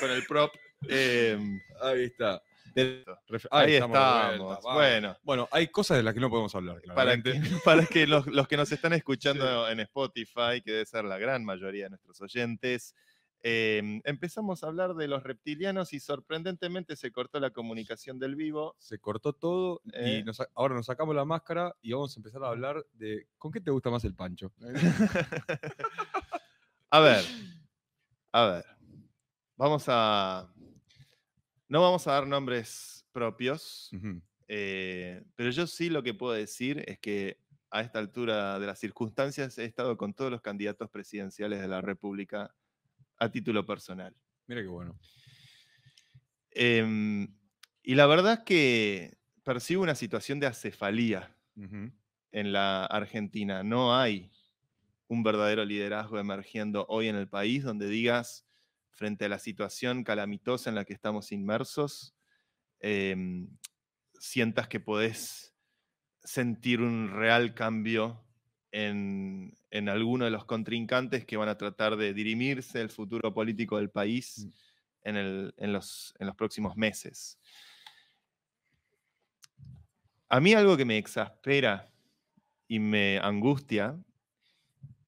con 0.00 0.10
el 0.10 0.24
prop. 0.26 0.50
Em, 0.88 1.60
Ahí 1.82 2.04
está. 2.04 2.40
Ahí 3.50 3.74
estamos 3.74 4.38
vuelta, 4.38 4.72
bueno, 4.74 5.16
Bueno, 5.22 5.48
hay 5.50 5.68
cosas 5.68 5.96
de 5.96 6.02
las 6.02 6.14
que 6.14 6.20
no 6.20 6.30
podemos 6.30 6.54
hablar, 6.54 6.80
para 6.94 7.20
que, 7.22 7.32
para 7.64 7.86
que 7.86 8.06
los, 8.06 8.26
los 8.26 8.46
que 8.48 8.56
nos 8.56 8.70
están 8.72 8.92
escuchando 8.92 9.68
en 9.68 9.80
Spotify, 9.80 10.60
que 10.64 10.72
debe 10.72 10.86
ser 10.86 11.04
la 11.04 11.18
gran 11.18 11.44
mayoría 11.44 11.84
de 11.84 11.90
nuestros 11.90 12.20
oyentes, 12.20 12.94
em, 13.42 14.00
empezamos 14.04 14.64
a 14.64 14.66
hablar 14.68 14.94
de 14.94 15.06
los 15.08 15.22
reptilianos 15.22 15.92
y 15.92 16.00
sorprendentemente 16.00 16.96
se 16.96 17.12
cortó 17.12 17.38
la 17.38 17.50
comunicación 17.50 18.18
del 18.18 18.34
vivo. 18.34 18.74
Se 18.78 18.98
cortó 18.98 19.32
todo 19.34 19.82
Eh. 19.92 20.18
y 20.20 20.24
nos 20.24 20.36
sa- 20.38 20.48
ahora 20.54 20.74
nos 20.74 20.86
sacamos 20.86 21.14
la 21.14 21.24
máscara 21.24 21.74
y 21.80 21.92
vamos 21.92 22.16
a 22.16 22.18
empezar 22.20 22.42
a 22.42 22.48
hablar 22.48 22.84
de 22.94 23.28
¿con 23.38 23.52
qué 23.52 23.60
te 23.60 23.70
gusta 23.70 23.90
más 23.90 24.04
el 24.04 24.14
pancho? 24.14 24.52
a 26.90 27.00
ver, 27.00 27.24
a 28.32 28.46
ver. 28.46 28.64
Vamos 29.56 29.84
a. 29.88 30.52
No 31.68 31.80
vamos 31.82 32.06
a 32.06 32.12
dar 32.12 32.26
nombres 32.26 33.06
propios, 33.12 33.90
eh, 34.48 35.24
pero 35.34 35.50
yo 35.50 35.66
sí 35.66 35.90
lo 35.90 36.02
que 36.02 36.14
puedo 36.14 36.32
decir 36.32 36.84
es 36.86 36.98
que 36.98 37.40
a 37.70 37.80
esta 37.80 37.98
altura 37.98 38.58
de 38.58 38.66
las 38.66 38.78
circunstancias 38.78 39.58
he 39.58 39.64
estado 39.64 39.96
con 39.96 40.14
todos 40.14 40.30
los 40.30 40.40
candidatos 40.40 40.88
presidenciales 40.90 41.60
de 41.60 41.68
la 41.68 41.80
República 41.80 42.54
a 43.18 43.30
título 43.30 43.66
personal. 43.66 44.14
Mira 44.46 44.62
qué 44.62 44.68
bueno. 44.68 44.98
Em, 46.50 47.36
y 47.82 47.94
la 47.94 48.06
verdad 48.06 48.34
es 48.34 48.40
que 48.40 49.18
percibo 49.42 49.82
una 49.82 49.94
situación 49.94 50.40
de 50.40 50.46
acefalía 50.46 51.36
en 52.32 52.52
la 52.52 52.86
Argentina. 52.86 53.62
No 53.62 53.96
hay 53.96 54.30
un 55.08 55.22
verdadero 55.22 55.64
liderazgo 55.64 56.18
emergiendo 56.18 56.86
hoy 56.88 57.08
en 57.08 57.16
el 57.16 57.28
país 57.28 57.62
donde 57.62 57.88
digas, 57.88 58.45
frente 58.96 59.26
a 59.26 59.28
la 59.28 59.38
situación 59.38 60.02
calamitosa 60.02 60.70
en 60.70 60.74
la 60.76 60.84
que 60.84 60.94
estamos 60.94 61.30
inmersos, 61.30 62.16
em, 62.80 63.48
sientas 64.18 64.66
que 64.68 64.80
podés 64.80 65.54
sentir 66.24 66.80
un 66.80 67.10
real 67.12 67.54
cambio 67.54 68.24
en, 68.72 69.54
en 69.70 69.88
alguno 69.88 70.24
de 70.24 70.30
los 70.32 70.44
contrincantes 70.44 71.24
que 71.24 71.36
van 71.36 71.48
a 71.48 71.56
tratar 71.56 71.96
de 71.96 72.12
dirimirse 72.12 72.80
el 72.80 72.90
futuro 72.90 73.32
político 73.32 73.76
del 73.76 73.90
país 73.90 74.46
Mm. 74.46 74.50
en, 75.08 75.16
el- 75.16 75.54
en 75.58 75.72
los, 75.72 76.14
en 76.18 76.26
los 76.26 76.34
próximos 76.34 76.76
meses. 76.76 77.38
A 80.28 80.40
mí 80.40 80.52
algo 80.54 80.76
que 80.76 80.84
me 80.84 80.98
exaspera 80.98 81.88
y 82.66 82.80
me 82.80 83.18
angustia 83.18 83.96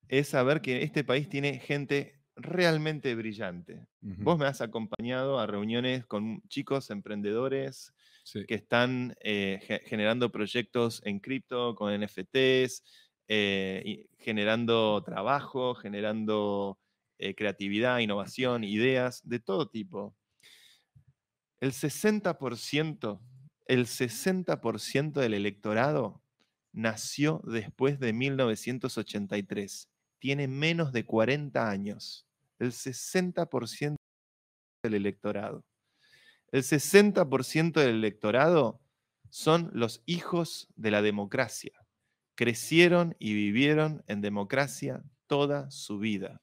es 0.07 0.29
saber 0.29 0.61
que 0.61 0.83
este 0.85 1.03
país 1.03 1.29
tiene 1.29 1.59
gente 1.59 2.18
realmente 2.39 3.15
brillante. 3.15 3.87
Ujú. 4.03 4.23
Vos 4.23 4.39
me 4.39 4.47
has 4.47 4.61
acompañado 4.61 5.39
a 5.39 5.47
reuniones 5.47 6.07
con 6.07 6.43
chicos 6.49 6.91
emprendedores 6.91 7.93
Sí. 8.25 8.45
que 8.47 8.55
están 8.57 9.17
eh, 9.23 9.61
ge- 9.63 9.83
generando 9.87 10.31
proyectos 10.31 11.01
en 11.05 11.19
cripto, 11.21 11.75
con 11.75 11.93
NFTs, 11.93 12.83
eh, 13.29 13.83
y 13.85 14.07
generando 14.19 15.03
trabajo, 15.05 15.75
generando 15.75 16.79
eh, 17.19 17.35
creatividad, 17.35 17.99
innovación, 17.99 18.65
ideas 18.65 19.21
de 19.29 19.41
todo 19.41 19.69
tipo. 19.71 20.17
El 21.61 21.73
60%, 21.73 23.21
el 23.67 23.87
60% 23.87 25.21
del 25.21 25.35
electorado 25.35 26.23
nació 26.73 27.43
después 27.45 27.99
de 27.99 28.13
1983. 28.13 29.89
Tiene 30.21 30.47
menos 30.49 30.93
de 30.93 31.05
40 31.05 31.69
años. 31.71 32.28
El 32.59 32.73
60% 32.73 33.97
del 34.83 34.95
electorado. 34.95 35.65
El 36.51 36.63
60% 36.63 37.73
del 37.81 37.91
electorado 37.91 38.81
son 39.31 39.71
los 39.73 40.03
hijos 40.07 40.69
de 40.77 40.91
la 40.91 41.03
democracia. 41.03 41.73
Crecieron 42.35 43.17
y 43.19 43.35
vivieron 43.35 44.03
en 44.07 44.21
democracia 44.21 45.03
toda 45.27 45.71
su 45.71 45.99
vida. 45.99 46.41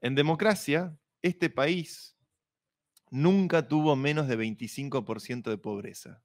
En 0.00 0.14
democracia, 0.14 0.98
este 1.22 1.50
país 1.50 2.16
nunca 3.10 3.68
tuvo 3.68 3.94
menos 3.96 4.26
de 4.28 4.38
25% 4.38 5.50
de 5.50 5.58
pobreza. 5.58 6.22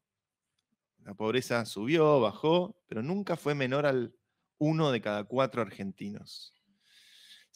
La 1.03 1.13
pobreza 1.13 1.65
subió, 1.65 2.19
bajó, 2.19 2.81
pero 2.87 3.03
nunca 3.03 3.35
fue 3.35 3.53
menor 3.53 3.85
al 3.85 4.15
uno 4.57 4.91
de 4.91 5.01
cada 5.01 5.25
cuatro 5.25 5.61
argentinos. 5.61 6.54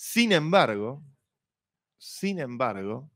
Sin 0.02 0.32
embargo, 0.32 1.04
sin 1.98 2.40
embargo, 2.40 3.12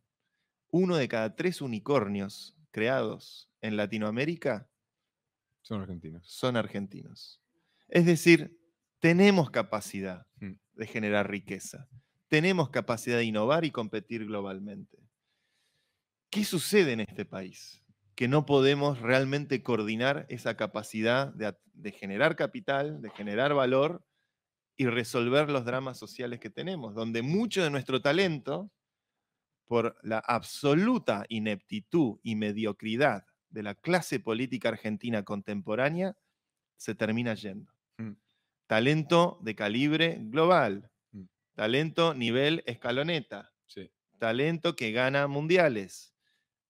uno 0.69 0.97
de 0.97 1.07
cada 1.07 1.33
tres 1.33 1.61
unicornios 1.61 2.57
creados 2.71 3.49
en 3.61 3.77
Latinoamérica 3.77 4.69
Son 5.61 5.79
argentinos. 5.81 6.27
son 6.27 6.57
argentinos. 6.57 7.41
Es 7.87 8.05
decir, 8.05 8.59
tenemos 8.99 9.49
capacidad 9.49 10.27
Mm. 10.41 10.55
de 10.73 10.85
generar 10.87 11.31
riqueza, 11.31 11.87
tenemos 12.27 12.69
capacidad 12.69 13.15
de 13.15 13.23
innovar 13.23 13.63
y 13.63 13.71
competir 13.71 14.25
globalmente. 14.25 14.97
¿Qué 16.29 16.43
sucede 16.43 16.91
en 16.91 16.99
este 16.99 17.23
país? 17.23 17.81
Que 18.15 18.27
no 18.27 18.45
podemos 18.45 18.99
realmente 18.99 19.63
coordinar 19.63 20.25
esa 20.27 20.57
capacidad 20.57 21.33
de 21.33 21.91
generar 21.93 22.35
capital, 22.35 23.01
de 23.01 23.09
generar 23.11 23.53
valor 23.53 24.05
y 24.77 24.87
resolver 24.87 25.49
los 25.49 25.65
dramas 25.65 25.97
sociales 25.99 26.39
que 26.39 26.49
tenemos, 26.49 26.95
donde 26.95 27.21
mucho 27.21 27.63
de 27.63 27.69
nuestro 27.69 28.01
talento, 28.01 28.71
por 29.65 29.97
la 30.03 30.19
absoluta 30.19 31.25
ineptitud 31.29 32.19
y 32.23 32.35
mediocridad 32.35 33.25
de 33.49 33.63
la 33.63 33.75
clase 33.75 34.19
política 34.19 34.69
argentina 34.69 35.23
contemporánea, 35.23 36.17
se 36.77 36.95
termina 36.95 37.33
yendo. 37.35 37.71
Mm. 37.97 38.13
Talento 38.67 39.39
de 39.43 39.55
calibre 39.55 40.17
global, 40.21 40.91
Mm. 41.13 41.23
talento 41.55 42.13
nivel 42.13 42.63
escaloneta, 42.65 43.53
Sí. 43.67 43.89
talento 44.19 44.75
que 44.75 44.91
gana 44.91 45.27
mundiales, 45.27 46.15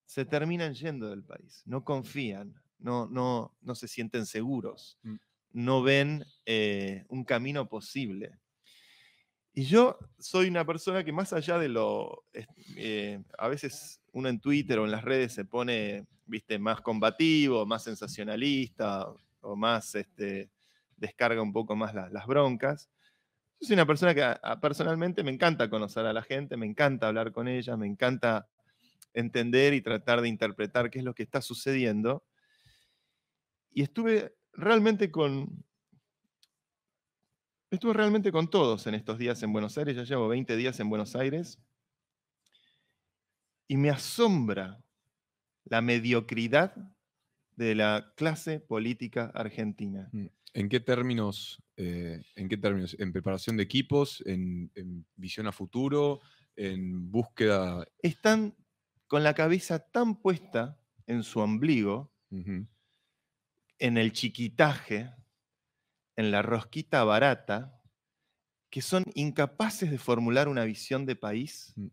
se 0.06 0.24
terminan 0.26 0.74
yendo 0.74 1.10
del 1.10 1.24
país, 1.24 1.62
no 1.66 1.84
confían, 1.84 2.62
no, 2.78 3.06
no, 3.08 3.56
no 3.62 3.74
se 3.74 3.88
sienten 3.88 4.26
seguros, 4.26 4.98
Mm. 5.02 5.16
No 5.54 5.82
ven 5.82 6.24
eh, 6.44 7.04
un 7.08 7.24
camino 7.24 7.68
posible. 7.68 8.38
Y 9.54 9.64
yo 9.64 9.98
soy 10.18 10.48
una 10.48 10.64
persona 10.66 11.04
que 11.04 11.12
más 11.12 11.32
allá 11.32 11.58
de 11.58 11.68
lo, 11.68 12.24
eh, 12.76 13.22
a 13.38 13.48
veces 13.48 14.02
uno 14.12 14.28
en 14.28 14.40
Twitter 14.40 14.80
o 14.80 14.84
en 14.84 14.90
las 14.90 15.04
redes 15.04 15.32
se 15.32 15.44
pone, 15.44 16.06
viste, 16.26 16.58
más 16.58 16.80
combativo, 16.80 17.64
más 17.64 17.84
sensacionalista 17.84 19.06
o 19.42 19.54
más, 19.54 19.94
este, 19.94 20.50
descarga 20.96 21.40
un 21.40 21.52
poco 21.52 21.76
más 21.76 21.94
la- 21.94 22.08
las 22.10 22.26
broncas. 22.26 22.90
Yo 23.60 23.68
soy 23.68 23.74
una 23.74 23.86
persona 23.86 24.14
que 24.14 24.34
personalmente 24.60 25.22
me 25.22 25.30
encanta 25.32 25.70
conocer 25.70 26.04
a 26.06 26.12
la 26.12 26.22
gente, 26.22 26.56
me 26.56 26.66
encanta 26.66 27.06
hablar 27.08 27.30
con 27.32 27.46
ella, 27.46 27.76
me 27.76 27.86
encanta 27.86 28.48
entender 29.14 29.74
y 29.74 29.82
tratar 29.82 30.20
de 30.20 30.28
interpretar 30.28 30.90
qué 30.90 30.98
es 30.98 31.04
lo 31.04 31.14
que 31.14 31.22
está 31.22 31.40
sucediendo. 31.40 32.24
Y 33.72 33.82
estuve 33.82 34.34
realmente 34.56 35.10
con, 35.10 35.64
estuve 37.70 37.92
realmente 37.92 38.32
con 38.32 38.48
todos 38.48 38.86
en 38.86 38.94
estos 38.94 39.18
días 39.18 39.42
en 39.42 39.52
Buenos 39.52 39.76
Aires, 39.78 39.96
ya 39.96 40.04
llevo 40.04 40.28
20 40.28 40.56
días 40.56 40.78
en 40.80 40.88
Buenos 40.88 41.16
Aires, 41.16 41.58
y 43.66 43.76
me 43.76 43.90
asombra 43.90 44.82
la 45.64 45.80
mediocridad 45.80 46.74
de 47.56 47.74
la 47.74 48.12
clase 48.16 48.60
política 48.60 49.30
argentina. 49.34 50.08
Mm. 50.12 50.26
¿En 50.54 50.68
qué 50.68 50.80
términos? 50.80 51.60
eh, 51.76 52.22
¿En 52.36 52.48
qué 52.48 52.56
términos? 52.56 52.96
¿En 52.98 53.12
preparación 53.12 53.56
de 53.56 53.64
equipos? 53.64 54.22
¿En, 54.26 54.70
en 54.74 55.04
visión 55.16 55.46
a 55.48 55.52
futuro? 55.52 56.20
¿En 56.54 57.10
búsqueda? 57.10 57.84
Están 58.02 58.54
con 59.08 59.24
la 59.24 59.34
cabeza 59.34 59.80
tan 59.80 60.20
puesta 60.20 60.78
en 61.06 61.22
su 61.22 61.40
ombligo. 61.40 62.12
En 63.78 63.98
el 63.98 64.12
chiquitaje, 64.12 65.12
en 66.16 66.30
la 66.30 66.42
rosquita 66.42 67.04
barata, 67.04 67.80
que 68.70 68.82
son 68.82 69.04
incapaces 69.14 69.90
de 69.90 69.98
formular 69.98 70.48
una 70.48 70.64
visión 70.64 71.06
de 71.06 71.16
país 71.16 71.72
Mm. 71.76 71.88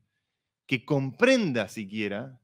que 0.68 0.86
comprenda 0.86 1.68
siquiera 1.68 2.40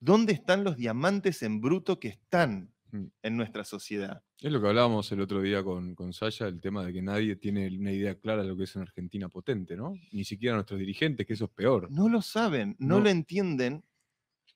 dónde 0.00 0.32
están 0.32 0.64
los 0.64 0.76
diamantes 0.76 1.42
en 1.42 1.60
bruto 1.60 1.98
que 2.00 2.08
están 2.08 2.72
Mm. 2.92 3.06
en 3.22 3.36
nuestra 3.36 3.64
sociedad. 3.64 4.22
Es 4.40 4.50
lo 4.52 4.60
que 4.62 4.68
hablábamos 4.68 5.10
el 5.12 5.20
otro 5.20 5.42
día 5.42 5.62
con, 5.64 5.94
con 5.94 6.12
Saya, 6.14 6.46
el 6.46 6.60
tema 6.60 6.84
de 6.86 6.92
que 6.92 7.02
nadie 7.02 7.36
tiene 7.36 7.66
una 7.76 7.92
idea 7.92 8.14
clara 8.18 8.42
de 8.42 8.48
lo 8.48 8.56
que 8.56 8.64
es 8.64 8.76
una 8.76 8.84
Argentina 8.84 9.28
potente, 9.28 9.76
¿no? 9.76 9.94
Ni 10.12 10.24
siquiera 10.24 10.54
nuestros 10.54 10.78
dirigentes, 10.80 11.26
que 11.26 11.34
eso 11.34 11.46
es 11.46 11.50
peor. 11.50 11.90
No 11.90 12.08
lo 12.08 12.22
saben, 12.22 12.76
no, 12.78 12.96
No. 12.98 13.00
lo 13.04 13.10
entienden, 13.10 13.84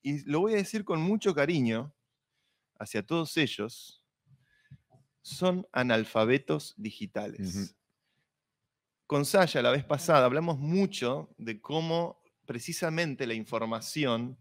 y 0.01 0.23
lo 0.29 0.39
voy 0.41 0.53
a 0.53 0.57
decir 0.57 0.83
con 0.85 1.01
mucho 1.01 1.35
cariño 1.35 1.93
hacia 2.79 3.05
todos 3.05 3.37
ellos, 3.37 4.02
son 5.23 5.67
analfabetos 5.71 6.75
digitales. 6.77 7.75
Con 9.07 9.25
Saya 9.25 9.61
la 9.61 9.71
vez 9.71 9.83
pasada 9.83 10.25
hablamos 10.25 10.59
mucho 10.59 11.33
de 11.37 11.59
cómo 11.59 12.21
precisamente 12.45 13.25
la 13.25 13.33
información, 13.33 14.37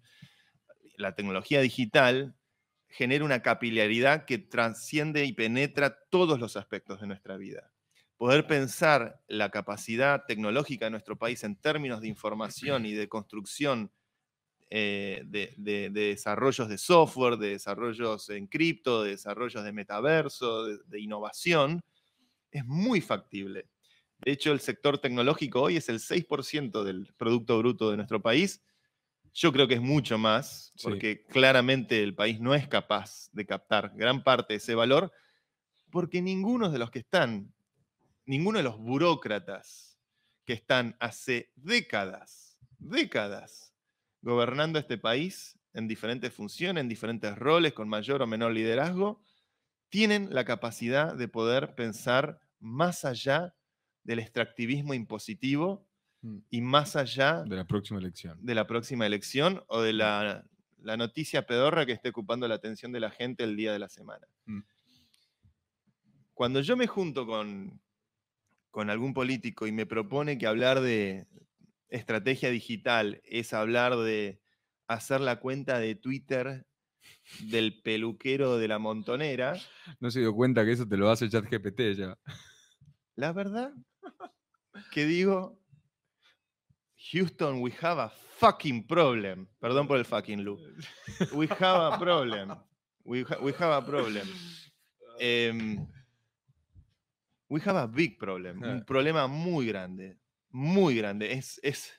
la 0.97 1.15
tecnología 1.15 1.61
digital, 1.61 2.37
genera 2.89 3.25
una 3.25 3.43
capilaridad 3.43 4.27
que 4.27 4.39
trasciende 4.39 5.25
y 5.25 5.33
penetra 5.33 5.99
todos 6.11 6.39
los 6.39 6.57
aspectos 6.57 7.01
de 7.01 7.07
nuestra 7.07 7.37
vida. 7.37 7.73
Poder 8.17 8.47
pensar 8.47 9.23
la 9.29 9.51
capacidad 9.51 10.25
tecnológica 10.27 10.87
de 10.87 10.91
nuestro 10.91 11.17
país 11.17 11.43
en 11.45 11.57
términos 11.57 12.01
de 12.01 12.09
información 12.09 12.87
y 12.87 12.93
de 12.93 13.09
construcción 13.09 13.93
eh, 14.75 15.21
de, 15.27 15.53
de, 15.59 15.91
desarrollos 15.91 16.67
de 16.67 16.79
software, 16.79 17.37
de 17.37 17.51
desarrollos 17.51 18.31
en 18.31 18.47
cripto, 18.47 19.03
de 19.03 19.11
desarrollos 19.11 19.63
de 19.63 19.71
metaverso, 19.71 20.65
de 20.65 20.99
innovación, 20.99 21.83
es 22.51 22.65
muy 22.65 23.03
factible. 23.03 23.69
De 24.25 24.33
hecho, 24.33 24.51
el 24.51 24.61
sector 24.61 24.97
tecnológico 24.97 25.61
hoy 25.61 25.77
es 25.77 25.91
el 25.91 25.99
6% 25.99 26.85
del 26.85 27.13
Producto 27.19 27.59
Bruto 27.59 27.91
de 27.91 27.99
nuestro 27.99 28.23
país. 28.23 28.63
Yo 29.35 29.53
creo 29.53 29.69
que 29.69 29.75
es 29.75 29.83
mucho 29.83 30.17
más, 30.17 30.73
porque 30.83 31.27
claramente 31.27 32.03
el 32.03 32.15
país 32.15 32.41
no 32.41 32.55
es 32.55 32.67
capaz 32.67 33.29
de 33.33 33.45
captar 33.45 33.93
gran 33.95 34.23
parte 34.23 34.55
de 34.55 34.57
ese 34.57 34.75
valor, 34.75 35.13
porque 35.91 36.23
ninguno 36.23 36.71
de 36.71 36.79
los 36.79 36.91
que 36.91 37.01
están, 37.01 37.53
ninguno 38.25 38.57
de 38.57 38.65
los 38.65 38.79
burócratas 38.79 39.99
que 40.47 40.55
están 40.55 40.97
hace 40.99 41.53
décadas, 41.57 42.59
décadas, 42.79 43.72
gobernando 44.23 44.79
este 44.79 44.99
país 44.99 45.59
en 45.75 45.89
diferentes 45.89 46.33
funciones, 46.33 46.81
en 46.81 46.89
diferentes 46.89 47.37
roles, 47.39 47.73
con 47.75 47.89
mayor 47.89 48.23
o 48.23 48.27
menor 48.27 48.53
liderazgo, 48.53 49.21
tienen 49.89 50.33
la 50.33 50.45
capacidad 50.45 51.15
de 51.15 51.29
poder 51.29 51.75
pensar 51.75 52.41
más 52.59 53.05
allá 53.05 53.55
del 54.05 54.19
extractivismo 54.19 54.95
impositivo 54.95 55.87
Mm. 56.25 56.39
y 56.51 56.61
más 56.61 56.95
allá 56.95 57.43
De 57.43 57.57
la 57.57 57.67
próxima 57.67 57.99
elección. 57.99 58.39
de 58.41 58.55
la 58.55 58.67
próxima 58.69 59.07
elección 59.07 59.65
o 59.67 59.81
de 59.81 59.93
la, 59.93 60.45
la 60.79 60.97
noticia 60.97 61.47
pedorra 61.47 61.85
que 61.85 61.91
esté 61.91 62.11
ocupando 62.11 62.47
la 62.47 62.55
atención 62.55 62.93
de 62.93 63.01
la 63.01 63.11
gente 63.11 63.43
el 63.43 63.57
día 63.57 63.73
de 63.73 63.81
la 63.81 63.89
semana. 63.89 64.29
Mm. 64.47 64.61
Cuando 66.33 66.61
yo 66.61 66.77
me 66.77 66.87
junto 66.87 67.27
con, 67.27 67.81
con 68.71 68.89
algún 68.89 69.13
político 69.15 69.67
y 69.67 69.73
me 69.73 69.85
propone 69.85 70.39
que 70.39 70.47
hablar 70.47 70.81
de 70.81 71.27
estrategia 71.93 72.51
digital 72.51 73.21
es 73.25 73.53
hablar 73.53 73.97
de 73.97 74.41
hacer 74.89 75.21
la 75.21 75.37
cuenta 75.41 75.79
de 75.79 75.95
Twitter 75.95 76.67
del 77.45 77.81
peluquero 77.83 78.57
de 78.59 78.69
la 78.69 78.79
montonera, 78.79 79.55
No 80.01 80.11
se 80.11 80.21
dio 80.21 80.35
cuenta 80.35 80.65
que 80.65 80.73
eso 80.73 80.87
te 80.87 80.97
lo 80.97 81.11
hace 81.11 81.29
ChatGPT 81.29 81.81
ya. 81.97 82.19
la 83.17 83.33
verdad 83.33 83.73
que 84.91 85.05
digo, 85.05 85.59
Houston, 87.13 87.61
we 87.61 87.73
have 87.83 88.01
a 88.01 88.09
fucking 88.09 88.87
problem. 88.87 89.47
Perdón 89.61 89.87
por 89.87 89.99
el 89.99 90.05
fucking 90.05 90.43
look. 90.45 90.61
We 91.33 91.47
have 91.61 91.95
a 91.95 91.99
problem. 91.99 92.55
We, 93.05 93.23
ha- 93.29 93.39
we 93.41 93.53
have 93.59 93.73
a 93.75 93.85
problem. 93.85 94.27
Em, 95.21 95.87
we 97.49 97.61
have 97.61 97.77
a 97.79 97.87
big 97.87 98.19
problem. 98.19 98.63
Un 98.63 98.85
problema 98.85 99.27
muy 99.27 99.67
grande. 99.67 100.17
Muy 100.53 100.97
grande. 100.97 101.33
Es, 101.33 101.59
es, 101.63 101.95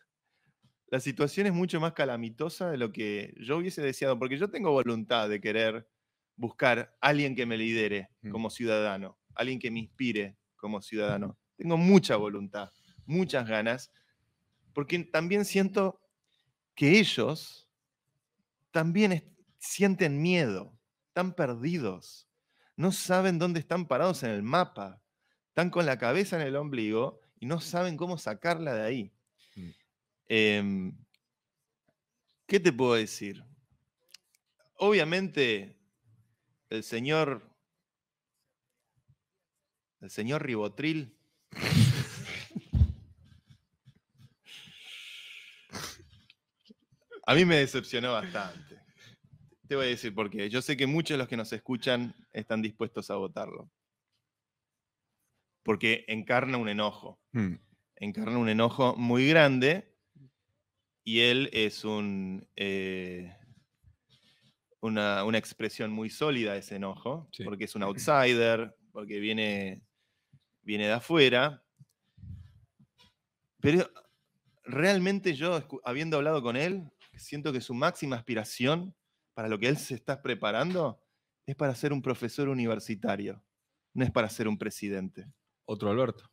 la 0.87 0.99
situación 0.99 1.47
es 1.47 1.53
mucho 1.53 1.79
más 1.79 1.93
calamitosa 1.93 2.69
de 2.69 2.77
lo 2.77 2.91
que 2.91 3.33
yo 3.39 3.57
hubiese 3.57 3.81
deseado, 3.81 4.19
porque 4.19 4.37
yo 4.37 4.49
tengo 4.49 4.71
voluntad 4.71 5.27
de 5.27 5.41
querer 5.41 5.89
buscar 6.35 6.95
alguien 7.01 7.35
que 7.35 7.47
me 7.47 7.57
lidere 7.57 8.09
como 8.29 8.51
ciudadano, 8.51 9.17
alguien 9.33 9.59
que 9.59 9.71
me 9.71 9.79
inspire 9.79 10.37
como 10.55 10.81
ciudadano. 10.81 11.39
Tengo 11.57 11.77
mucha 11.77 12.15
voluntad, 12.15 12.69
muchas 13.05 13.47
ganas, 13.47 13.91
porque 14.73 14.99
también 15.03 15.45
siento 15.45 15.99
que 16.75 16.99
ellos 16.99 17.69
también 18.69 19.35
sienten 19.57 20.21
miedo, 20.21 20.79
están 21.07 21.33
perdidos, 21.33 22.27
no 22.75 22.91
saben 22.91 23.39
dónde 23.39 23.59
están 23.59 23.87
parados 23.87 24.23
en 24.23 24.31
el 24.31 24.43
mapa, 24.43 25.01
están 25.47 25.71
con 25.71 25.85
la 25.85 25.97
cabeza 25.97 26.35
en 26.39 26.47
el 26.47 26.55
ombligo 26.55 27.22
y 27.43 27.45
no 27.45 27.59
saben 27.59 27.97
cómo 27.97 28.17
sacarla 28.17 28.73
de 28.73 28.83
ahí. 28.83 29.11
Mm. 29.57 29.69
Em, 30.29 30.97
¿Qué 32.47 32.57
te 32.57 32.71
puedo 32.71 32.93
decir? 32.93 33.43
Obviamente, 34.75 35.77
el 36.69 36.85
señor, 36.85 37.45
el 39.99 40.09
señor 40.09 40.45
Ribotril, 40.45 41.17
a 47.25 47.35
mí 47.35 47.43
me 47.43 47.57
decepcionó 47.57 48.13
bastante. 48.13 48.79
Te 49.67 49.75
voy 49.75 49.87
a 49.87 49.89
decir 49.89 50.15
por 50.15 50.29
qué. 50.29 50.49
Yo 50.49 50.61
sé 50.61 50.77
que 50.77 50.87
muchos 50.87 51.15
de 51.15 51.17
los 51.17 51.27
que 51.27 51.35
nos 51.35 51.51
escuchan 51.51 52.15
están 52.31 52.61
dispuestos 52.61 53.11
a 53.11 53.15
votarlo. 53.15 53.69
Porque 55.63 56.05
encarna 56.07 56.57
un 56.57 56.69
enojo 56.69 57.19
Mm. 57.31 57.55
encarna 57.95 58.37
un 58.37 58.49
enojo 58.49 58.95
muy 58.97 59.27
grande 59.27 59.95
y 61.05 61.21
él 61.21 61.49
es 61.53 61.83
un, 61.85 62.47
eh, 62.55 63.35
una, 64.81 65.23
una 65.23 65.37
expresión 65.37 65.91
muy 65.91 66.09
sólida 66.09 66.53
de 66.53 66.59
ese 66.59 66.75
enojo, 66.75 67.27
Sí. 67.31 67.43
porque 67.43 67.63
es 67.65 67.75
un 67.75 67.83
outsider, 67.83 68.75
porque 68.91 69.19
viene, 69.19 69.81
viene 70.61 70.87
de 70.87 70.93
afuera. 70.93 71.63
Pero 73.61 73.89
realmente 74.65 75.33
yo, 75.35 75.65
habiendo 75.85 76.17
hablado 76.17 76.41
con 76.41 76.55
él, 76.57 76.83
siento 77.15 77.53
que 77.53 77.61
su 77.61 77.73
máxima 77.73 78.15
aspiración 78.17 78.93
para 79.33 79.47
lo 79.47 79.57
que 79.59 79.67
él 79.69 79.77
se 79.77 79.95
está 79.95 80.21
preparando 80.21 81.01
es 81.45 81.55
para 81.55 81.73
ser 81.75 81.93
un 81.93 82.01
profesor 82.01 82.49
universitario, 82.49 83.43
no 83.93 84.03
es 84.05 84.11
para 84.11 84.29
ser 84.29 84.47
un 84.47 84.57
presidente 84.57 85.27
Otro 85.65 85.89
Alberto, 85.89 86.29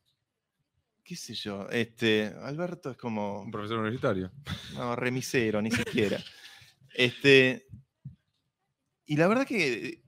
qué 1.05 1.17
sé 1.17 1.35
yo, 1.35 1.69
este, 1.71 2.33
Alberto 2.43 2.91
es 2.91 2.97
como, 2.97 3.43
un 3.43 3.51
profesor 3.51 3.79
universitario. 3.79 4.31
no, 4.75 4.95
remisero, 4.97 5.61
ni 5.63 5.71
siquiera. 5.71 6.23
Este, 6.95 7.67
y 9.07 9.17
la 9.17 9.29
verdad 9.29 9.47
que 9.47 10.03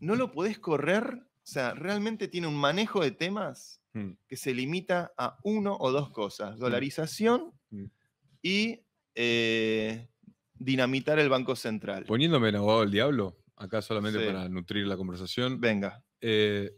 no 0.00 0.16
lo 0.16 0.32
podés 0.32 0.58
correr, 0.58 1.04
o 1.14 1.46
sea, 1.46 1.74
realmente 1.74 2.28
tiene 2.28 2.46
un 2.46 2.56
manejo 2.56 3.02
de 3.02 3.10
temas 3.12 3.76
Mm. 3.92 4.12
que 4.28 4.36
se 4.36 4.54
limita 4.54 5.12
a 5.18 5.36
uno 5.42 5.76
o 5.80 5.90
dos 5.90 6.10
cosas, 6.10 6.56
dolarización 6.60 7.52
Mm. 7.70 7.84
y 8.40 8.84
eh, 9.16 10.06
dinamitar 10.54 11.18
el 11.18 11.28
Banco 11.28 11.56
Central. 11.56 12.04
Poniéndome 12.04 12.50
en 12.50 12.54
abogado 12.56 12.82
del 12.82 12.92
diablo, 12.92 13.36
acá 13.56 13.82
solamente 13.82 14.20
Sí. 14.20 14.26
para 14.26 14.48
nutrir 14.48 14.86
la 14.86 14.96
conversación. 14.96 15.60
Venga, 15.60 16.04
eh, 16.20 16.70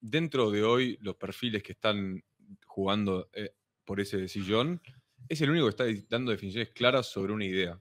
dentro 0.00 0.50
de 0.50 0.62
hoy, 0.64 0.98
los 1.00 1.16
perfiles 1.16 1.62
que 1.62 1.72
están 1.72 2.22
jugando 2.66 3.28
eh, 3.32 3.54
por 3.84 4.00
ese 4.00 4.28
sillón, 4.28 4.80
es 5.28 5.40
el 5.40 5.50
único 5.50 5.66
que 5.66 5.70
está 5.70 6.06
dando 6.08 6.30
definiciones 6.30 6.70
claras 6.70 7.06
sobre 7.06 7.32
una 7.32 7.44
idea. 7.44 7.80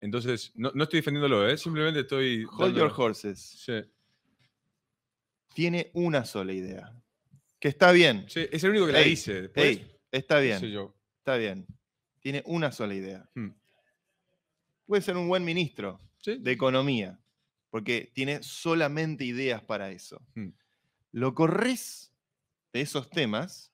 Entonces, 0.00 0.52
no, 0.54 0.70
no 0.74 0.84
estoy 0.84 0.98
defendiéndolo, 1.00 1.48
¿eh? 1.48 1.56
simplemente 1.56 2.00
estoy. 2.00 2.44
hold 2.58 2.76
your 2.76 2.92
horses. 2.94 3.38
Sí, 3.40 3.72
Tiene 5.54 5.90
una 5.94 6.24
sola 6.24 6.52
idea, 6.52 6.92
que 7.58 7.68
está 7.68 7.92
bien. 7.92 8.26
sí, 8.28 8.46
es 8.50 8.62
el 8.64 8.70
único 8.70 8.86
que 8.86 8.92
la 8.92 9.00
dice. 9.00 9.42
Después, 9.42 9.66
Ey, 9.66 9.90
está 10.12 10.36
qué 10.36 10.42
bien. 10.44 10.60
sé 10.60 10.70
yo. 10.70 10.94
Está 11.18 11.36
bien. 11.36 11.66
Tiene 12.20 12.42
una 12.46 12.72
sola 12.72 12.94
idea. 12.94 13.28
Hmm. 13.34 13.50
Puede 14.84 15.02
ser 15.02 15.16
un 15.16 15.28
buen 15.28 15.44
ministro 15.44 15.98
Sí, 16.18 16.36
de 16.40 16.52
economía, 16.52 17.18
porque 17.70 18.10
tiene 18.14 18.42
solamente 18.42 19.24
ideas 19.24 19.62
para 19.62 19.90
eso. 19.90 20.20
Hmm. 20.34 20.48
Lo 21.16 21.34
corres 21.34 22.12
de 22.74 22.82
esos 22.82 23.08
temas, 23.08 23.72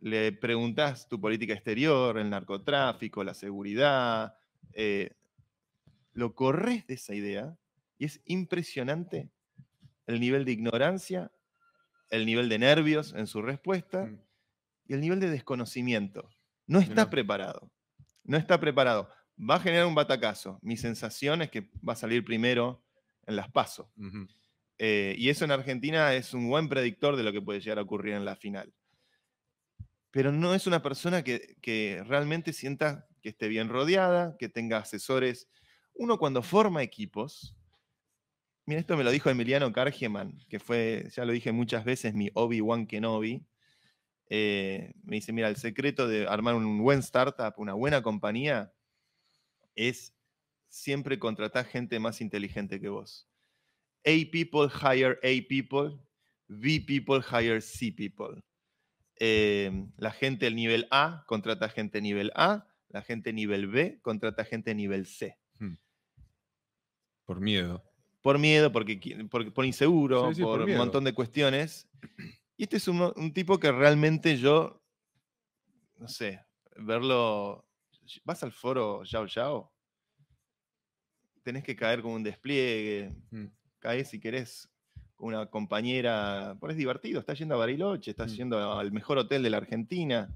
le 0.00 0.32
preguntás 0.32 1.08
tu 1.08 1.20
política 1.20 1.54
exterior, 1.54 2.18
el 2.18 2.28
narcotráfico, 2.28 3.22
la 3.22 3.34
seguridad, 3.34 4.36
eh, 4.72 5.14
lo 6.12 6.34
corres 6.34 6.84
de 6.88 6.94
esa 6.94 7.14
idea 7.14 7.56
y 7.98 8.06
es 8.06 8.20
impresionante 8.24 9.30
el 10.08 10.18
nivel 10.18 10.44
de 10.44 10.50
ignorancia, 10.50 11.30
el 12.10 12.26
nivel 12.26 12.48
de 12.48 12.58
nervios 12.58 13.14
en 13.14 13.28
su 13.28 13.42
respuesta 13.42 14.06
Mm. 14.06 14.18
y 14.88 14.94
el 14.94 15.00
nivel 15.02 15.20
de 15.20 15.30
desconocimiento. 15.30 16.28
No 16.66 16.80
está 16.80 17.08
preparado. 17.08 17.70
No 18.24 18.36
está 18.36 18.58
preparado. 18.58 19.08
Va 19.38 19.54
a 19.54 19.60
generar 19.60 19.86
un 19.86 19.94
batacazo. 19.94 20.58
Mi 20.62 20.76
sensación 20.76 21.42
es 21.42 21.50
que 21.52 21.70
va 21.88 21.92
a 21.92 21.96
salir 21.96 22.24
primero 22.24 22.82
en 23.24 23.36
las 23.36 23.48
pasos. 23.52 23.86
Ujú. 24.78 24.86
y 24.86 25.28
eso 25.28 25.44
en 25.44 25.52
Argentina 25.52 26.14
es 26.14 26.34
un 26.34 26.48
buen 26.48 26.68
predictor 26.68 27.16
de 27.16 27.22
lo 27.22 27.32
que 27.32 27.42
puede 27.42 27.60
llegar 27.60 27.78
a 27.78 27.82
ocurrir 27.82 28.14
en 28.14 28.24
la 28.24 28.36
final. 28.36 28.72
Pero 30.10 30.32
no 30.32 30.54
es 30.54 30.66
una 30.66 30.82
persona 30.82 31.22
que, 31.22 31.56
que 31.60 32.02
realmente 32.06 32.52
sienta 32.52 33.06
que 33.22 33.30
esté 33.30 33.48
bien 33.48 33.68
rodeada, 33.68 34.36
que 34.38 34.48
tenga 34.48 34.78
asesores. 34.78 35.48
Uno 35.94 36.18
cuando 36.18 36.42
forma 36.42 36.82
equipos, 36.82 37.56
mira, 38.66 38.80
esto 38.80 38.96
me 38.96 39.04
lo 39.04 39.10
dijo 39.10 39.30
Emiliano 39.30 39.72
Cargeman, 39.72 40.38
que 40.48 40.58
fue, 40.58 41.08
ya 41.14 41.24
lo 41.24 41.32
dije 41.32 41.52
muchas 41.52 41.84
veces, 41.84 42.14
mi 42.14 42.30
Obi-Wan 42.34 42.86
Kenobi. 42.86 43.46
eh, 44.28 44.92
me 45.04 45.16
dice, 45.16 45.32
mira, 45.32 45.48
el 45.48 45.56
secreto 45.56 46.08
de 46.08 46.26
armar 46.26 46.54
un 46.54 46.82
buen 46.82 46.98
startup, 47.00 47.54
una 47.58 47.74
buena 47.74 48.02
compañía, 48.02 48.72
es 49.76 50.14
siempre 50.68 51.18
contratar 51.18 51.66
gente 51.66 51.98
más 52.00 52.20
inteligente 52.20 52.80
que 52.80 52.88
vos. 52.88 53.28
A 54.06 54.30
people 54.30 54.68
hire 54.68 55.18
A 55.22 55.42
people, 55.48 55.98
B 56.48 56.80
people 56.80 57.20
hire 57.20 57.60
C 57.60 57.90
people. 57.90 58.40
Eh, 59.18 59.70
la 59.96 60.12
gente 60.12 60.44
del 60.44 60.54
nivel 60.54 60.86
A 60.90 61.24
contrata 61.26 61.68
gente 61.68 62.00
nivel 62.00 62.30
A, 62.36 62.68
la 62.88 63.02
gente 63.02 63.32
nivel 63.32 63.66
B 63.66 63.98
contrata 64.02 64.44
gente 64.44 64.74
nivel 64.74 65.06
C. 65.06 65.36
Hmm. 65.58 65.74
Por 67.24 67.40
miedo. 67.40 67.82
Por 68.22 68.38
miedo, 68.38 68.72
porque, 68.72 69.28
por, 69.30 69.64
inseguro, 69.64 70.32
por, 70.32 70.62
un 70.62 70.76
montón 70.76 71.04
de 71.04 71.12
cuestiones. 71.12 71.88
Y 72.56 72.64
este 72.64 72.78
es 72.78 72.88
un, 72.88 73.12
un, 73.14 73.32
tipo 73.32 73.58
que 73.58 73.70
realmente 73.70 74.36
yo, 74.36 74.82
no 75.98 76.08
sé, 76.08 76.44
verlo. 76.76 77.68
¿Vas 78.24 78.42
al 78.42 78.50
foro 78.52 79.04
Yao 79.04 79.26
Yao? 79.26 79.72
Tenés 81.42 81.62
que 81.62 81.76
caer 81.76 82.02
con 82.02 82.12
un 82.12 82.22
despliegue. 82.22 83.12
Hmm. 83.30 83.46
Caes 83.86 84.08
si 84.08 84.18
querés 84.18 84.68
con 85.14 85.28
una 85.28 85.46
compañera. 85.46 86.56
Por 86.58 86.72
es 86.72 86.76
divertido, 86.76 87.20
estás 87.20 87.38
yendo 87.38 87.54
a 87.54 87.58
Bariloche, 87.58 88.10
estás 88.10 88.32
hmm. 88.32 88.36
yendo 88.36 88.72
al 88.72 88.90
mejor 88.90 89.16
hotel 89.18 89.44
de 89.44 89.50
la 89.50 89.58
Argentina. 89.58 90.28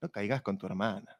No 0.00 0.08
caigas 0.08 0.40
con 0.40 0.56
tu 0.56 0.66
hermana. 0.66 1.18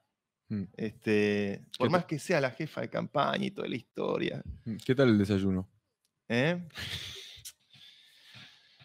Hmm. 0.49 0.62
Este, 0.76 1.66
por 1.76 1.91
más 1.91 2.05
que 2.05 2.20
sea 2.20 2.41
la 2.41 2.53
jefa 2.53 2.82
de 2.82 2.89
campaña 2.89 3.47
y 3.47 3.51
toda 3.51 3.66
la 3.66 3.74
historia. 3.74 4.43
¿Qué 4.84 4.95
tal 4.95 5.09
el 5.09 5.18
desayuno? 5.18 5.68
¿Eh? 6.28 6.68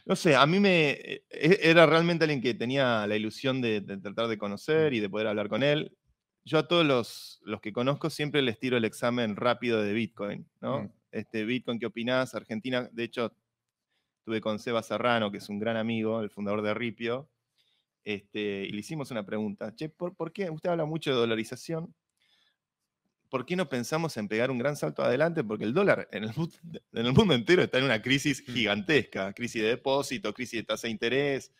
No 0.04 0.16
sé, 0.16 0.36
a 0.36 0.48
mí 0.48 0.60
me. 0.60 0.90
E, 0.90 1.24
e, 1.30 1.60
era 1.62 1.86
realmente 1.86 2.24
alguien 2.24 2.42
que 2.42 2.56
tenía 2.56 3.06
la 3.06 3.16
ilusión 3.16 3.62
de, 3.62 3.82
tratar 3.82 4.28
de 4.28 4.40
conocer 4.40 4.96
y 4.96 5.00
de 5.00 5.10
poder 5.10 5.28
hablar 5.28 5.50
con 5.50 5.62
él. 5.62 5.96
Yo 6.46 6.58
a 6.58 6.68
todos 6.68 6.84
los, 6.84 7.40
los, 7.44 7.62
que 7.62 7.72
conozco 7.72 8.10
siempre 8.10 8.42
les 8.42 8.58
tiro 8.58 8.76
el 8.76 8.86
examen 8.86 9.36
rápido 9.36 9.84
de 9.84 9.94
Bitcoin, 9.94 10.50
¿no? 10.62 10.92
Este, 11.12 11.46
Bitcoin, 11.46 11.80
¿qué 11.80 11.86
opinás? 11.86 12.34
Argentina, 12.36 12.90
de 12.92 13.04
hecho, 13.04 13.34
tuve 14.24 14.42
con 14.42 14.60
Seba 14.60 14.82
Serrano, 14.84 15.32
que 15.32 15.38
es 15.38 15.50
un 15.50 15.60
gran 15.60 15.78
amigo, 15.78 16.22
el 16.22 16.30
fundador 16.30 16.62
de 16.62 16.74
Ripio, 16.74 17.30
este, 18.04 18.66
y 18.66 18.72
le 18.72 18.80
hicimos 18.80 19.12
una 19.12 19.26
pregunta. 19.26 19.76
Che, 19.76 19.90
¿por 19.90 20.32
qué? 20.32 20.50
Usted 20.50 20.70
habla 20.70 20.86
mucho 20.86 21.12
de 21.12 21.18
dolarización. 21.18 21.94
¿por 23.32 23.46
qué 23.46 23.56
no 23.56 23.70
pensamos 23.70 24.18
en 24.18 24.28
pegar 24.28 24.52
un 24.52 24.60
gran 24.60 24.76
salto 24.76 25.02
adelante? 25.02 25.44
Porque 25.44 25.64
el 25.64 25.74
dólar 25.74 26.08
en 26.12 26.26
el, 26.26 27.14
mundo 27.14 27.34
entero 27.34 27.64
está 27.64 27.80
en 27.80 27.86
una 27.86 28.02
crisis 28.02 28.44
mm. 28.46 28.54
gigantesca, 28.54 29.34
crisis 29.34 29.62
de 29.62 29.70
depósito, 29.70 30.34
crisis 30.34 30.60
de 30.60 30.64
tasa 30.66 30.88
de 30.88 30.92
interés, 30.92 31.52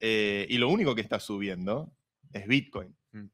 eh, 0.00 0.46
y 0.48 0.56
lo 0.56 0.70
único 0.70 0.94
que 0.94 1.02
está 1.02 1.20
subiendo 1.20 1.92
es 2.32 2.48
Bitcoin. 2.48 2.96
Mm. 3.12 3.26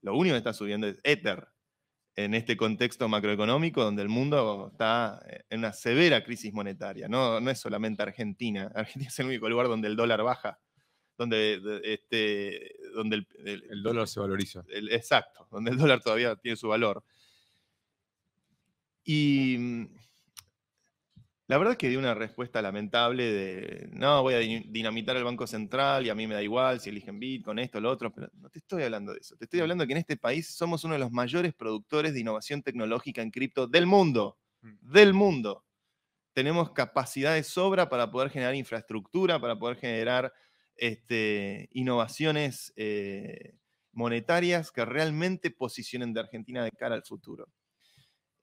Lo 0.00 0.16
único 0.16 0.32
que 0.32 0.38
está 0.38 0.54
subiendo 0.54 0.88
es 0.88 0.96
Ether 1.04 1.46
en 2.16 2.32
este 2.32 2.56
contexto 2.56 3.08
macroeconómico 3.08 3.84
donde 3.84 4.02
el 4.02 4.08
mundo 4.08 4.70
está 4.72 5.20
en 5.50 5.58
una 5.58 5.74
severa 5.74 6.24
crisis 6.24 6.52
monetaria. 6.52 7.08
No, 7.08 7.40
no 7.40 7.50
es 7.50 7.60
solamente 7.60 8.02
Argentina. 8.02 8.70
Argentina 8.74 9.08
es 9.08 9.18
el 9.18 9.26
único 9.26 9.48
lugar 9.48 9.68
donde 9.68 9.88
el 9.88 9.96
dólar 9.96 10.22
baja, 10.22 10.58
donde, 11.18 11.60
este, 11.84 12.74
donde 12.94 13.26
el, 13.44 13.82
dólar 13.82 14.08
se 14.08 14.18
valoriza. 14.20 14.64
exacto, 14.90 15.46
donde 15.50 15.70
el 15.72 15.76
dólar 15.76 16.00
todavía 16.00 16.34
tiene 16.36 16.56
su 16.56 16.68
valor. 16.68 17.04
Y 19.04 19.56
mm, 19.58 19.86
la 21.48 21.58
verdad 21.58 21.72
es 21.72 21.78
que 21.78 21.88
di 21.88 21.96
una 21.96 22.14
respuesta 22.14 22.60
lamentable 22.60 23.24
de, 23.24 23.88
no, 23.92 24.22
voy 24.22 24.34
a 24.34 24.38
dinamitar 24.38 25.16
el 25.16 25.22
Banco 25.22 25.46
Central 25.46 26.04
y 26.04 26.10
a 26.10 26.14
mí 26.14 26.26
me 26.26 26.34
da 26.34 26.42
igual 26.42 26.80
si 26.80 26.90
eligen 26.90 27.20
Bitcoin, 27.20 27.60
esto, 27.60 27.80
lo 27.80 27.88
otro, 27.90 28.12
pero 28.12 28.28
no 28.34 28.50
te 28.50 28.58
estoy 28.58 28.82
hablando 28.82 29.12
de 29.12 29.20
eso. 29.20 29.36
Te 29.36 29.44
estoy 29.44 29.60
mm. 29.60 29.62
hablando 29.62 29.82
de 29.82 29.86
que 29.86 29.92
en 29.92 29.98
este 29.98 30.16
país 30.16 30.48
somos 30.48 30.82
uno 30.82 30.94
de 30.94 31.00
los 31.00 31.12
mayores 31.12 31.54
productores 31.54 32.14
de 32.14 32.20
innovación 32.20 32.62
tecnológica 32.62 33.22
en 33.22 33.30
cripto 33.30 33.68
del 33.68 33.86
mundo. 33.86 34.38
Mm. 34.62 34.92
Del 34.92 35.14
mundo. 35.14 35.64
Tenemos 36.32 36.72
capacidad 36.72 37.34
de 37.34 37.44
sobra 37.44 37.88
para 37.88 38.10
poder 38.10 38.30
generar 38.30 38.56
infraestructura, 38.56 39.40
para 39.40 39.56
poder 39.56 39.76
generar 39.76 40.32
este, 40.74 41.68
innovaciones 41.72 42.72
eh, 42.74 43.54
monetarias 43.92 44.72
que 44.72 44.84
realmente 44.84 45.52
posicionen 45.52 46.12
de 46.12 46.20
Argentina 46.20 46.64
de 46.64 46.72
cara 46.72 46.96
al 46.96 47.04
futuro. 47.04 47.48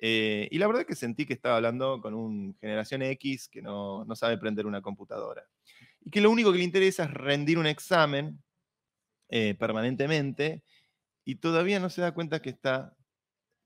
Eh, 0.05 0.49
y 0.51 0.57
la 0.57 0.67
verdad 0.67 0.81
es 0.81 0.87
que 0.87 0.95
sentí 0.95 1.25
que 1.25 1.31
estaba 1.31 1.55
hablando 1.55 2.01
con 2.01 2.13
un 2.13 2.57
generación 2.59 3.03
X 3.03 3.47
que 3.47 3.61
no, 3.61 4.05
sabe 4.15 4.37
prender 4.37 4.65
una 4.65 4.81
computadora. 4.81 5.47
Y 6.01 6.09
que 6.09 6.19
lo 6.19 6.29
único 6.29 6.51
que 6.51 6.57
le 6.57 6.65
interesa 6.65 7.05
es 7.05 7.11
rendir 7.11 7.57
un 7.57 7.67
examen 7.67 8.43
eh, 9.29 9.55
permanentemente 9.57 10.61
y 11.23 11.35
todavía 11.35 11.79
no 11.79 11.89
se 11.89 12.01
da 12.01 12.13
cuenta 12.13 12.41
que 12.41 12.49
está 12.49 12.97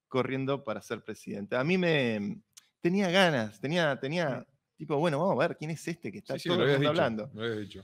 corriendo 0.07 0.63
para 0.63 0.83
ser 0.83 1.03
presidente. 1.03 1.55
A 1.55 1.63
mí 1.63 1.79
me 1.79 2.39
tenía 2.81 3.09
ganas, 3.09 3.59
tenía, 3.59 3.99
tenía 3.99 4.45
tipo, 4.75 4.95
bueno, 4.97 5.17
vamos 5.17 5.43
a 5.43 5.47
ver 5.47 5.57
quién 5.57 5.71
es 5.71 5.88
este 5.88 6.11
que 6.11 6.19
está 6.19 6.38
todo 6.38 6.61
hablando. 6.88 7.31
Lo 7.33 7.57
dicho. 7.57 7.83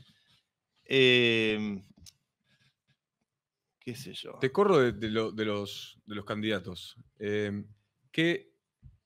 Em, 0.86 1.82
qué 3.80 3.96
sé 3.96 4.14
yo. 4.14 4.38
Te 4.40 4.52
corro 4.52 4.92
de, 4.92 5.10
los, 5.10 5.36
de 5.36 5.46
los, 5.46 6.26
candidatos. 6.28 6.98
Em, 7.18 7.66
¿Qué, 8.14 8.54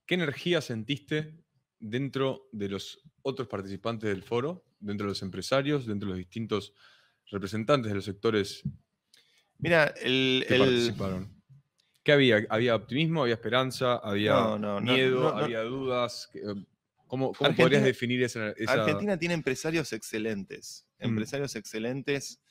energía 0.09 0.61
sentiste 0.61 1.33
dentro 1.79 2.49
de 2.51 2.69
los 2.69 3.01
otros 3.21 3.47
participantes 3.47 4.09
del 4.09 4.21
foro, 4.21 4.65
dentro 4.79 5.07
de 5.07 5.11
los 5.11 5.21
empresarios, 5.21 5.85
dentro 5.85 6.07
de 6.07 6.15
los 6.15 6.17
distintos 6.19 6.73
representantes 7.31 7.89
de 7.89 7.95
los 7.95 8.05
sectores 8.05 8.63
Mira, 9.59 9.93
el, 10.01 10.45
que 10.47 10.57
participaron? 10.57 11.41
¿Qué 12.03 12.11
había? 12.11 12.45
¿Había 12.49 12.75
optimismo? 12.75 13.23
¿Había 13.23 13.33
esperanza? 13.35 13.95
¿Había 13.97 14.57
miedo? 14.81 15.35
¿Había 15.35 15.61
dudas? 15.63 16.29
Eh, 16.33 16.41
¿Cómo, 17.07 17.31
podrías 17.31 17.83
definir 17.83 18.21
esa, 18.23 18.53
Argentina 18.67 19.17
tiene 19.17 19.33
empresarios 19.33 19.93
excelentes, 19.93 20.85
mm. 20.99 21.05
empresarios 21.05 21.55
excelentes 21.55 22.41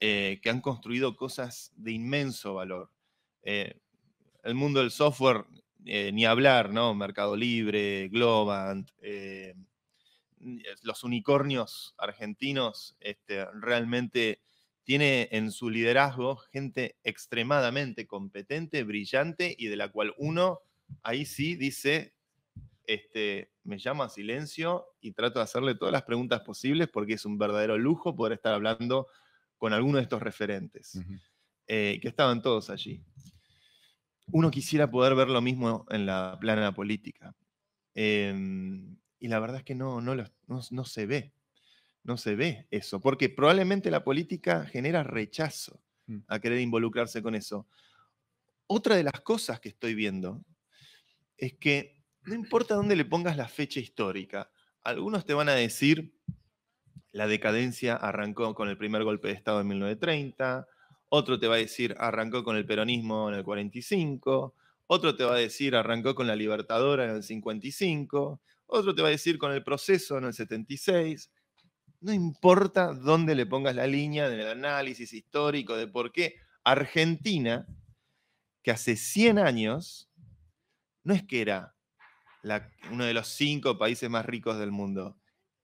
eh, 0.00 0.40
que 0.42 0.50
han 0.50 0.60
construido 0.60 1.16
cosas 1.16 1.72
de 1.76 1.92
inmenso 1.92 2.54
valor. 2.54 2.90
Eh, 3.42 3.80
el 4.42 4.54
mundo 4.54 4.80
del 4.80 4.90
software 4.90 5.44
eh, 5.86 6.12
ni 6.12 6.24
hablar, 6.24 6.72
¿no? 6.72 6.94
Mercado 6.94 7.36
Libre, 7.36 8.08
Globant, 8.08 8.90
eh, 9.02 9.54
los 10.82 11.04
unicornios 11.04 11.94
argentinos 11.98 12.96
este, 13.00 13.46
realmente 13.52 14.40
tiene 14.82 15.28
en 15.32 15.50
su 15.50 15.70
liderazgo 15.70 16.36
gente 16.36 16.96
extremadamente 17.04 18.06
competente, 18.06 18.82
brillante 18.84 19.54
y 19.58 19.66
de 19.68 19.76
la 19.76 19.90
cual 19.90 20.14
uno 20.18 20.60
ahí 21.02 21.24
sí 21.24 21.54
dice, 21.56 22.14
este, 22.86 23.50
me 23.62 23.78
llama 23.78 24.04
a 24.04 24.10
silencio 24.10 24.86
y 25.00 25.12
trato 25.12 25.38
de 25.38 25.44
hacerle 25.44 25.74
todas 25.74 25.92
las 25.92 26.02
preguntas 26.02 26.42
posibles 26.42 26.88
porque 26.88 27.14
es 27.14 27.24
un 27.24 27.38
verdadero 27.38 27.78
lujo 27.78 28.14
poder 28.14 28.34
estar 28.34 28.54
hablando 28.54 29.08
con 29.56 29.72
alguno 29.72 29.96
de 29.96 30.02
estos 30.02 30.22
referentes, 30.22 30.98
eh, 31.66 31.98
que 32.00 32.08
estaban 32.08 32.42
todos 32.42 32.68
allí 32.68 33.02
uno 34.26 34.50
quisiera 34.50 34.90
poder 34.90 35.14
ver 35.14 35.28
lo 35.28 35.40
mismo 35.40 35.86
en 35.90 36.06
la 36.06 36.38
plana 36.40 36.72
política. 36.74 37.34
Em, 37.94 38.96
y 39.18 39.28
la 39.28 39.38
verdad 39.38 39.58
es 39.58 39.64
que 39.64 39.74
no, 39.74 40.00
no, 40.00 40.14
no, 40.46 40.84
se 40.84 41.06
ve. 41.06 41.32
No 42.02 42.16
se 42.16 42.34
ve 42.34 42.66
eso, 42.70 43.00
porque 43.00 43.30
probablemente 43.30 43.90
la 43.90 44.04
política 44.04 44.66
genera 44.66 45.02
rechazo 45.02 45.80
mm. 46.06 46.18
a 46.26 46.38
querer 46.38 46.60
involucrarse 46.60 47.22
con 47.22 47.34
eso. 47.34 47.66
Otra 48.66 48.96
de 48.96 49.04
las 49.04 49.20
cosas 49.20 49.60
que 49.60 49.70
estoy 49.70 49.94
viendo 49.94 50.44
es 51.38 51.54
que 51.54 52.02
no 52.22 52.34
importa 52.34 52.74
dónde 52.74 52.96
le 52.96 53.04
pongas 53.04 53.36
la 53.36 53.48
fecha 53.48 53.80
histórica, 53.80 54.50
algunos 54.82 55.24
te 55.24 55.34
van 55.34 55.48
a 55.48 55.54
decir 55.54 56.14
la 57.12 57.26
decadencia 57.26 57.94
arrancó 57.94 58.54
con 58.54 58.68
el 58.68 58.76
primer 58.76 59.04
golpe 59.04 59.28
de 59.28 59.34
Estado 59.34 59.60
en 59.60 59.68
1930, 59.68 60.66
otro 61.16 61.38
te 61.38 61.46
va 61.46 61.54
a 61.54 61.58
decir 61.58 61.94
arrancó 61.98 62.42
con 62.42 62.56
el 62.56 62.66
peronismo 62.66 63.28
en 63.28 63.36
el 63.36 63.44
45, 63.44 64.52
otro 64.88 65.14
te 65.14 65.22
va 65.22 65.34
a 65.34 65.38
decir 65.38 65.76
arrancó 65.76 66.12
con 66.16 66.26
la 66.26 66.34
Libertadora 66.34 67.04
en 67.04 67.10
el 67.10 67.22
55, 67.22 68.40
otro 68.66 68.94
te 68.96 69.02
va 69.02 69.08
a 69.08 69.12
decir 69.12 69.38
con 69.38 69.52
el 69.52 69.62
proceso 69.62 70.18
en 70.18 70.24
el 70.24 70.34
76. 70.34 71.30
No 72.00 72.12
importa 72.12 72.92
dónde 72.92 73.36
le 73.36 73.46
pongas 73.46 73.76
la 73.76 73.86
línea 73.86 74.26
en 74.26 74.40
el 74.40 74.48
análisis 74.48 75.12
histórico 75.12 75.76
de 75.76 75.86
por 75.86 76.10
qué 76.10 76.34
Argentina, 76.64 77.64
que 78.62 78.72
hace 78.72 78.96
100 78.96 79.38
años, 79.38 80.10
no 81.04 81.14
es 81.14 81.22
que 81.22 81.42
era 81.42 81.76
uno 82.90 83.04
de 83.04 83.14
los 83.14 83.28
cinco 83.28 83.78
países 83.78 84.10
más 84.10 84.26
ricos 84.26 84.58
del 84.58 84.72
mundo, 84.72 85.16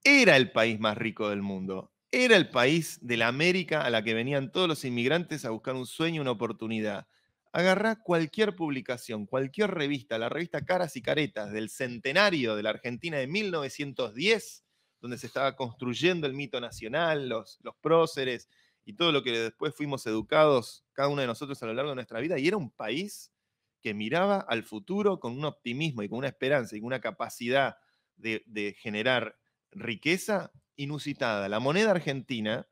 era 0.04 0.36
el 0.36 0.52
país 0.52 0.78
más 0.78 0.96
rico 0.96 1.28
del 1.28 1.42
mundo 1.42 1.89
era 2.12 2.36
el 2.36 2.50
país 2.50 2.98
de 3.02 3.16
la 3.16 3.28
América 3.28 3.82
a 3.82 3.90
la 3.90 4.02
que 4.02 4.14
venían 4.14 4.50
todos 4.50 4.68
los 4.68 4.84
inmigrantes 4.84 5.44
a 5.44 5.50
buscar 5.50 5.76
un 5.76 5.86
sueño, 5.86 6.22
una 6.22 6.32
oportunidad. 6.32 7.06
Agarrá 7.52 7.96
cualquier 7.96 8.56
publicación, 8.56 9.26
cualquier 9.26 9.70
revista, 9.70 10.18
la 10.18 10.28
revista 10.28 10.64
Caras 10.64 10.96
y 10.96 11.02
Caretas 11.02 11.52
del 11.52 11.68
centenario 11.68 12.56
de 12.56 12.62
la 12.62 12.70
Argentina 12.70 13.18
de 13.18 13.26
1910, 13.26 14.64
donde 15.00 15.18
se 15.18 15.26
estaba 15.26 15.56
construyendo 15.56 16.26
el 16.26 16.34
mito 16.34 16.60
nacional, 16.60 17.28
los, 17.28 17.58
los 17.62 17.76
próceres 17.76 18.48
y 18.84 18.94
todo 18.94 19.12
lo 19.12 19.22
que 19.22 19.32
después 19.38 19.74
fuimos 19.74 20.06
educados, 20.06 20.84
cada 20.92 21.08
uno 21.08 21.20
de 21.20 21.26
nosotros 21.26 21.62
a 21.62 21.66
lo 21.66 21.74
largo 21.74 21.90
de 21.90 21.96
nuestra 21.96 22.20
vida, 22.20 22.38
y 22.38 22.48
era 22.48 22.56
un 22.56 22.70
país 22.70 23.32
que 23.80 23.94
miraba 23.94 24.40
al 24.40 24.64
futuro 24.64 25.20
con 25.20 25.32
un 25.32 25.44
optimismo 25.44 26.02
y 26.02 26.08
con 26.08 26.18
una 26.18 26.28
esperanza 26.28 26.76
y 26.76 26.80
con 26.80 26.88
una 26.88 27.00
capacidad 27.00 27.76
de, 28.16 28.42
de 28.46 28.74
generar 28.74 29.38
riqueza 29.70 30.52
inusitada. 30.76 31.48
La 31.48 31.60
moneda 31.60 31.90
argentina, 31.92 32.66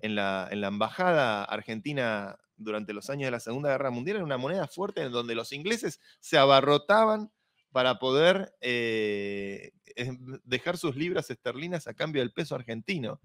en 0.00 0.14
la, 0.14 0.48
en 0.50 0.60
la, 0.60 0.68
embajada 0.68 1.44
argentina 1.44 2.36
durante 2.56 2.92
los 2.92 3.10
años 3.10 3.26
de 3.26 3.30
la 3.32 3.40
Segunda 3.40 3.70
Guerra 3.70 3.90
Mundial, 3.90 4.16
era 4.16 4.24
una 4.24 4.38
moneda 4.38 4.66
fuerte 4.66 5.02
en 5.02 5.12
donde 5.12 5.34
los 5.34 5.52
ingleses 5.52 6.00
se 6.20 6.38
abarrotaban 6.38 7.30
para 7.76 7.98
poder 7.98 8.54
eh, 8.62 9.72
dejar 10.44 10.78
sus 10.78 10.96
libras 10.96 11.30
esterlinas 11.30 11.86
a 11.86 11.92
cambio 11.92 12.22
del 12.22 12.32
peso 12.32 12.54
argentino. 12.54 13.20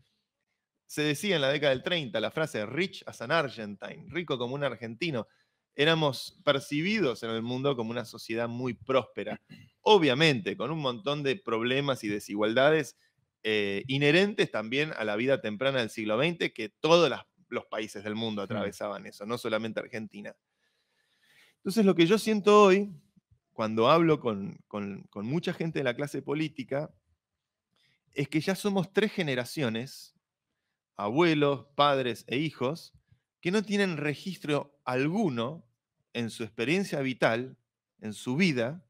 Se 0.88 1.04
decía 1.04 1.36
en 1.36 1.42
la 1.42 1.50
década 1.50 1.70
del 1.70 1.84
30 1.84 2.20
la 2.20 2.32
frase 2.32 2.66
rich 2.66 3.02
as 3.06 3.22
an 3.22 3.32
Argentine, 3.32 4.08
rico 4.10 4.38
como 4.38 4.56
un 4.56 4.66
argentino. 4.66 5.26
Éramos 5.74 6.42
percibidos 6.44 7.24
en 7.24 7.30
el 7.30 7.42
mundo 7.42 7.78
como 7.78 7.92
una 7.92 8.04
sociedad 8.04 8.50
muy 8.50 8.74
próspera, 8.74 9.42
obviamente 9.80 10.58
con 10.58 10.70
un 10.70 10.80
montón 10.80 11.24
de 11.24 11.38
problemas 11.38 12.04
y 12.04 12.10
desigualdades 12.10 12.98
eh, 13.44 13.84
inherentes 13.88 14.52
también 14.52 14.92
a 14.98 15.04
la 15.04 15.16
vida 15.16 15.42
temprana 15.42 15.80
del 15.80 15.90
siglo 15.90 16.22
XX, 16.22 16.52
que 16.54 16.70
todos 16.70 17.12
los 17.50 17.66
países 17.66 18.04
del 18.04 18.16
mundo 18.16 18.42
atravesaban 18.42 19.06
eso, 19.06 19.26
no 19.26 19.38
solamente 19.38 19.80
Argentina. 19.80 20.36
Entonces 21.58 21.86
lo 21.86 21.96
que 21.96 22.08
yo 22.08 22.18
siento 22.18 22.64
hoy 22.64 22.92
cuando 23.62 23.90
hablo 23.90 24.20
con, 24.20 24.60
mucha 25.14 25.54
gente 25.54 25.80
de 25.80 25.84
la 25.84 25.96
clase 25.96 26.22
política, 26.22 26.92
es 28.14 28.28
que 28.28 28.42
ya 28.42 28.56
somos 28.56 28.92
tres 28.92 29.12
generaciones, 29.12 30.16
abuelos, 30.96 31.68
padres 31.76 32.26
e 32.28 32.38
hijos, 32.38 32.94
que 33.40 33.52
no 33.52 33.64
tienen 33.64 33.98
registro 33.98 34.80
alguno 34.84 35.64
en 36.14 36.30
su 36.30 36.44
experiencia 36.44 37.02
vital, 37.02 37.58
en 38.00 38.14
su 38.14 38.36
vida, 38.36 38.84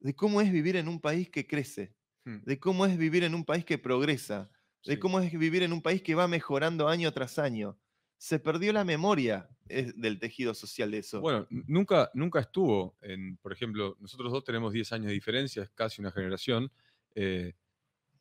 de 0.00 0.14
cómo 0.14 0.40
es 0.40 0.50
vivir 0.50 0.76
en 0.76 0.88
un 0.88 1.00
país 1.00 1.30
que 1.30 1.46
crece. 1.46 1.94
De 2.24 2.58
cómo 2.58 2.86
es 2.86 2.96
vivir 2.96 3.24
en 3.24 3.34
un 3.34 3.44
país 3.44 3.64
que 3.64 3.78
progresa, 3.78 4.50
de 4.84 4.98
cómo 4.98 5.20
es 5.20 5.32
vivir 5.32 5.62
en 5.62 5.72
un 5.72 5.82
país 5.82 6.02
que 6.02 6.14
va 6.14 6.28
mejorando 6.28 6.88
año 6.88 7.12
tras 7.12 7.38
año. 7.38 7.78
Se 8.18 8.38
perdió 8.38 8.72
la 8.72 8.84
memoria 8.84 9.48
del 9.66 10.18
tejido 10.18 10.54
social 10.54 10.90
de 10.90 10.98
eso. 10.98 11.20
Bueno, 11.20 11.46
nunca, 11.50 12.10
nunca 12.14 12.40
estuvo 12.40 12.96
en, 13.00 13.36
por 13.38 13.52
ejemplo, 13.52 13.96
nosotros 14.00 14.32
dos 14.32 14.44
tenemos 14.44 14.72
10 14.72 14.92
años 14.92 15.06
de 15.06 15.14
diferencia, 15.14 15.62
es 15.62 15.70
casi 15.70 16.00
una 16.00 16.12
generación. 16.12 16.70
Eh, 17.14 17.54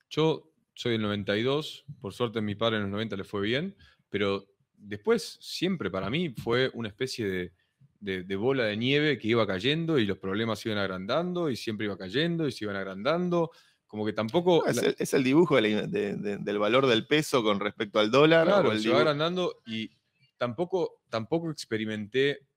yo 0.10 0.52
soy 0.74 0.94
del 0.94 1.02
92, 1.02 1.86
por 2.00 2.14
suerte 2.14 2.40
a 2.40 2.42
mi 2.42 2.56
padre 2.56 2.78
en 2.78 2.84
los 2.84 2.92
90 2.92 3.18
le 3.18 3.24
fue 3.24 3.42
bien, 3.42 3.76
pero 4.10 4.48
después 4.78 5.38
siempre 5.42 5.90
para 5.92 6.10
mí 6.10 6.30
fue 6.30 6.72
una 6.74 6.90
especie 6.90 7.52
de, 8.00 8.36
bola 8.36 8.66
de 8.66 8.78
nieve 8.78 9.18
que 9.18 9.28
iba 9.28 9.46
cayendo 9.46 10.00
y 10.00 10.06
los 10.06 10.18
problemas 10.18 10.66
iban 10.66 10.80
agrandando 10.80 11.50
y 11.50 11.56
siempre 11.56 11.86
iba 11.86 11.98
cayendo 11.98 12.48
y 12.48 12.52
se 12.52 12.66
iban 12.66 12.76
agrandando. 12.76 13.52
Como 13.92 14.06
que 14.06 14.14
tampoco. 14.14 14.66
es, 14.66 15.14
el, 15.14 15.22
dibujo 15.22 15.58
del 15.58 16.60
valor 16.60 16.88
del 16.88 17.06
peso 17.06 17.44
con 17.44 17.60
respecto 17.60 18.00
al 18.00 18.10
dólar. 18.10 18.48
Claro, 18.48 18.80
se 18.80 18.90
va 18.90 19.00
agrandando 19.00 19.62
y 19.66 19.92
tampoco, 20.38 21.02
tampoco 21.10 21.52
experimenté 21.52 22.48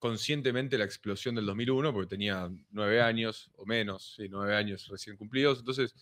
conscientemente 0.00 0.76
la 0.76 0.84
explosión 0.84 1.36
del 1.36 1.46
2001, 1.46 1.92
porque 1.92 2.08
tenía 2.08 2.50
nueve 2.72 3.00
años 3.00 3.52
o 3.54 3.64
menos, 3.64 4.16
sí, 4.16 4.26
nueve 4.28 4.56
años 4.56 4.88
recién 4.88 5.16
cumplidos. 5.16 5.60
Entonces, 5.60 5.94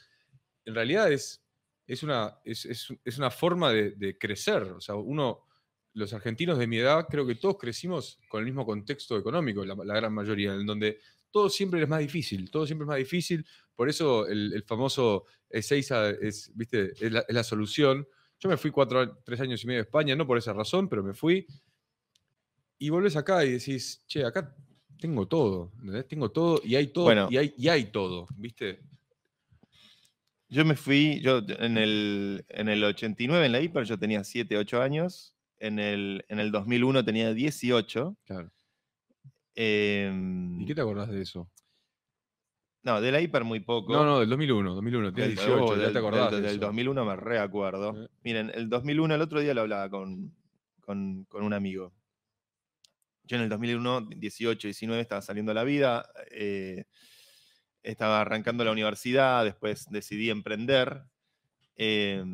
en 0.65 0.75
realidad 0.75 1.13
es, 1.13 1.45
es, 1.87 2.03
una, 2.03 2.39
es, 2.43 3.19
una 3.19 3.31
forma 3.31 3.71
de, 3.71 4.17
crecer. 4.17 4.63
O 4.63 4.81
sea, 4.81 4.95
uno, 4.95 5.45
los 5.93 6.15
argentinos 6.15 6.59
de 6.59 6.67
mi 6.67 6.79
edad, 6.79 7.07
creo 7.11 7.27
que 7.27 7.35
todos 7.35 7.59
crecimos 7.59 8.19
con 8.27 8.41
el 8.41 8.47
mismo 8.47 8.65
contexto 8.65 9.19
económico, 9.19 9.67
la, 9.67 9.75
gran 9.97 10.15
mayoría, 10.15 10.55
en 10.55 10.65
donde 10.65 10.99
todo 11.31 11.49
siempre 11.51 11.83
es 11.83 11.89
más 11.89 12.01
difícil, 12.01 12.51
todo 12.51 12.67
siempre 12.67 12.85
es 12.85 12.89
más 12.89 12.99
difícil. 12.99 13.45
Por 13.75 13.89
eso 13.89 14.27
el, 14.27 14.63
famoso 14.67 15.25
Ezeiza 15.49 16.11
es, 16.11 16.51
¿viste? 16.55 16.93
es 17.01 17.13
la 17.29 17.45
solución 17.45 18.07
yo 18.41 18.49
me 18.49 18.57
fui 18.57 18.71
cuatro, 18.71 19.19
tres 19.25 19.41
años 19.41 19.63
y 19.65 19.67
medio 19.67 19.79
de 19.79 19.85
España, 19.85 20.15
no 20.15 20.27
por 20.27 20.39
esa 20.39 20.53
razón, 20.53 20.89
pero 20.89 21.03
me 21.03 21.13
fui. 21.13 21.47
Y 22.79 22.91
volvés 22.91 23.17
acá 23.17 23.45
y 23.45 23.53
decís, 23.53 24.05
che, 24.07 24.25
acá 24.25 24.55
tengo 25.01 25.27
todo, 25.27 25.73
Tengo 26.09 26.31
todo 26.31 26.61
y 26.65 26.77
hay 26.77 26.89
todo 26.89 27.29
y, 27.31 27.37
hay, 27.37 27.55
y 27.57 27.69
hay 27.69 27.85
todo, 27.87 28.27
¿viste? 28.37 28.81
Yo 30.49 30.65
me 30.65 30.77
fui, 30.77 31.21
yo 31.21 31.43
en 31.47 31.77
el, 31.77 32.45
en 32.49 32.69
el 32.69 32.83
89 32.83 33.47
en 33.47 33.53
la 33.53 33.61
hiper 33.61 33.85
yo 33.85 33.99
tenía 33.99 34.25
7, 34.25 34.57
8 34.57 34.81
años, 34.81 35.35
en 35.59 35.79
el, 35.79 36.25
en 36.29 36.39
el 36.39 36.53
2001 36.53 37.05
tenía 37.05 37.35
18. 37.35 38.17
Claro. 38.25 38.51
Em, 39.61 40.61
¿Y 40.61 40.67
qué 40.67 40.75
te 40.77 40.83
acordás 40.83 41.11
de 41.11 41.21
eso? 41.21 41.51
No, 42.85 43.01
de 43.01 43.11
la 43.11 43.21
hiper 43.21 43.43
muy 43.43 43.59
poco. 43.59 43.93
No, 43.93 44.05
no, 44.05 44.21
del 44.21 44.29
2001, 44.29 44.73
2001, 44.73 45.11
18, 45.11 45.83
ya 45.83 45.93
te 45.93 45.99
acordás. 45.99 46.31
Del, 46.31 46.43
del 46.43 46.61
2001 46.61 47.05
me 47.05 47.17
reacuerdo. 47.17 48.09
Miren, 48.23 48.53
el 48.55 48.69
2001, 48.69 49.17
el 49.17 49.21
otro 49.21 49.41
día 49.41 49.55
lo 49.55 49.63
hablaba 49.63 49.91
con, 49.91 50.33
con, 50.81 51.27
un 51.33 51.53
amigo. 51.53 51.93
Yo 53.25 53.37
en 53.37 53.43
el 53.43 53.49
2001, 53.49 54.11
18, 54.17 54.69
19, 54.69 55.03
estaba 55.03 55.23
saliendo 55.23 55.51
a 55.51 55.57
la 55.57 55.65
vida, 55.65 56.09
eh, 56.31 56.85
estaba 57.83 58.21
arrancando 58.21 58.65
la 58.65 58.71
universidad, 58.71 59.45
después 59.45 59.87
decidí 59.91 60.31
emprender. 60.31 61.03
Eh, 61.75 62.25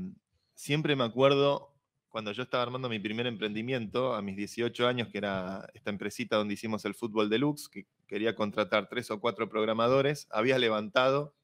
siempre 0.53 0.95
me 0.95 1.05
acuerdo 1.05 1.74
cuando 2.15 2.31
yo 2.31 2.45
estaba 2.45 2.63
armando 2.63 2.89
mi 2.89 3.01
primer 3.01 3.27
emprendimiento, 3.27 4.15
a 4.15 4.23
mis 4.23 4.37
18 4.37 4.87
años, 4.87 5.09
que 5.09 5.19
era 5.19 5.69
esta 5.75 5.91
empresita 5.91 6.37
donde 6.37 6.55
hicimos 6.55 6.85
el 6.85 6.95
fútbol 6.95 7.29
deluxe, 7.29 7.69
que 7.69 7.87
quería 8.07 8.37
contratar 8.37 8.89
tres 8.89 9.11
o 9.11 9.19
cuatro 9.19 9.49
programadores, 9.49 10.29
había 10.31 10.57
levantado 10.57 11.35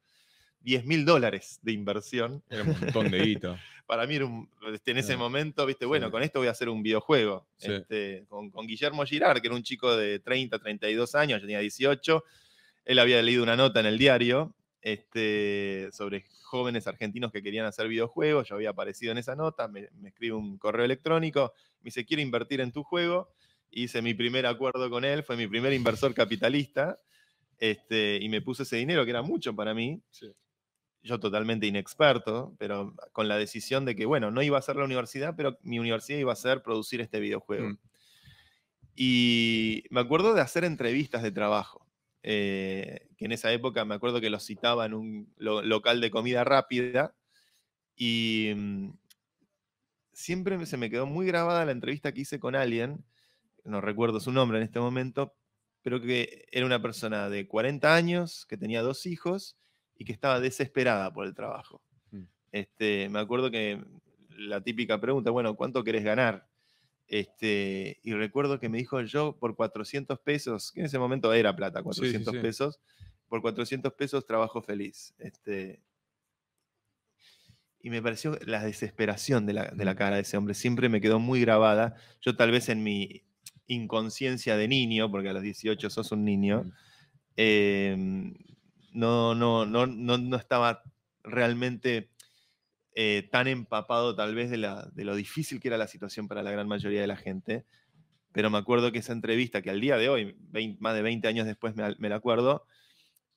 10 0.60 0.84
mil 0.84 1.04
dólares 1.04 1.58
de 1.62 1.72
inversión. 1.72 2.44
Era 2.48 2.62
un 2.62 2.78
montón 2.78 3.10
de 3.10 3.18
guita. 3.18 3.60
Para 3.86 4.06
mí 4.06 4.14
era 4.14 4.26
un, 4.26 4.48
este, 4.72 4.92
en 4.92 4.98
ese 4.98 5.16
momento, 5.16 5.66
viste, 5.66 5.86
bueno, 5.86 6.08
con 6.08 6.22
esto 6.22 6.38
voy 6.38 6.46
a 6.46 6.52
hacer 6.52 6.68
un 6.68 6.84
videojuego. 6.84 7.48
Este, 7.58 8.24
con, 8.28 8.52
con, 8.52 8.68
Guillermo 8.68 9.04
Girard, 9.04 9.40
que 9.40 9.48
era 9.48 9.56
un 9.56 9.64
chico 9.64 9.96
de 9.96 10.20
30, 10.20 10.56
32 10.60 11.16
años, 11.16 11.40
yo 11.40 11.48
tenía 11.48 11.58
18. 11.58 12.22
Él 12.84 12.98
había 13.00 13.20
leído 13.22 13.42
una 13.42 13.56
nota 13.56 13.80
en 13.80 13.86
el 13.86 13.98
diario 13.98 14.54
este, 14.82 15.88
sobre 15.92 16.24
jóvenes 16.42 16.86
argentinos 16.86 17.32
que 17.32 17.42
querían 17.42 17.66
hacer 17.66 17.88
videojuegos. 17.88 18.48
Yo 18.48 18.56
había 18.56 18.70
aparecido 18.70 19.12
en 19.12 19.18
esa 19.18 19.36
nota, 19.36 19.68
me, 19.68 19.88
escribe 20.04 20.34
un 20.34 20.58
correo 20.58 20.84
electrónico, 20.84 21.52
me 21.80 21.88
dice, 21.88 22.04
quiero 22.04 22.22
invertir 22.22 22.60
en 22.60 22.72
tu 22.72 22.82
juego. 22.82 23.30
Hice 23.70 24.02
mi 24.02 24.14
primer 24.14 24.46
acuerdo 24.46 24.90
con 24.90 25.04
él, 25.04 25.22
fue 25.22 25.36
mi 25.36 25.46
primer 25.46 25.72
inversor 25.72 26.12
capitalista, 26.12 26.98
este, 27.58 28.18
y 28.20 28.28
me 28.28 28.42
puse 28.42 28.64
ese 28.64 28.76
dinero, 28.76 29.04
que 29.04 29.10
era 29.10 29.22
mucho 29.22 29.54
para 29.54 29.74
mí. 29.74 30.02
Yo 31.02 31.20
totalmente 31.20 31.66
inexperto, 31.66 32.54
pero 32.58 32.94
con 33.12 33.28
la 33.28 33.38
decisión 33.38 33.84
de 33.84 33.94
que, 33.94 34.06
bueno, 34.06 34.30
no 34.30 34.42
iba 34.42 34.58
a 34.58 34.62
ser 34.62 34.76
la 34.76 34.84
universidad, 34.84 35.34
pero 35.36 35.56
mi 35.62 35.78
universidad 35.78 36.18
iba 36.18 36.32
a 36.32 36.36
ser 36.36 36.62
producir 36.62 37.00
este 37.00 37.20
videojuego. 37.20 37.70
Mm. 37.70 37.78
Y 38.96 39.84
me 39.90 40.00
acuerdo 40.00 40.34
de 40.34 40.40
hacer 40.40 40.64
entrevistas 40.64 41.22
de 41.22 41.30
trabajo. 41.30 41.86
Eh, 42.22 43.08
que 43.16 43.24
en 43.24 43.32
esa 43.32 43.52
época 43.52 43.84
me 43.84 43.94
acuerdo 43.94 44.20
que 44.20 44.30
lo 44.30 44.40
citaba 44.40 44.86
en 44.86 44.94
un 44.94 45.34
local 45.38 46.00
de 46.00 46.10
comida 46.10 46.44
rápida, 46.44 47.14
y 47.96 48.52
mm, 48.56 48.90
siempre 50.12 50.64
se 50.66 50.76
me 50.76 50.90
quedó 50.90 51.06
muy 51.06 51.26
grabada 51.26 51.64
la 51.64 51.72
entrevista 51.72 52.12
que 52.12 52.22
hice 52.22 52.40
con 52.40 52.56
alguien, 52.56 53.04
no 53.64 53.80
recuerdo 53.80 54.20
su 54.20 54.32
nombre 54.32 54.58
en 54.58 54.64
este 54.64 54.80
momento, 54.80 55.34
pero 55.82 56.00
que 56.00 56.46
era 56.50 56.66
una 56.66 56.82
persona 56.82 57.28
de 57.30 57.46
40 57.48 57.94
años, 57.94 58.46
que 58.46 58.56
tenía 58.56 58.82
dos 58.82 59.06
hijos 59.06 59.56
y 59.96 60.04
que 60.04 60.12
estaba 60.12 60.40
desesperada 60.40 61.12
por 61.12 61.26
el 61.26 61.34
trabajo. 61.34 61.82
Mm. 62.10 62.24
Este, 62.52 63.08
me 63.08 63.18
acuerdo 63.18 63.50
que 63.50 63.82
la 64.30 64.62
típica 64.62 65.00
pregunta, 65.00 65.30
bueno, 65.30 65.56
¿cuánto 65.56 65.84
querés 65.84 66.04
ganar? 66.04 66.49
Este, 67.10 67.98
y 68.04 68.14
recuerdo 68.14 68.60
que 68.60 68.68
me 68.68 68.78
dijo 68.78 69.00
yo 69.00 69.36
por 69.36 69.56
400 69.56 70.20
pesos, 70.20 70.70
que 70.70 70.78
en 70.78 70.86
ese 70.86 70.96
momento 70.96 71.32
era 71.32 71.56
plata, 71.56 71.82
400 71.82 72.36
pesos, 72.36 72.78
por 73.26 73.42
400 73.42 73.92
pesos 73.94 74.24
trabajo 74.24 74.62
feliz. 74.62 75.12
Este, 75.18 75.82
y 77.82 77.90
me 77.90 78.00
pareció 78.00 78.38
la 78.46 78.62
desesperación 78.62 79.44
de 79.44 79.54
la, 79.54 79.94
cara 79.96 80.16
de 80.16 80.22
ese 80.22 80.36
hombre, 80.36 80.54
siempre 80.54 80.88
me 80.88 81.00
quedó 81.00 81.18
muy 81.18 81.40
grabada. 81.40 81.96
Yo 82.20 82.36
tal 82.36 82.52
vez 82.52 82.68
en 82.68 82.84
mi 82.84 83.24
inconsciencia 83.66 84.56
de 84.56 84.68
niño, 84.68 85.10
porque 85.10 85.30
a 85.30 85.32
los 85.32 85.42
18 85.42 85.90
sos 85.90 86.12
un 86.12 86.24
niño, 86.24 86.70
no, 87.36 89.34
no, 89.34 89.66
no, 89.66 89.86
no, 89.86 90.18
no 90.18 90.36
estaba 90.36 90.84
realmente 91.24 92.10
eh, 93.02 93.22
tan 93.22 93.48
empapado 93.48 94.14
tal 94.14 94.34
vez 94.34 94.50
de, 94.50 94.58
lo 94.58 95.14
difícil 95.14 95.58
que 95.58 95.68
era 95.68 95.78
la 95.78 95.86
situación 95.86 96.28
para 96.28 96.42
la 96.42 96.50
gran 96.50 96.68
mayoría 96.68 97.00
de 97.00 97.06
la 97.06 97.16
gente. 97.16 97.64
Pero 98.30 98.50
me 98.50 98.58
acuerdo 98.58 98.92
que 98.92 98.98
esa 98.98 99.14
entrevista, 99.14 99.62
que 99.62 99.70
al 99.70 99.80
día 99.80 99.96
de 99.96 100.10
hoy, 100.10 100.36
más 100.80 100.94
de 100.94 101.00
20 101.00 101.26
años 101.26 101.46
después 101.46 101.74
me, 101.74 101.96
me 101.96 102.10
la 102.10 102.16
acuerdo, 102.16 102.66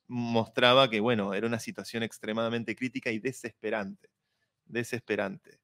mostraba 0.06 0.90
que, 0.90 1.00
bueno, 1.00 1.32
era 1.32 1.46
una 1.46 1.60
situación 1.60 2.02
extremadamente 2.02 2.76
crítica 2.76 3.10
y 3.10 3.18
desesperante. 3.20 4.10
desesperante. 4.66 5.60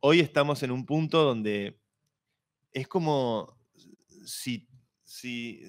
Hoy 0.00 0.18
estamos 0.18 0.64
en 0.64 0.72
un 0.72 0.84
punto 0.84 1.22
donde 1.22 1.78
es 2.72 2.88
como 2.88 3.56
si, 4.24 4.66
si 5.04 5.62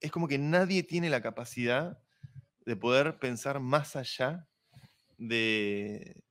es 0.00 0.10
como 0.10 0.26
que 0.26 0.38
nadie 0.38 0.82
tiene 0.82 1.10
la 1.10 1.22
capacidad 1.22 2.02
de 2.66 2.74
poder 2.74 3.20
pensar 3.20 3.60
más 3.60 3.94
allá 3.94 4.48
de, 5.16 6.24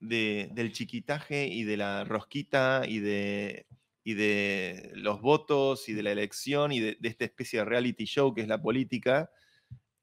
del 0.00 0.72
chiquitaje 0.72 1.46
y 1.46 1.64
de 1.64 1.76
la 1.76 2.04
rosquita 2.04 2.82
y 2.86 3.00
de, 3.00 3.66
y 4.02 4.14
de 4.14 4.90
los 4.94 5.20
votos 5.20 5.88
y 5.88 5.92
de 5.92 6.02
la 6.02 6.12
elección 6.12 6.72
y 6.72 6.80
de, 6.80 6.98
esta 7.02 7.24
especie 7.24 7.60
de 7.60 7.66
reality 7.66 8.06
show 8.06 8.34
que 8.34 8.40
es 8.40 8.48
la 8.48 8.60
política, 8.60 9.30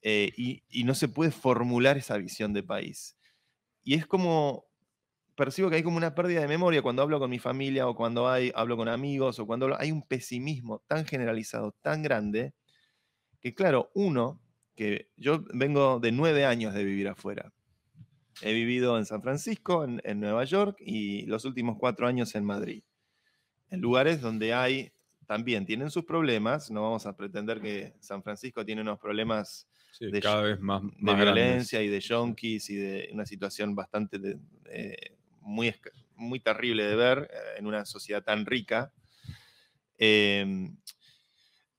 eh, 0.02 0.32
y, 0.38 0.64
y, 0.70 0.84
no 0.84 0.94
se 0.94 1.08
puede 1.08 1.32
formular 1.32 1.98
esa 1.98 2.18
visión 2.18 2.54
de 2.54 2.64
país. 2.64 3.18
Y 3.84 3.96
es 3.96 4.06
como, 4.06 4.68
percibo 5.38 5.70
que 5.70 5.78
hay 5.78 5.84
como 5.84 5.98
una 5.98 6.16
pérdida 6.16 6.42
de 6.42 6.48
memoria 6.48 6.82
cuando 6.82 7.04
hablo 7.04 7.20
con 7.20 7.30
mi 7.30 7.40
familia 7.40 7.88
o 7.88 7.96
cuando 7.96 8.28
hay, 8.28 8.52
hablo 8.56 8.76
con 8.76 8.90
amigos 8.90 9.40
o 9.40 9.46
cuando 9.46 9.80
hay 9.80 9.92
un 9.92 10.02
pesimismo 10.02 10.84
tan 10.88 11.06
generalizado, 11.06 11.74
tan 11.82 12.02
grande, 12.02 12.54
que 13.40 13.54
claro, 13.54 13.92
uno, 13.94 14.42
que 14.76 15.12
yo 15.16 15.44
vengo 15.54 16.00
de 16.00 16.12
nueve 16.12 16.46
años 16.46 16.74
de 16.74 16.84
vivir 16.84 17.08
afuera, 17.08 17.54
He 18.42 18.54
vivido 18.54 18.98
en 18.98 19.06
San 19.06 19.22
Francisco, 19.22 19.84
en, 19.84 20.20
Nueva 20.20 20.44
York 20.44 20.78
y 20.80 21.26
los 21.26 21.46
últimos 21.46 21.78
cuatro 21.80 22.08
años 22.08 22.36
en 22.36 22.46
Madrid. 22.46 22.84
En 23.70 23.82
lugares 23.82 24.22
donde 24.22 24.54
hay, 24.54 24.92
también 25.26 25.66
tienen 25.66 25.90
sus 25.90 26.06
problemas, 26.06 26.72
no 26.72 26.84
vamos 26.84 27.06
a 27.06 27.16
pretender 27.16 27.62
que 27.62 27.94
San 28.00 28.24
Francisco 28.24 28.66
tiene 28.66 28.82
unos 28.82 29.00
problemas 29.00 29.68
de, 30.00 30.22
cada 30.22 30.42
vez 30.42 30.60
más, 30.60 30.84
de 30.84 31.16
violencia 31.16 31.82
y 31.82 31.88
de 31.88 32.00
yonkis 32.00 32.70
y 32.70 32.76
de 32.76 33.10
una 33.12 33.26
situación 33.26 33.76
bastante 33.76 34.20
muy, 35.42 35.74
muy 36.16 36.40
terrible 36.40 36.84
de 36.84 36.96
ver 36.96 37.30
eh, 37.32 37.38
en 37.58 37.66
una 37.66 37.86
sociedad 37.86 38.24
tan 38.24 38.46
rica. 38.46 38.92
Eh, 39.98 40.70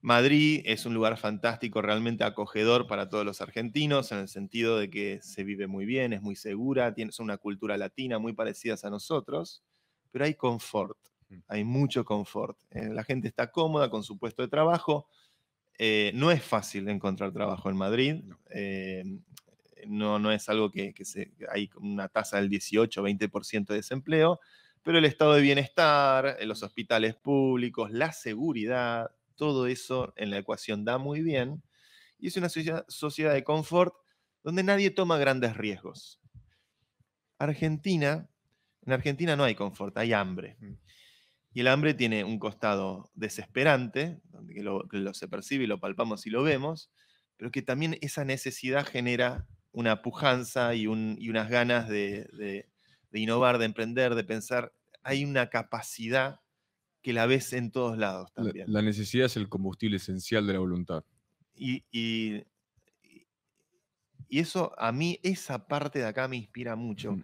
Madrid 0.01 0.61
es 0.65 0.85
un 0.85 0.93
lugar 0.93 1.17
fantástico, 1.17 1.81
realmente 1.81 2.23
acogedor 2.23 2.87
para 2.87 3.09
todos 3.09 3.25
los 3.25 3.41
argentinos, 3.41 4.13
en 4.13 4.19
el 4.19 4.29
sentido 4.29 4.77
de 4.77 4.89
que 4.89 5.19
se 5.21 5.43
vive 5.43 5.67
muy 5.67 5.85
bien, 5.85 6.13
es 6.13 6.21
muy 6.21 6.37
segura, 6.37 6.93
tiene 6.93 7.11
una 7.19 7.37
cultura 7.37 7.77
latina 7.77 8.17
muy 8.17 8.31
parecidas 8.31 8.85
a 8.85 8.89
nosotros, 8.89 9.61
pero 10.11 10.23
hay 10.23 10.35
confort, 10.35 10.97
mm. 11.27 11.37
hay 11.49 11.63
mucho 11.65 12.05
confort. 12.05 12.57
Eh, 12.71 12.87
la 12.89 13.03
gente 13.03 13.27
está 13.27 13.51
cómoda 13.51 13.89
con 13.89 14.03
su 14.03 14.17
puesto 14.17 14.41
de 14.41 14.47
trabajo. 14.47 15.07
Eh, 15.77 16.11
no 16.15 16.31
es 16.31 16.43
fácil 16.43 16.87
encontrar 16.87 17.33
trabajo 17.33 17.69
en 17.69 17.75
Madrid. 17.75 18.23
Eh, 18.51 19.03
no, 19.85 20.17
no, 20.17 20.31
es 20.31 20.47
algo 20.47 20.71
que, 20.71 20.93
se, 21.03 21.33
hay 21.51 21.69
una 21.75 22.07
tasa 22.07 22.37
del 22.37 22.49
18-20% 22.49 23.67
de 23.67 23.75
desempleo, 23.75 24.39
pero 24.81 24.97
el 24.97 25.05
estado 25.05 25.33
de 25.33 25.41
bienestar, 25.41 26.37
los 26.45 26.63
hospitales 26.63 27.15
públicos, 27.15 27.91
la 27.91 28.13
seguridad, 28.13 29.11
todo 29.39 29.65
eso 29.65 30.13
en 30.17 30.29
la 30.29 30.37
ecuación 30.37 30.85
da 30.85 30.99
muy 30.99 31.21
bien. 31.21 31.63
Y 32.19 32.27
es 32.27 32.37
una 32.37 32.49
sociedad 32.49 33.33
de 33.33 33.43
confort 33.43 33.95
donde 34.43 34.61
nadie 34.61 34.91
toma 34.91 35.17
grandes 35.17 35.55
riesgos. 35.55 36.21
Argentina, 37.39 38.29
en 38.85 38.93
Argentina 38.93 39.37
no 39.37 39.45
hay 39.45 39.55
confort, 39.55 39.97
hay 39.97 40.11
hambre. 40.11 40.57
Mm. 40.59 40.73
Y 41.53 41.61
el 41.61 41.67
hambre 41.67 41.93
tiene 41.93 42.23
un 42.23 42.37
costado 42.37 43.09
desesperante, 43.15 44.19
donde 44.25 44.53
que 44.53 44.61
lo, 44.61 44.85
se 45.13 45.27
percibe 45.27 45.63
y 45.63 45.67
lo 45.67 45.79
palpamos 45.79 46.27
y 46.27 46.29
lo 46.29 46.43
vemos, 46.43 46.91
pero 47.37 47.49
que 47.49 47.61
también 47.61 47.97
esa 48.01 48.25
necesidad 48.25 48.85
genera 48.85 49.47
una 49.71 50.01
pujanza 50.01 50.75
y, 50.75 50.85
unas 50.85 51.49
ganas 51.49 51.87
de, 51.87 52.27
de, 52.33 53.19
innovar, 53.19 53.57
de 53.57 53.65
emprender, 53.65 54.13
de 54.15 54.23
pensar. 54.23 54.73
Hay 55.01 55.23
una 55.23 55.49
capacidad 55.49 56.41
que 57.01 57.13
la 57.13 57.25
ves 57.25 57.53
en 57.53 57.71
todos 57.71 57.97
lados 57.97 58.33
también. 58.33 58.71
La, 58.71 58.81
necesidad 58.81 59.25
es 59.25 59.37
el 59.37 59.49
combustible 59.49 59.97
esencial 59.97 60.45
de 60.45 60.53
la 60.53 60.59
voluntad. 60.59 61.03
Y, 61.55 61.83
y, 61.91 62.43
eso, 64.29 64.73
a 64.77 64.91
mí, 64.91 65.19
esa 65.23 65.67
parte 65.67 65.99
de 65.99 66.05
acá 66.05 66.27
me 66.27 66.37
inspira 66.37 66.75
mucho. 66.75 67.13
Mm. 67.13 67.23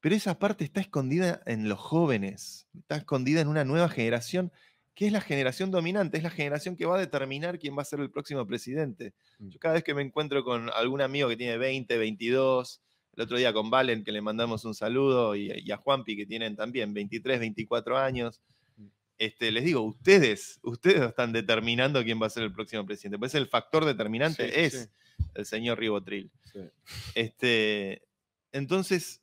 Pero 0.00 0.14
esa 0.14 0.38
parte 0.38 0.64
está 0.64 0.80
escondida 0.80 1.42
en 1.46 1.68
los 1.68 1.78
jóvenes, 1.78 2.68
está 2.74 2.96
escondida 2.96 3.40
en 3.40 3.48
una 3.48 3.64
nueva 3.64 3.88
generación, 3.88 4.50
que 4.94 5.06
es 5.06 5.12
la 5.12 5.20
generación 5.20 5.70
dominante, 5.70 6.16
es 6.16 6.22
la 6.22 6.30
generación 6.30 6.76
que 6.76 6.86
va 6.86 6.96
a 6.96 7.00
determinar 7.00 7.58
quién 7.58 7.76
va 7.76 7.82
a 7.82 7.86
ser 7.86 8.00
el 8.00 8.10
próximo 8.10 8.46
presidente. 8.46 9.14
Yo 9.38 9.58
cada 9.60 9.74
vez 9.74 9.84
que 9.84 9.94
me 9.94 10.02
encuentro 10.02 10.42
con 10.42 10.70
algún 10.70 11.02
amigo 11.02 11.28
que 11.28 11.36
tiene 11.36 11.56
20, 11.56 11.96
22, 11.96 12.82
el 13.14 13.22
otro 13.22 13.36
día 13.36 13.52
con 13.52 13.70
Valen, 13.70 14.04
que 14.04 14.12
le 14.12 14.20
mandamos 14.22 14.64
un 14.64 14.74
saludo, 14.74 15.36
y, 15.36 15.52
y 15.64 15.70
a 15.70 15.76
Juanpi, 15.76 16.16
que 16.16 16.26
tienen 16.26 16.56
también 16.56 16.92
23, 16.94 17.38
24 17.38 17.98
años, 17.98 18.40
este, 19.24 19.52
les 19.52 19.62
digo, 19.62 19.82
ustedes, 19.82 20.58
ustedes 20.64 21.00
están 21.00 21.32
determinando 21.32 22.02
quién 22.02 22.20
va 22.20 22.26
a 22.26 22.30
ser 22.30 22.42
el 22.42 22.52
próximo 22.52 22.84
presidente. 22.84 23.20
Pues 23.20 23.36
el 23.36 23.46
factor 23.46 23.84
determinante 23.84 24.64
es 24.64 24.90
el 25.34 25.46
señor 25.46 25.78
Ribotril. 25.78 26.32
Este, 27.14 28.02
entonces, 28.50 29.22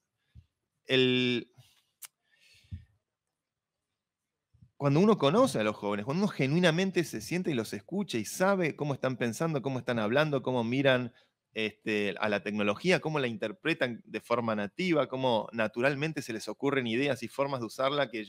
cuando 4.78 5.02
uno 5.02 5.18
conoce 5.18 5.60
a 5.60 5.66
los 5.66 5.76
jóvenes, 5.76 6.06
cuando 6.06 6.24
uno 6.24 6.32
genuinamente 6.32 7.04
se 7.04 7.20
siente 7.20 7.52
y 7.52 7.54
los 7.54 7.74
escucha 7.74 8.18
y 8.18 8.24
sabe 8.24 8.78
cómo 8.78 8.93
están 8.93 9.18
pensando, 9.18 9.62
cómo 9.62 9.80
están 9.80 10.00
hablando, 10.00 10.41
cómo 10.41 10.64
miran 10.64 11.14
este, 11.54 12.16
a 12.22 12.30
la 12.30 12.41
tecnología, 12.41 13.02
cómo 13.02 13.20
la 13.20 13.28
interpretan 13.28 14.02
de 14.06 14.22
forma 14.22 14.56
nativa, 14.56 15.10
cómo 15.10 15.50
naturalmente 15.52 16.22
se 16.22 16.32
les 16.32 16.47
ocurren 16.47 16.88
ideas 16.88 17.22
y 17.22 17.28
formas 17.28 17.60
de 17.60 17.66
usarla 17.66 18.10
que 18.10 18.26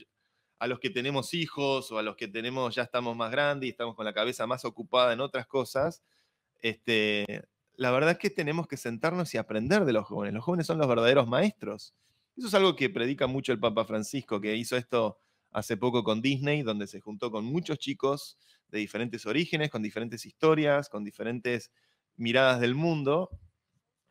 a 0.61 0.67
los 0.67 0.79
que 0.79 0.91
tenemos 0.91 1.33
hijos 1.33 1.91
o 1.91 1.99
a 1.99 2.03
los 2.03 2.17
que 2.17 2.29
tenemos, 2.29 2.75
ya 2.75 2.83
estamos 2.83 3.17
más 3.17 3.31
grandes 3.31 3.67
y 3.67 3.71
estamos 3.71 3.97
con 3.97 4.05
la 4.05 4.13
cabeza 4.13 4.47
más 4.47 4.67
ocupada 4.67 5.15
en 5.15 5.21
otras 5.21 5.47
cosas, 5.47 6.03
este, 6.61 7.49
la 7.77 7.91
verdad 7.91 8.11
es 8.11 8.19
que 8.19 8.29
tenemos 8.29 8.69
que 8.69 8.77
sentarnos 8.77 9.33
y 9.35 9.39
aprender 9.39 9.87
de 9.87 9.95
los 9.95 10.05
jóvenes. 10.05 10.35
Los 10.35 10.45
jóvenes 10.45 10.67
son 10.67 10.77
los 10.77 10.87
verdaderos 10.87 11.27
maestros. 11.27 11.95
Eso 12.37 12.49
es 12.49 12.55
algo 12.55 12.77
que 12.77 12.91
predica 12.91 13.27
mucho 13.27 13.53
el 13.53 13.59
Papa 13.59 13.87
Francisco, 13.87 14.39
que 14.39 14.55
hizo 14.55 14.77
esto 14.77 15.19
hace 15.51 15.79
poco 15.79 16.05
con 16.05 16.21
Disney, 16.21 16.63
donde 16.63 16.87
se 16.87 17.01
juntó 17.01 17.31
con 17.31 17.47
muchos 17.47 17.79
chicos 17.79 18.37
de 18.69 18.81
diferentes 18.81 19.25
orígenes, 19.25 19.71
con 19.71 19.83
diferentes 19.83 20.27
historias, 20.27 20.91
con 20.91 21.05
diferentes 21.05 21.73
miradas 22.17 22.61
del 22.61 22.75
mundo. 22.75 23.31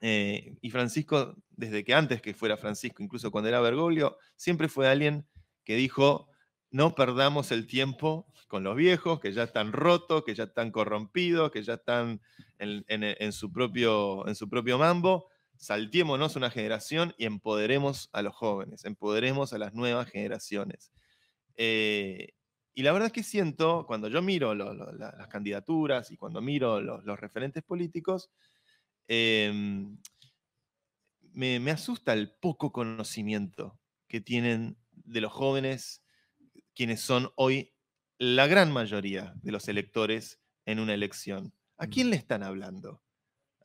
Eh, 0.02 0.58
y 0.62 0.72
Francisco, 0.72 1.36
desde 1.52 1.84
que 1.84 1.94
antes 1.94 2.24
que 2.24 2.34
fuera 2.34 2.58
Francisco, 2.58 3.04
incluso 3.04 3.30
cuando 3.30 3.50
era 3.50 3.62
Bergoglio, 3.62 4.18
siempre 4.36 4.68
fue 4.68 4.88
alguien 4.88 5.28
que 5.64 5.76
dijo, 5.76 6.29
no 6.72 6.94
perdamos 6.96 7.52
el 7.52 7.68
tiempo 7.68 8.28
con 8.48 8.64
los 8.64 8.76
viejos, 8.76 9.20
que 9.20 9.32
ya 9.32 9.44
están 9.44 9.72
rotos, 9.74 10.24
que 10.24 10.36
ya 10.36 10.46
están 10.46 10.72
corrompidos, 10.72 11.52
que 11.52 11.64
ya 11.64 11.76
están 11.76 12.22
en, 12.58 13.32
su, 13.32 13.52
propio, 13.52 14.26
mambo. 14.78 15.30
Saltémonos 15.56 16.36
una 16.36 16.50
generación 16.50 17.14
y 17.18 17.26
empoderemos 17.26 18.10
a 18.14 18.22
los 18.22 18.36
jóvenes, 18.36 18.86
empoderemos 18.86 19.54
a 19.54 19.58
las 19.58 19.74
nuevas 19.74 20.10
generaciones. 20.10 20.92
Eh, 21.58 22.34
y 22.74 22.84
la 22.84 22.94
verdad 22.94 23.08
es 23.08 23.14
que 23.14 23.24
siento, 23.24 23.86
cuando 23.86 24.08
yo 24.08 24.22
miro 24.22 24.56
las 24.56 25.28
candidaturas 25.28 26.12
y 26.12 26.18
cuando 26.18 26.42
miro 26.42 26.80
los, 26.80 27.20
referentes 27.20 27.64
políticos, 27.64 28.32
em, 29.08 29.98
me 31.34 31.72
asusta 31.72 32.14
el 32.14 32.32
poco 32.32 32.72
conocimiento 32.72 33.78
que 34.08 34.22
tienen 34.22 34.78
de 34.92 35.22
los 35.22 35.32
jóvenes 35.32 36.04
quienes 36.80 37.02
son 37.02 37.30
hoy 37.36 37.74
la 38.20 38.48
gran 38.48 38.72
mayoría 38.72 39.34
de 39.44 39.52
los 39.52 39.68
electores 39.68 40.40
en 40.66 40.80
una 40.80 40.94
elección. 40.94 41.54
¿A 41.78 41.88
quién 41.88 42.08
mm. 42.08 42.10
le 42.12 42.16
están 42.16 42.42
hablando? 42.42 43.04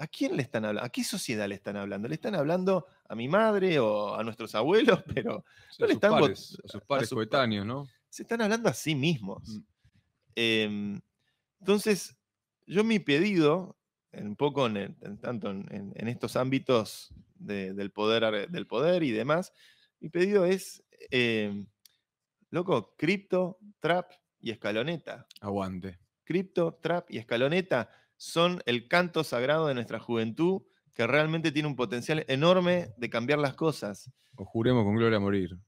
¿A 0.01 0.09
quién 0.09 0.37
le 0.37 0.43
están 0.43 0.65
hablando? 0.65 0.85
¿A 0.85 0.89
qué 0.89 1.05
sociedad 1.05 1.49
le 1.49 1.55
están 1.55 1.77
hablando? 1.77 2.09
¿Le 2.09 2.17
están 2.17 2.35
hablando 2.35 2.89
a 3.09 3.15
mi 3.15 3.29
madre 3.29 3.79
o 3.79 4.17
a 4.17 4.25
nuestros 4.25 4.57
abuelos? 4.57 5.01
Pero 5.15 5.45
no 5.79 5.87
le 5.87 5.93
están 5.93 6.13
a 6.13 6.35
sus 6.35 6.83
pares 6.89 7.09
coetáneos, 7.09 7.65
¿no? 7.65 7.87
Se 8.09 8.23
están 8.23 8.43
hablando 8.43 8.69
a 8.69 8.75
sí 8.75 8.97
mismos. 8.97 9.49
Mm. 9.49 9.63
Em, 10.35 11.01
entonces, 11.61 12.17
yo 12.67 12.83
mi 12.83 12.99
pedido, 12.99 13.79
un 14.13 14.35
poco 14.35 14.67
en, 14.67 14.97
tanto 15.21 15.51
en, 15.53 16.09
estos 16.09 16.35
ámbitos 16.35 17.15
del, 17.37 17.93
poder, 17.93 18.51
del 18.51 18.67
poder 18.67 19.05
y 19.05 19.13
demás, 19.13 19.53
mi 20.01 20.09
pedido 20.09 20.45
es 20.47 20.83
em, 21.13 21.69
Loco, 22.55 22.95
cripto, 22.97 23.59
trap 23.81 24.13
y 24.41 24.53
escaloneta. 24.53 25.27
Aguante. 25.41 25.99
Cripto, 26.23 26.79
trap 26.81 27.11
y 27.11 27.19
escaloneta 27.19 27.91
son 28.17 28.63
el 28.65 28.87
canto 28.87 29.25
sagrado 29.25 29.67
de 29.67 29.75
nuestra 29.75 29.99
juventud 29.99 30.63
que 30.93 31.05
realmente 31.09 31.51
tiene 31.51 31.67
un 31.67 31.75
potencial 31.75 32.25
enorme 32.29 32.95
de 32.97 33.11
cambiar 33.11 33.41
las 33.41 33.55
cosas. 33.55 34.09
O 34.37 34.45
juremos 34.45 34.85
con 34.85 34.95
gloria 34.95 35.17
a 35.17 35.21
morir. 35.21 35.59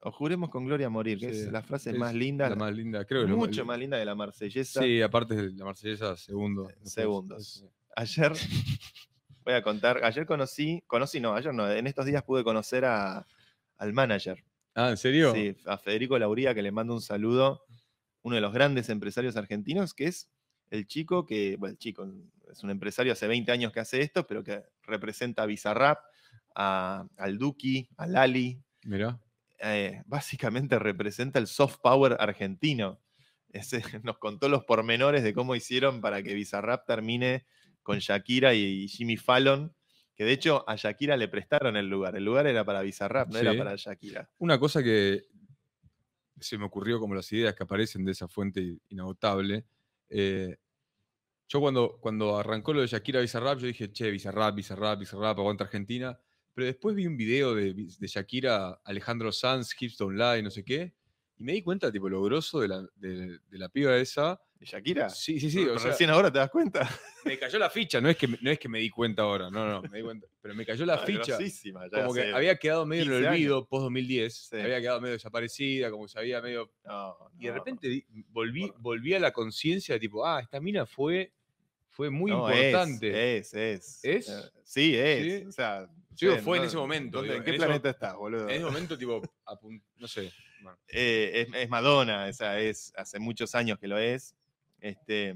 O 0.00 0.10
juremos 0.10 0.50
con 0.50 0.64
gloria 0.64 0.88
a 0.88 0.90
morir, 0.90 1.20
que 1.20 1.28
es 1.28 1.52
la 1.52 1.62
frase 1.62 1.92
más 1.92 2.12
linda. 2.12 2.48
La 2.48 2.56
más 2.56 2.74
linda, 2.74 3.04
creo. 3.04 3.28
Mucho 3.28 3.64
más 3.64 3.78
linda 3.78 3.96
de 3.96 4.04
la 4.04 4.16
marsellesa. 4.16 4.82
Sí, 4.82 5.00
aparte 5.00 5.36
de 5.36 5.52
la 5.52 5.64
marsellesa, 5.64 6.16
segundo. 6.16 6.68
Segundos. 6.82 7.64
Ayer, 7.94 8.32
voy 9.44 9.54
a 9.54 9.62
contar, 9.62 10.02
ayer 10.02 10.26
conocí, 10.26 10.82
conocí 10.88 11.20
no, 11.20 11.36
ayer 11.36 11.54
no, 11.54 11.70
en 11.70 11.86
estos 11.86 12.04
días 12.04 12.24
pude 12.24 12.42
conocer 12.42 12.84
a, 12.84 13.28
al 13.76 13.92
manager. 13.92 14.42
Ah, 14.74 14.90
¿en 14.90 14.96
serio? 14.96 15.34
Sí, 15.34 15.56
a 15.66 15.78
Federico 15.78 16.18
Lauría, 16.18 16.54
que 16.54 16.62
le 16.62 16.72
mando 16.72 16.94
un 16.94 17.02
saludo, 17.02 17.64
uno 18.22 18.36
de 18.36 18.40
los 18.40 18.52
grandes 18.52 18.88
empresarios 18.88 19.36
argentinos, 19.36 19.94
que 19.94 20.06
es 20.06 20.30
el 20.70 20.86
chico 20.86 21.26
que, 21.26 21.56
bueno, 21.58 21.72
el 21.72 21.78
chico, 21.78 22.10
es 22.50 22.62
un 22.62 22.70
empresario 22.70 23.12
hace 23.12 23.26
20 23.26 23.52
años 23.52 23.72
que 23.72 23.80
hace 23.80 24.00
esto, 24.00 24.26
pero 24.26 24.42
que 24.42 24.62
representa 24.82 25.42
a 25.42 25.46
Bizarrap, 25.46 25.98
a, 26.54 27.06
al 27.18 27.38
Duki, 27.38 27.88
a 27.96 28.06
Lali. 28.06 28.58
Mirá. 28.84 29.20
Eh, 29.58 30.02
básicamente 30.06 30.78
representa 30.78 31.38
el 31.38 31.46
soft 31.46 31.78
power 31.82 32.16
argentino. 32.18 33.00
Ese, 33.50 33.82
nos 34.02 34.18
contó 34.18 34.48
los 34.48 34.64
pormenores 34.64 35.22
de 35.22 35.34
cómo 35.34 35.54
hicieron 35.54 36.00
para 36.00 36.22
que 36.22 36.34
Bizarrap 36.34 36.86
termine 36.86 37.46
con 37.82 37.98
Shakira 37.98 38.54
y 38.54 38.88
Jimmy 38.88 39.16
Fallon, 39.16 39.74
que 40.14 40.24
de 40.24 40.32
hecho 40.32 40.68
a 40.68 40.76
Shakira 40.76 41.16
le 41.16 41.28
prestaron 41.28 41.76
el 41.76 41.88
lugar. 41.88 42.16
El 42.16 42.24
lugar 42.24 42.46
era 42.46 42.64
para 42.64 42.82
Bizarrap, 42.82 43.30
no 43.30 43.38
era 43.38 43.56
para 43.56 43.76
Shakira. 43.76 44.28
Una 44.38 44.58
cosa 44.58 44.82
que 44.82 45.22
se 46.40 46.58
me 46.58 46.64
ocurrió 46.64 46.98
como 46.98 47.14
las 47.14 47.30
ideas 47.32 47.54
que 47.54 47.62
aparecen 47.62 48.04
de 48.04 48.12
esa 48.12 48.28
fuente 48.28 48.78
inagotable. 48.88 49.64
eh, 50.08 50.56
yo 51.48 51.60
cuando, 51.60 51.98
cuando 52.00 52.38
arrancó 52.38 52.72
lo 52.72 52.80
de 52.80 52.86
Shakira 52.86 53.20
Bizarrap, 53.20 53.58
yo 53.58 53.66
dije, 53.66 53.92
che, 53.92 54.10
Bizarrap, 54.10 54.54
Bizarrap, 54.54 54.98
Bizarrap, 54.98 55.38
aguanta 55.38 55.64
Argentina. 55.64 56.18
Pero 56.54 56.66
después 56.66 56.94
vi 56.94 57.06
un 57.06 57.16
video 57.16 57.54
de, 57.54 57.74
de 57.74 58.06
Shakira, 58.06 58.80
Alejandro 58.84 59.32
Sanz, 59.32 59.74
Hips 59.78 59.98
Don't 59.98 60.16
Lie, 60.18 60.42
no 60.42 60.50
sé 60.50 60.64
qué, 60.64 60.94
y 61.36 61.44
me 61.44 61.52
di 61.52 61.62
cuenta, 61.62 61.92
tipo, 61.92 62.08
lo 62.08 62.22
grosso 62.22 62.60
de 62.60 62.68
la, 62.68 62.82
de, 62.96 63.38
de 63.38 63.58
la 63.58 63.68
piba 63.68 63.96
esa. 63.96 64.40
¿De 64.62 64.66
Shakira? 64.66 65.10
Sí, 65.10 65.40
sí, 65.40 65.50
sí. 65.50 65.64
O 65.66 65.76
sea, 65.76 65.90
recién 65.90 66.08
ahora 66.10 66.30
te 66.30 66.38
das 66.38 66.48
cuenta. 66.48 66.88
me 67.24 67.36
cayó 67.36 67.58
la 67.58 67.68
ficha, 67.68 68.00
no 68.00 68.08
es, 68.08 68.16
que, 68.16 68.28
me- 68.28 68.38
no 68.40 68.48
es 68.48 68.60
que 68.60 68.68
me 68.68 68.78
di 68.78 68.90
cuenta 68.90 69.22
ahora, 69.22 69.50
no, 69.50 69.66
no, 69.66 69.82
me 69.82 69.98
di 69.98 70.04
cuenta, 70.04 70.28
pero 70.40 70.54
me 70.54 70.64
cayó 70.64 70.86
la 70.86 70.98
ficha. 70.98 71.36
Como 71.90 72.14
que 72.14 72.32
había 72.32 72.56
quedado 72.56 72.86
medio 72.86 73.02
en 73.02 73.08
15 73.08 73.18
el 73.18 73.26
olvido 73.26 73.66
post 73.66 73.82
2010, 73.82 74.32
Sí. 74.34 74.56
había 74.60 74.80
quedado 74.80 75.00
medio 75.00 75.14
desaparecida, 75.14 75.90
como 75.90 76.06
se 76.06 76.16
había 76.16 76.40
medio 76.40 76.70
No, 76.84 77.16
y 77.40 77.46
de 77.46 77.52
repente 77.52 78.06
volví, 78.28 78.72
volví 78.78 79.14
a 79.14 79.18
la 79.18 79.32
conciencia 79.32 79.96
de 79.96 79.98
tipo, 79.98 80.24
ah, 80.24 80.38
esta 80.40 80.60
mina 80.60 80.86
fue, 80.86 81.32
fue 81.88 82.08
muy 82.08 82.30
importante. 82.30 83.38
Es, 83.38 83.52
es, 83.54 83.98
¿Es? 84.04 84.28
Eh, 84.28 84.42
Sí, 84.62 84.94
es. 84.96 85.22
¿Sí? 85.42 85.46
O 85.48 85.52
sea, 85.52 85.88
fue 86.44 86.58
en 86.58 86.64
ese 86.64 86.76
momento, 86.76 87.18
¿dónde- 87.18 87.32
digo, 87.32 87.38
¿En 87.40 87.44
qué 87.44 87.50
en 87.50 87.56
eso- 87.56 87.64
planeta 87.66 87.90
estás, 87.90 88.14
boludo? 88.14 88.44
En 88.48 88.54
ese 88.54 88.64
momento, 88.64 88.96
tipo, 88.96 89.20
no 89.98 90.06
sé. 90.06 90.32
bueno. 90.62 90.78
Eh, 90.86 91.46
es, 91.50 91.62
es 91.64 91.68
Madonna, 91.68 92.26
o 92.28 92.32
sea, 92.32 92.60
es 92.60 92.92
hace 92.96 93.18
muchos 93.18 93.56
años 93.56 93.76
que 93.80 93.88
lo 93.88 93.98
es. 93.98 94.36
Este, 94.82 95.34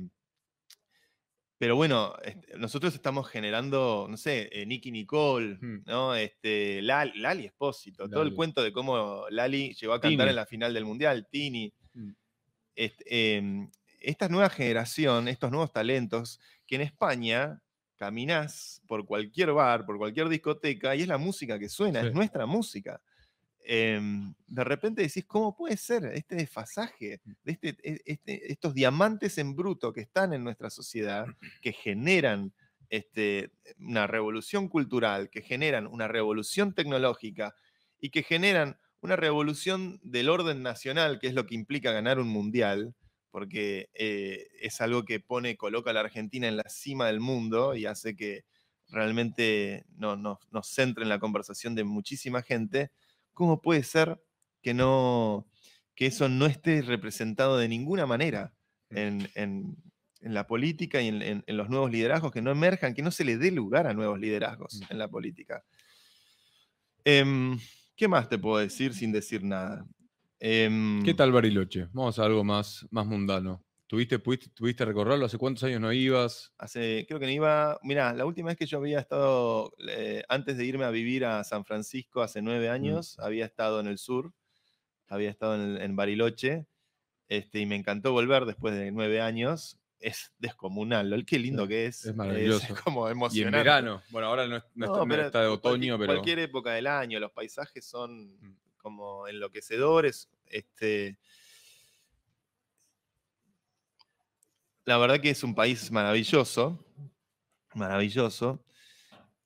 pero 1.59 1.75
bueno, 1.75 2.15
este, 2.23 2.59
nosotros 2.59 2.95
estamos 2.95 3.29
generando, 3.29 4.07
no 4.11 4.17
sé, 4.19 4.51
eh, 4.53 4.67
Nicky 4.67 4.91
Nicole, 4.93 5.55
Hmm. 5.59 5.83
¿no? 5.87 6.15
Este, 6.15 6.83
Lali, 6.83 7.19
Lali 7.19 7.47
Espósito, 7.47 8.09
todo 8.11 8.23
el 8.23 8.35
cuento 8.35 8.63
de 8.63 8.73
cómo 8.73 9.25
Lali 9.31 9.73
llegó 9.75 9.95
a 9.95 10.01
cantar 10.01 10.19
Tini. 10.27 10.31
en 10.31 10.37
la 10.37 10.47
final 10.47 10.75
del 10.75 10.85
Mundial, 10.85 11.27
Tini. 11.31 11.73
Mm. 11.95 12.11
Este, 12.75 13.37
em, 13.37 13.71
esta 14.01 14.29
nueva 14.29 14.51
generación, 14.51 15.29
estos 15.29 15.51
nuevos 15.51 15.73
talentos, 15.73 16.39
que 16.67 16.75
en 16.77 16.83
España 16.83 17.63
caminás 17.97 18.83
por 18.87 19.07
cualquier 19.07 19.53
bar, 19.53 19.87
por 19.87 19.97
cualquier 19.97 20.29
discoteca, 20.29 20.95
y 20.95 21.01
es 21.03 21.09
la 21.09 21.17
música 21.17 21.59
que 21.59 21.71
suena, 21.71 22.03
Sí. 22.03 22.09
es 22.09 22.13
nuestra 22.13 22.45
música. 22.45 23.01
Em, 23.69 24.33
de 24.47 24.65
repente 24.65 25.03
decís, 25.03 25.25
¿cómo 25.27 25.57
puede 25.57 25.77
ser 25.77 26.05
este 26.15 26.37
desfasaje 26.37 27.21
de 27.45 27.53
este, 27.53 27.77
e- 27.83 28.01
este- 28.07 28.53
estos 28.53 28.75
diamantes 28.75 29.39
en 29.39 29.57
bruto 29.57 29.93
que 29.93 30.03
están 30.03 30.33
en 30.33 30.45
nuestra 30.45 30.71
sociedad, 30.71 31.27
que 31.63 31.73
generan 31.73 32.53
este, 32.91 33.51
una 33.79 34.07
revolución 34.07 34.69
cultural, 34.69 35.31
que 35.31 35.43
generan 35.43 35.87
una 35.89 36.07
revolución 36.09 36.75
tecnológica 36.75 37.55
y 38.01 38.11
que 38.11 38.23
generan 38.23 38.79
una 39.01 39.17
revolución 39.17 39.99
del 40.03 40.29
orden 40.29 40.63
nacional, 40.63 41.19
que 41.19 41.27
es 41.29 41.35
lo 41.35 41.47
que 41.47 41.55
implica 41.55 41.93
ganar 41.93 42.19
un 42.19 42.29
mundial, 42.29 42.95
porque 43.31 43.91
eh, 43.95 44.47
es 44.61 44.81
algo 44.81 45.05
que 45.05 45.21
pone, 45.21 45.57
coloca 45.57 45.91
a 45.91 45.93
la 45.93 46.01
Argentina 46.01 46.49
en 46.49 46.57
la 46.57 46.69
cima 46.69 47.07
del 47.07 47.21
mundo 47.21 47.75
y 47.75 47.87
hace 47.87 48.17
que 48.17 48.45
realmente 48.89 49.85
no, 49.97 50.17
no- 50.17 50.39
nos 50.53 50.69
centre 50.69 51.03
en 51.03 51.09
la 51.09 51.19
conversación 51.19 51.75
de 51.75 51.85
muchísima 51.85 52.43
gente. 52.43 52.91
¿Cómo 53.37 53.61
puede 53.61 53.83
ser 53.83 54.19
que, 54.63 54.73
no, 54.73 55.47
que 55.95 56.07
eso 56.07 56.27
no 56.31 56.47
esté 56.47 56.81
representado 56.81 57.59
de 57.59 57.69
ninguna 57.69 58.07
manera 58.07 58.55
en, 58.89 59.29
en- 59.35 59.77
en 60.23 60.33
la 60.33 60.47
política 60.47 61.03
y 61.03 61.09
en, 61.09 61.21
en- 61.21 61.45
los 61.49 61.69
nuevos 61.69 61.91
liderazgos, 61.91 62.33
que 62.33 62.41
no 62.41 62.51
emerjan, 62.51 62.95
que 62.95 63.03
no 63.03 63.11
se 63.11 63.27
le 63.27 63.37
dé 63.37 63.51
lugar 63.51 63.87
a 63.87 63.93
nuevos 63.93 64.19
liderazgos 64.19 64.81
Mm. 64.81 64.85
en 64.93 64.99
la 64.99 65.09
política? 65.09 65.63
Em, 67.05 67.59
¿Qué 67.95 68.09
más 68.09 68.27
te 68.31 68.39
puedo 68.39 68.57
decir 68.57 68.95
sin 68.95 69.13
decir 69.13 69.43
nada? 69.45 69.87
Em, 70.41 71.05
¿Qué 71.05 71.13
tal 71.13 71.31
Bariloche? 71.31 71.89
Vamos 71.93 72.19
a 72.19 72.25
algo 72.25 72.43
más, 72.43 72.87
más 72.91 73.05
mundano. 73.07 73.63
¿Tuviste, 73.89 74.19
pudiste, 74.19 74.49
¿Tuviste 74.51 74.85
recorrerlo? 74.85 75.27
¿Hace 75.27 75.39
cuántos 75.39 75.63
años 75.65 75.81
no 75.81 75.93
ibas? 75.93 76.53
Hace, 76.59 77.05
creo 77.07 77.21
que 77.21 77.27
no 77.27 77.33
iba. 77.33 77.79
Mirá, 77.83 78.13
la 78.13 78.25
última 78.27 78.49
vez 78.49 78.57
que 78.57 78.67
yo 78.67 78.79
había 78.79 78.99
estado, 78.99 79.73
eh, 79.89 80.25
antes 80.29 80.57
de 80.57 80.65
irme 80.65 80.85
a 80.85 80.91
vivir 80.91 81.25
a 81.25 81.45
San 81.45 81.65
Francisco 81.65 82.21
hace 82.21 82.43
nueve 82.43 82.69
años, 82.69 83.17
había 83.21 83.45
estado 83.45 83.79
en 83.79 83.87
el 83.87 83.99
sur, 83.99 84.33
había 85.07 85.31
estado 85.31 85.55
en, 85.55 85.81
en 85.81 85.95
Bariloche, 85.95 86.67
este, 87.29 87.61
y 87.61 87.67
me 87.67 87.77
encantó 87.77 88.11
volver 88.13 88.45
después 88.45 88.75
de 88.75 88.91
nueve 88.91 89.21
años. 89.21 89.79
Es 90.01 90.33
descomunal, 90.39 91.25
qué 91.25 91.39
lindo 91.39 91.63
Sí, 91.63 91.69
que 91.69 91.87
es. 91.87 92.05
es 92.07 92.15
maravilloso. 92.17 92.75
como 92.85 93.07
Y 93.07 93.11
en 93.13 93.17
emocionante. 93.17 93.57
verano. 93.59 94.03
Bueno, 94.11 94.27
ahora 94.29 94.47
no, 94.49 94.57
es- 94.57 94.65
no 94.75 94.87
está, 94.87 95.05
no 95.07 95.15
está 95.15 95.41
de 95.43 95.47
cualquier- 95.49 95.53
otoño, 95.53 95.99
pero. 95.99 96.13
Cualquier 96.13 96.39
época 96.41 96.73
del 96.73 96.87
año, 96.89 97.19
los 97.21 97.31
paisajes 97.31 97.85
son 97.87 98.37
Mm. 98.41 98.57
como 98.79 99.27
enloquecedores. 99.29 100.29
Este, 100.47 101.19
la 104.87 104.97
verdad 104.99 105.21
que 105.21 105.31
es 105.31 105.43
un 105.45 105.55
país 105.55 105.91
maravilloso, 105.91 106.83
maravilloso. 107.75 108.65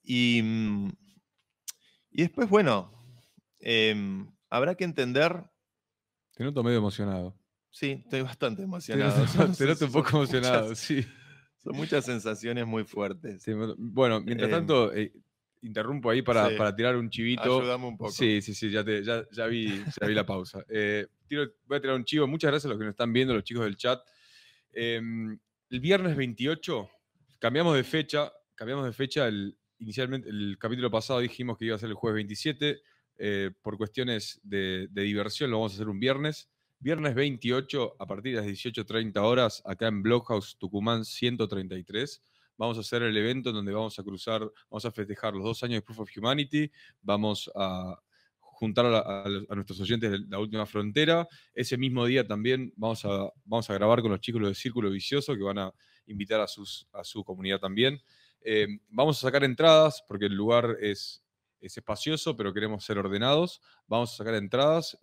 Y, 0.02 0.40
mm, 0.42 0.88
y 2.12 2.22
después, 2.22 2.48
bueno, 2.48 2.92
em, 3.58 4.30
habrá 4.48 4.74
que 4.74 4.84
entender, 4.84 5.44
Te 6.34 6.44
noto 6.44 6.62
medio 6.62 6.78
emocionado. 6.78 7.36
sí, 7.70 8.02
estoy 8.04 8.22
bastante 8.22 8.60
Te 8.62 8.64
emocionado. 8.64 9.26
noto, 9.26 9.32
te 9.58 9.66
noto 9.66 9.86
un 9.86 9.92
poco 9.92 10.10
emocionado, 10.18 10.68
muchas- 10.68 10.78
sí. 10.86 11.04
son 11.62 11.76
muchas 11.76 12.04
sensaciones 12.04 12.66
muy 12.66 12.84
fuertes. 12.84 13.42
Sí, 13.42 13.52
Bueno, 13.78 14.20
mientras 14.20 14.50
Em, 14.50 14.56
tanto, 14.58 14.92
eh, 14.94 15.12
interrumpo 15.62 16.08
ahí 16.10 16.22
para, 16.22 16.48
sí. 16.48 16.54
para 16.56 16.74
tirar 16.74 16.96
un 16.96 17.10
chivito. 17.10 17.60
Ayúdame 17.60 17.86
un 17.86 17.98
poco. 17.98 18.12
Sí, 18.12 18.40
sí, 18.42 18.54
sí, 18.54 18.70
ya, 18.70 18.82
te- 18.84 19.02
ya, 19.04 19.24
ya 19.30 19.46
vi, 19.46 19.84
ya 20.00 20.06
vi 20.06 20.14
la 20.14 20.24
pausa. 20.24 20.64
Eh, 20.68 21.06
tiro- 21.26 21.50
voy 21.66 21.76
a 21.78 21.80
tirar 21.80 21.96
un 21.96 22.04
chivo. 22.04 22.26
Muchas 22.26 22.50
gracias 22.50 22.66
a 22.66 22.68
los 22.70 22.78
que 22.78 22.84
nos 22.84 22.92
están 22.92 23.12
viendo, 23.12 23.34
los 23.34 23.44
chicos 23.44 23.64
del 23.64 23.76
chat. 23.76 24.00
Em, 24.72 25.38
el 25.70 25.80
viernes 25.80 26.16
28 26.16 26.88
cambiamos 27.38 27.74
de 27.76 27.84
fecha. 27.84 28.32
Cambiamos 28.54 28.84
de 28.86 28.92
fecha. 28.92 29.28
El, 29.28 29.56
inicialmente, 29.78 30.28
el 30.28 30.56
capítulo 30.58 30.90
pasado 30.90 31.20
dijimos 31.20 31.58
que 31.58 31.66
iba 31.66 31.76
a 31.76 31.78
ser 31.78 31.88
el 31.88 31.94
jueves 31.94 32.16
27. 32.16 32.80
eh, 33.22 33.50
por 33.60 33.76
cuestiones 33.76 34.40
de, 34.42 34.88
de 34.90 35.02
diversión 35.02 35.50
lo 35.50 35.58
vamos 35.58 35.72
a 35.72 35.74
hacer 35.74 35.88
un 35.88 36.00
viernes. 36.00 36.48
Viernes 36.78 37.14
28 37.14 37.96
a 37.98 38.06
partir 38.06 38.34
de 38.34 38.40
las 38.40 38.46
18.30 38.46 39.18
horas 39.18 39.62
acá 39.66 39.88
en 39.88 40.02
Blockhouse 40.02 40.56
Tucumán 40.58 41.04
133. 41.04 42.22
Vamos 42.56 42.78
a 42.78 42.80
hacer 42.80 43.02
el 43.02 43.16
evento 43.16 43.50
en 43.50 43.56
donde 43.56 43.72
vamos 43.72 43.98
a 43.98 44.02
cruzar, 44.02 44.40
vamos 44.70 44.84
a 44.86 44.90
festejar 44.90 45.34
los 45.34 45.44
dos 45.44 45.62
años 45.62 45.76
de 45.76 45.82
Proof 45.82 46.00
of 46.00 46.10
Humanity. 46.16 46.70
Vamos 47.02 47.50
a 47.54 48.00
juntar 48.60 48.84
a, 48.84 49.24
nuestros 49.54 49.80
oyentes 49.80 50.10
de 50.10 50.18
la 50.28 50.38
última 50.38 50.66
frontera. 50.66 51.26
Ese 51.54 51.78
mismo 51.78 52.04
día 52.04 52.26
también 52.26 52.74
vamos 52.76 53.06
a, 53.06 53.30
vamos 53.46 53.70
a 53.70 53.74
grabar 53.74 54.02
con 54.02 54.10
los 54.10 54.20
chicos 54.20 54.46
de 54.46 54.54
Círculo 54.54 54.90
Vicioso, 54.90 55.34
que 55.34 55.42
van 55.42 55.58
a 55.58 55.72
invitar 56.06 56.42
a, 56.42 56.46
sus, 56.46 56.86
a 56.92 57.02
su 57.02 57.24
comunidad 57.24 57.58
también. 57.58 57.98
Eh, 58.42 58.68
vamos 58.90 59.16
a 59.16 59.22
sacar 59.22 59.44
entradas, 59.44 60.04
porque 60.06 60.26
el 60.26 60.34
lugar 60.34 60.76
es, 60.78 61.24
es 61.58 61.74
espacioso, 61.74 62.36
pero 62.36 62.52
queremos 62.52 62.84
ser 62.84 62.98
ordenados. 62.98 63.62
Vamos 63.86 64.12
a 64.12 64.16
sacar 64.18 64.34
entradas. 64.34 64.98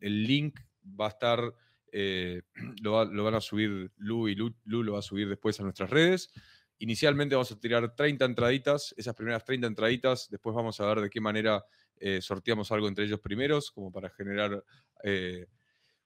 El 0.00 0.24
link 0.24 0.58
va 0.98 1.04
a 1.04 1.10
estar, 1.10 1.54
eh, 1.92 2.40
lo, 2.82 3.04
lo 3.04 3.24
van 3.24 3.34
a 3.34 3.42
subir 3.42 3.92
Lu 3.98 4.26
y 4.26 4.34
Lu, 4.34 4.54
Lu 4.64 4.82
lo 4.82 4.94
va 4.94 5.00
a 5.00 5.02
subir 5.02 5.28
después 5.28 5.60
a 5.60 5.64
nuestras 5.64 5.90
redes. 5.90 6.32
Inicialmente 6.78 7.34
vamos 7.34 7.52
a 7.52 7.60
tirar 7.60 7.94
30 7.94 8.24
entraditas, 8.24 8.94
esas 8.96 9.14
primeras 9.14 9.44
30 9.44 9.66
entraditas, 9.66 10.30
después 10.30 10.56
vamos 10.56 10.80
a 10.80 10.86
ver 10.86 11.02
de 11.02 11.10
qué 11.10 11.20
manera 11.20 11.62
eh, 12.02 12.20
sorteamos 12.20 12.72
algo 12.72 12.88
entre 12.88 13.04
ellos 13.04 13.20
primeros, 13.20 13.70
como 13.70 13.92
para 13.92 14.10
generar 14.10 14.62
eh, 15.04 15.46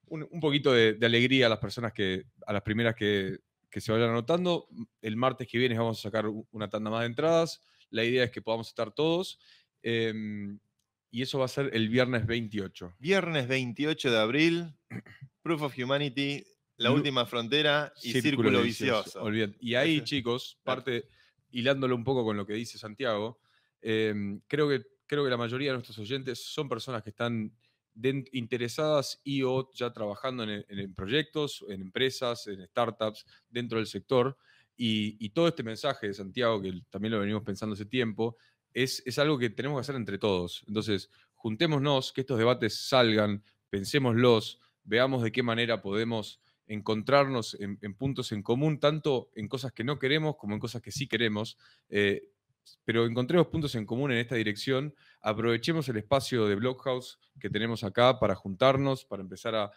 un, 0.07 0.29
un 0.31 0.41
poquito 0.41 0.73
de, 0.73 0.93
de 0.93 1.07
alegría 1.07 1.47
a 1.47 1.49
las 1.49 1.59
personas 1.59 1.93
que, 1.95 2.25
a 2.47 2.53
las 2.53 2.63
primeras 2.63 2.95
que, 2.95 3.39
que 3.71 3.81
se 3.81 3.93
vayan 3.93 4.11
anotando. 4.11 4.69
El 5.01 5.17
martes 5.17 5.49
que 5.49 5.59
viene 5.59 5.79
vamos 5.79 5.99
a 5.99 6.03
sacar 6.03 6.27
una 6.51 6.69
tanda 6.69 6.91
más 6.91 7.01
de 7.01 7.07
entradas. 7.07 7.63
La 7.91 8.05
idea 8.05 8.25
es 8.25 8.31
que 8.31 8.43
podamos 8.43 8.69
estar 8.69 8.93
todos. 8.93 9.39
em, 9.83 10.59
y 11.11 11.23
eso 11.23 11.39
va 11.39 11.47
a 11.47 11.49
ser 11.49 11.71
el 11.73 11.89
viernes 11.89 12.27
28. 12.27 12.95
Viernes 12.99 13.49
28 13.49 14.11
de 14.11 14.19
abril, 14.19 14.75
Proof 15.43 15.63
of 15.63 15.79
Humanity, 15.79 16.45
La 16.77 16.91
Última 16.91 17.25
Frontera 17.25 17.93
y 18.03 18.21
Círculo, 18.21 18.61
Vicioso. 18.61 19.23
Y 19.61 19.75
ahí, 19.77 20.03
chicos, 20.03 20.59
parte, 20.63 21.09
hilándolo 21.51 21.95
un 21.97 22.05
poco 22.05 22.23
con 22.25 22.37
lo 22.37 22.45
que 22.45 22.53
dice 22.53 22.77
Santiago, 22.77 23.41
em, 23.81 24.41
creo 24.47 24.69
que 24.69 24.85
creo 25.07 25.25
que 25.25 25.31
la 25.31 25.37
mayoría 25.37 25.71
de 25.71 25.75
nuestros 25.75 25.99
oyentes 25.99 26.45
son 26.45 26.69
personas 26.69 27.03
que 27.03 27.11
están 27.11 27.53
interesadas 28.33 29.21
y 29.25 29.43
o 29.43 29.71
ya 29.73 29.93
trabajando 29.93 30.45
en, 30.45 30.95
proyectos, 30.95 31.65
en 31.69 31.81
empresas, 31.81 32.47
en 32.47 32.67
startups, 32.67 33.25
dentro 33.49 33.79
del 33.79 33.87
sector. 33.87 34.37
Y, 34.77 35.31
todo 35.31 35.49
este 35.49 35.63
mensaje 35.63 36.09
de 36.09 36.15
Santiago, 36.15 36.61
que 36.61 36.83
también 36.91 37.13
lo 37.13 37.21
venimos 37.21 37.43
pensando 37.43 37.75
hace 37.75 37.87
tiempo, 37.87 38.37
es, 38.75 39.03
es 39.07 39.19
algo 39.19 39.39
que 39.39 39.49
tenemos 39.49 39.79
que 39.79 39.81
hacer 39.81 39.97
entre 39.97 40.19
todos. 40.19 40.63
Entonces, 40.67 41.11
juntémonos, 41.35 42.13
que 42.13 42.21
estos 42.21 42.39
debates 42.39 42.87
salgan, 42.89 43.43
pensémoslos, 43.71 44.61
veamos 44.85 45.23
de 45.23 45.33
qué 45.33 45.43
manera 45.43 45.81
podemos 45.81 46.41
encontrarnos 46.67 47.57
en, 47.61 47.79
puntos 47.95 48.33
en 48.33 48.43
común, 48.43 48.81
tanto 48.81 49.31
en 49.35 49.49
cosas 49.49 49.73
que 49.73 49.85
no 49.85 49.99
queremos 49.99 50.37
como 50.37 50.55
en 50.55 50.61
cosas 50.61 50.83
que 50.83 50.91
sí 50.91 51.07
queremos. 51.07 51.57
Eh, 51.89 52.33
pero 52.85 53.07
encontremos 53.07 53.49
puntos 53.49 53.75
en 53.75 53.87
común 53.87 54.13
en 54.13 54.19
esta 54.19 54.35
dirección, 54.37 54.95
aprovechemos 55.21 55.89
el 55.89 55.97
espacio 55.99 56.47
de 56.47 56.55
Blockhouse 56.55 57.19
que 57.41 57.51
tenemos 57.51 57.85
acá 57.85 58.19
para 58.19 58.35
juntarnos, 58.35 59.05
para 59.05 59.23
empezar 59.23 59.55
a, 59.55 59.71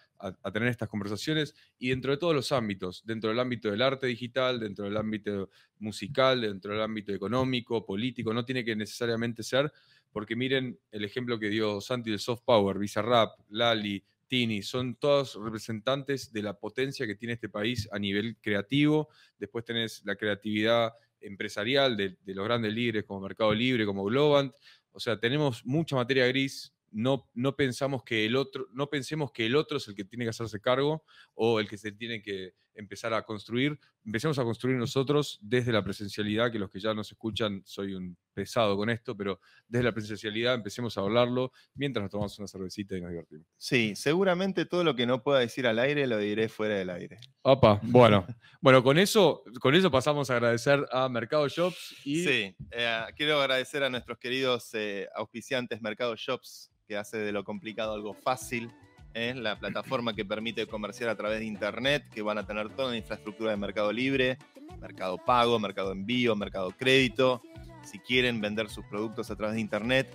tener 0.52 0.70
estas 0.70 0.90
conversaciones 0.90 1.56
y 1.78 1.90
dentro 1.90 2.12
de 2.12 2.18
todos 2.18 2.36
los 2.36 2.52
ámbitos, 2.52 3.04
dentro 3.06 3.30
del 3.30 3.40
ámbito 3.40 3.72
del 3.72 3.82
arte 3.82 4.08
digital, 4.08 4.60
dentro 4.60 4.86
del 4.86 4.98
ámbito 4.98 5.50
musical, 5.80 6.42
dentro 6.42 6.74
del 6.74 6.82
ámbito 6.82 7.14
económico, 7.14 7.86
político, 7.86 8.34
no 8.34 8.44
tiene 8.44 8.66
que 8.66 8.76
necesariamente 8.76 9.44
ser, 9.44 9.72
porque 10.12 10.36
miren 10.36 10.78
el 10.92 11.06
ejemplo 11.06 11.40
que 11.40 11.50
dio 11.50 11.80
Santi 11.80 12.10
del 12.10 12.20
soft 12.20 12.44
power, 12.44 12.78
Bizarrap, 12.78 13.40
Lali, 13.50 14.04
Tini, 14.30 14.62
son 14.62 14.96
todos 14.96 15.36
representantes 15.42 16.32
de 16.32 16.44
la 16.44 16.54
potencia 16.54 17.08
que 17.08 17.16
tiene 17.16 17.34
este 17.34 17.50
país 17.50 17.90
a 17.92 17.98
nivel 17.98 18.38
creativo. 18.40 19.10
Después 19.38 19.66
tenés 19.66 20.04
la 20.06 20.16
creatividad 20.16 20.94
empresarial 21.22 21.97
de, 21.97 22.17
los 22.26 22.45
grandes 22.45 22.74
líderes 22.74 23.03
como 23.05 23.22
Mercado 23.22 23.53
Libre, 23.53 23.86
como 23.86 24.03
Globant. 24.05 24.53
O 24.91 24.99
sea, 24.99 25.20
tenemos 25.20 25.65
mucha 25.65 25.95
materia 25.95 26.28
gris 26.28 26.74
no, 26.91 27.30
no, 27.34 27.55
pensamos 27.55 28.03
que 28.03 28.26
el 28.26 28.36
otro, 28.36 28.67
no 28.72 28.89
pensemos 28.89 29.32
que 29.32 29.45
el 29.45 29.55
otro 29.55 29.78
es 29.78 29.88
el 29.88 29.95
que 29.95 30.05
tiene 30.05 30.26
que 30.26 30.30
hacerse 30.30 30.59
cargo 30.59 31.03
o 31.36 31.59
el 31.59 31.67
que 31.67 31.78
se 31.78 31.91
tiene 31.91 32.22
que 32.22 32.53
empezar 32.80 33.13
a 33.13 33.23
construir. 33.23 33.77
Empecemos 34.05 34.39
a 34.39 34.43
construir 34.43 34.77
nosotros 34.77 35.38
desde 35.41 35.71
la 35.71 35.84
presencialidad, 35.84 36.51
que 36.51 36.57
los 36.57 36.69
que 36.69 36.80
ya 36.80 36.93
nos 36.93 37.11
escuchan, 37.11 37.61
soy 37.65 37.93
un 37.93 38.17
pesado 38.34 38.77
con 38.77 38.89
esto, 38.89 39.15
pero 39.15 39.39
desde 39.67 39.84
la 39.84 39.91
presencialidad 39.91 40.55
empecemos 40.55 40.97
a 40.97 41.01
hablarlo 41.01 41.51
mientras 41.75 42.03
nos 42.03 42.11
tomamos 42.11 42.39
una 42.39 42.47
cervecita 42.47 42.95
y 42.95 43.01
nos 43.01 43.11
divertimos. 43.11 43.45
Sí, 43.57 43.95
seguramente 43.95 44.65
todo 44.65 44.84
lo 44.84 44.95
que 44.95 45.05
no 45.05 45.21
pueda 45.21 45.39
decir 45.39 45.67
al 45.67 45.77
aire 45.77 46.07
lo 46.07 46.17
diré 46.17 46.47
fuera 46.47 46.75
del 46.75 46.89
aire. 46.89 47.19
Opa, 47.41 47.80
bueno. 47.84 48.25
bueno, 48.61 48.82
con 48.82 48.97
eso, 48.97 49.43
con 49.59 49.75
eso 49.75 49.91
pasamos 49.91 50.30
a 50.30 50.36
agradecer 50.36 50.86
a 50.91 51.09
Mercado 51.09 51.47
Shops 51.47 51.95
y... 52.05 52.23
Sí, 52.23 52.55
eh, 52.71 53.01
quiero 53.15 53.41
agradecer 53.41 53.84
a 53.84 53.89
nuestros 53.89 54.17
queridos 54.17 54.69
eh, 54.73 55.07
auspiciantes 55.15 55.82
Mercado 55.82 56.15
Shops 56.15 56.71
que 56.88 56.97
hace 56.97 57.17
de 57.17 57.32
lo 57.32 57.43
complicado 57.43 57.93
algo 57.93 58.15
fácil. 58.15 58.71
La 59.14 59.60
plataforma 59.60 60.14
que 60.14 60.24
permite 60.24 60.66
comerciar 60.68 61.10
a 61.10 61.16
través 61.16 61.39
de 61.39 61.45
Internet, 61.45 62.05
que 62.14 62.22
van 62.22 62.38
a 62.38 62.45
tener 62.45 62.70
toda 62.70 62.91
la 62.91 62.97
infraestructura 62.97 63.51
de 63.51 63.57
Mercado 63.57 63.91
Libre, 63.91 64.38
Mercado 64.80 65.18
Pago, 65.18 65.60
Mercado 65.60 65.91
Envío, 65.91 66.36
Mercado 66.36 66.72
Crédito. 66.72 67.41
Si 67.84 67.99
quieren 67.99 68.39
vender 68.39 68.70
sus 68.70 68.86
productos 68.86 69.30
a 69.32 69.36
través 69.36 69.55
de 69.55 69.62
Internet, 69.62 70.07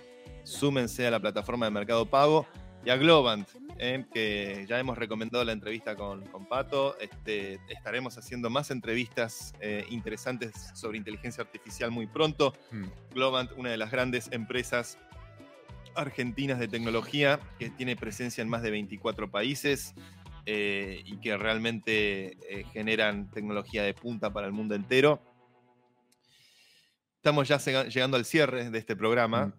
súmense 0.44 1.06
a 1.06 1.10
la 1.10 1.20
plataforma 1.20 1.66
de 1.66 1.72
Mercado 1.72 2.06
Pago 2.06 2.46
y 2.84 2.90
a 2.90 2.96
Globant, 2.96 3.48
¿eh? 3.78 4.04
que 4.12 4.66
ya 4.68 4.78
hemos 4.78 4.98
recomendado 4.98 5.44
la 5.44 5.52
entrevista 5.52 5.96
con, 5.96 6.24
con 6.26 6.46
Pato. 6.46 6.98
Este, 6.98 7.58
estaremos 7.68 8.18
haciendo 8.18 8.50
más 8.50 8.70
entrevistas 8.70 9.54
eh, 9.60 9.86
interesantes 9.90 10.52
sobre 10.74 10.98
inteligencia 10.98 11.42
artificial 11.42 11.90
muy 11.90 12.06
pronto. 12.06 12.52
Mm. 12.70 12.84
Globant, 13.14 13.52
una 13.56 13.70
de 13.70 13.76
las 13.78 13.90
grandes 13.90 14.30
empresas 14.32 14.98
argentinas 15.94 16.58
de 16.58 16.68
tecnología 16.68 17.40
que 17.58 17.70
tiene 17.70 17.96
presencia 17.96 18.42
en 18.42 18.48
más 18.48 18.62
de 18.62 18.70
24 18.70 19.30
países 19.30 19.94
eh, 20.46 21.02
y 21.04 21.16
que 21.18 21.36
realmente 21.36 22.36
eh, 22.48 22.64
generan 22.72 23.30
tecnología 23.30 23.82
de 23.82 23.94
punta 23.94 24.32
para 24.32 24.46
el 24.46 24.52
mundo 24.52 24.74
entero. 24.74 25.22
Estamos 27.16 27.48
ya 27.48 27.58
llegando 27.84 28.16
al 28.16 28.24
cierre 28.24 28.70
de 28.70 28.78
este 28.78 28.94
programa. 28.94 29.46
Mm. 29.46 29.52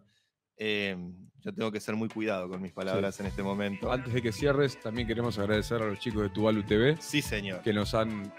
Eh, 0.57 0.97
yo 1.43 1.53
tengo 1.53 1.71
que 1.71 1.79
ser 1.79 1.95
muy 1.95 2.09
cuidado 2.09 2.49
con 2.49 2.61
mis 2.61 2.71
palabras 2.71 3.19
en 3.19 3.27
este 3.27 3.43
momento. 3.43 3.91
Antes 3.91 4.13
de 4.13 4.21
que 4.21 4.31
cierres, 4.31 4.79
también 4.79 5.07
queremos 5.07 5.37
agradecer 5.37 5.81
a 5.81 5.85
los 5.85 5.99
chicos 5.99 6.23
de 6.23 6.29
Tuvalu 6.29 6.63
TV. 6.63 6.97
Sí, 6.99 7.21
señor. 7.21 7.61
Que 7.61 7.71
nos 7.73 7.93
han 7.93 8.33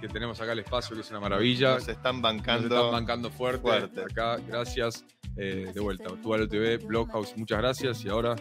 que 0.00 0.08
tenemos 0.08 0.40
acá 0.40 0.52
el 0.52 0.60
espacio, 0.60 0.94
que 0.94 1.02
es 1.02 1.10
una 1.10 1.20
maravilla. 1.20 1.74
Nos 1.74 1.88
están 1.88 2.22
bancando. 2.22 2.68
Nos 2.68 2.78
están 2.78 2.92
bancando 2.92 3.30
fuerte. 3.30 3.60
fuerte. 3.60 4.00
Acá, 4.02 4.36
gracias. 4.46 5.04
Eh, 5.36 5.70
de 5.72 5.80
vuelta, 5.80 6.10
Tualo 6.22 6.48
TV, 6.48 6.78
Bloghouse, 6.78 7.36
muchas 7.36 7.58
gracias. 7.58 8.04
Y 8.04 8.08
ahora. 8.08 8.36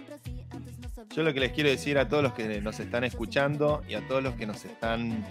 Yo 1.16 1.24
lo 1.24 1.34
que 1.34 1.40
les 1.40 1.52
quiero 1.52 1.70
decir 1.70 1.98
a 1.98 2.08
todos 2.08 2.22
los 2.22 2.34
que 2.34 2.62
nos 2.62 2.80
están 2.80 3.04
escuchando 3.04 3.82
y 3.88 3.96
a 3.96 4.08
todos 4.08 4.22
los 4.22 4.36
que 4.36 4.46
nos 4.46 4.66
están 4.66 5.26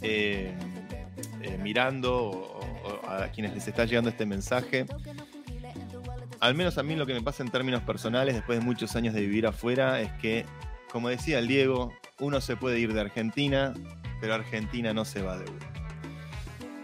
eh, 0.00 0.54
eh, 1.42 1.58
mirando 1.62 2.14
o, 2.14 2.60
a 3.06 3.28
quienes 3.28 3.54
les 3.54 3.68
está 3.68 3.84
llegando 3.84 4.10
este 4.10 4.24
mensaje, 4.24 4.86
al 6.40 6.54
menos 6.54 6.78
a 6.78 6.82
mí 6.82 6.94
lo 6.96 7.06
que 7.06 7.14
me 7.14 7.22
pasa 7.22 7.42
en 7.42 7.50
términos 7.50 7.82
personales 7.82 8.34
después 8.34 8.58
de 8.58 8.64
muchos 8.64 8.96
años 8.96 9.12
de 9.12 9.20
vivir 9.20 9.46
afuera 9.46 10.00
es 10.00 10.12
que, 10.14 10.46
como 10.90 11.08
decía 11.08 11.38
el 11.38 11.48
Diego, 11.48 11.92
uno 12.20 12.40
se 12.40 12.56
puede 12.56 12.78
ir 12.78 12.92
de 12.92 13.00
Argentina, 13.00 13.74
pero 14.20 14.34
Argentina 14.34 14.92
no 14.92 15.04
se 15.04 15.22
va 15.22 15.38
de 15.38 15.50
uno. 15.50 15.66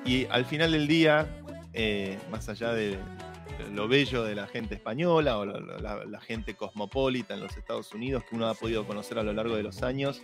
Y 0.04 0.26
al 0.26 0.44
final 0.44 0.72
del 0.72 0.86
día, 0.86 1.28
eh, 1.72 2.18
más 2.30 2.48
allá 2.48 2.72
de 2.72 2.98
lo 3.72 3.88
bello 3.88 4.24
de 4.24 4.34
la 4.34 4.46
gente 4.46 4.74
española 4.74 5.38
o 5.38 5.44
la, 5.44 6.20
gente 6.20 6.54
cosmopolita 6.54 7.34
en 7.34 7.40
los 7.40 7.56
Estados 7.56 7.92
Unidos 7.92 8.24
que 8.28 8.36
uno 8.36 8.48
ha 8.48 8.54
podido 8.54 8.86
conocer 8.86 9.18
a 9.18 9.22
lo 9.22 9.32
largo 9.32 9.56
de 9.56 9.62
los 9.62 9.82
años, 9.82 10.22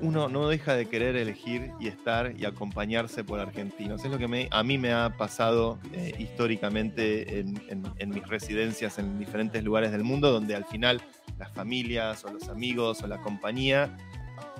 uno 0.00 0.28
no 0.28 0.48
deja 0.48 0.74
de 0.74 0.86
querer 0.86 1.16
elegir 1.16 1.72
y 1.80 1.88
estar 1.88 2.34
y 2.36 2.44
acompañarse 2.44 3.24
por 3.24 3.40
argentinos. 3.40 4.04
Es 4.04 4.10
lo 4.10 4.18
que 4.18 4.48
a 4.50 4.62
mí 4.62 4.78
me 4.78 4.92
ha 4.92 5.16
pasado 5.16 5.78
eh, 5.92 6.14
históricamente 6.18 7.40
en, 7.40 7.60
en, 7.68 8.10
mis 8.10 8.26
residencias 8.28 8.98
en 8.98 9.18
diferentes 9.18 9.64
lugares 9.64 9.90
del 9.90 10.04
mundo, 10.04 10.30
donde 10.30 10.54
al 10.54 10.64
final 10.66 11.02
las 11.36 11.50
familias 11.52 12.24
o 12.24 12.32
los 12.32 12.48
amigos 12.48 13.02
o 13.02 13.06
la 13.08 13.20
compañía 13.22 13.96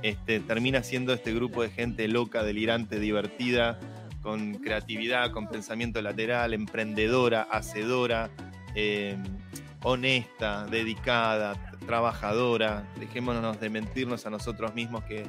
este, 0.03 0.41
termina 0.41 0.83
siendo 0.83 1.13
este 1.13 1.33
grupo 1.35 1.63
de 1.63 1.71
gente 1.71 2.09
loca, 2.09 2.43
delirante, 2.43 3.01
divertida, 3.01 3.79
con 4.23 4.55
creatividad, 4.55 5.31
con 5.31 5.49
pensamiento 5.49 6.03
lateral, 6.03 6.55
emprendedora, 6.55 7.43
hacedora, 7.43 8.31
em, 8.75 9.23
honesta, 9.83 10.67
dedicada, 10.67 11.55
trabajadora. 11.87 12.87
Dejémonos 12.99 13.61
de 13.61 13.71
mentirnos 13.71 14.27
a 14.27 14.31
nosotros 14.31 14.75
mismos 14.75 15.05
que 15.05 15.25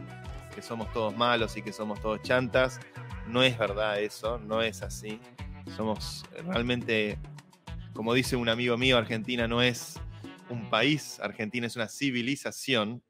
somos 0.62 0.91
todos 0.91 1.16
malos 1.16 1.56
y 1.58 1.62
que 1.62 1.72
somos 1.72 2.02
todos 2.02 2.22
chantas. 2.22 2.80
No 3.28 3.43
es 3.43 3.58
verdad 3.58 4.00
eso, 4.02 4.39
no 4.39 4.62
es 4.62 4.82
así. 4.82 5.20
Somos 5.76 6.26
realmente, 6.45 7.18
como 7.93 8.14
dice 8.14 8.36
un 8.36 8.50
amigo 8.50 8.78
mío, 8.78 8.97
Argentina 8.97 9.47
no 9.47 9.62
es 9.62 10.00
un 10.50 10.70
país, 10.70 11.20
Argentina 11.20 11.68
es 11.68 11.76
una 11.76 11.88
civilización. 11.88 13.04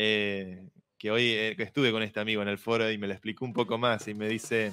Eh, 0.00 0.62
que 0.96 1.10
hoy 1.10 1.24
eh, 1.24 1.56
estuve 1.58 1.90
con 1.90 2.04
este 2.04 2.20
amigo 2.20 2.40
en 2.40 2.48
el 2.48 2.56
foro 2.56 2.88
y 2.90 2.98
me 2.98 3.08
lo 3.08 3.12
explicó 3.12 3.44
un 3.44 3.52
poco 3.52 3.78
más 3.78 4.06
y 4.06 4.14
me 4.14 4.28
dice, 4.28 4.70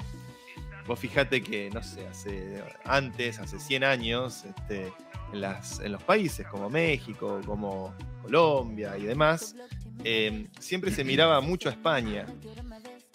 vos 0.86 1.00
fíjate 1.00 1.42
que, 1.42 1.72
no 1.72 1.82
sé, 1.82 2.08
hace, 2.08 2.64
antes, 2.84 3.40
hace 3.40 3.60
100 3.60 3.84
años, 3.84 4.46
este, 4.46 4.94
en, 5.34 5.42
las, 5.42 5.80
en 5.80 5.92
los 5.92 6.04
países 6.04 6.48
como 6.48 6.70
México, 6.70 7.42
como 7.44 7.96
Colombia 8.22 8.98
y 9.00 9.04
demás, 9.04 9.56
em, 10.04 10.48
siempre 10.60 10.92
se 10.92 11.04
miraba 11.04 11.42
mucho 11.42 11.70
a 11.70 11.72
España, 11.72 12.28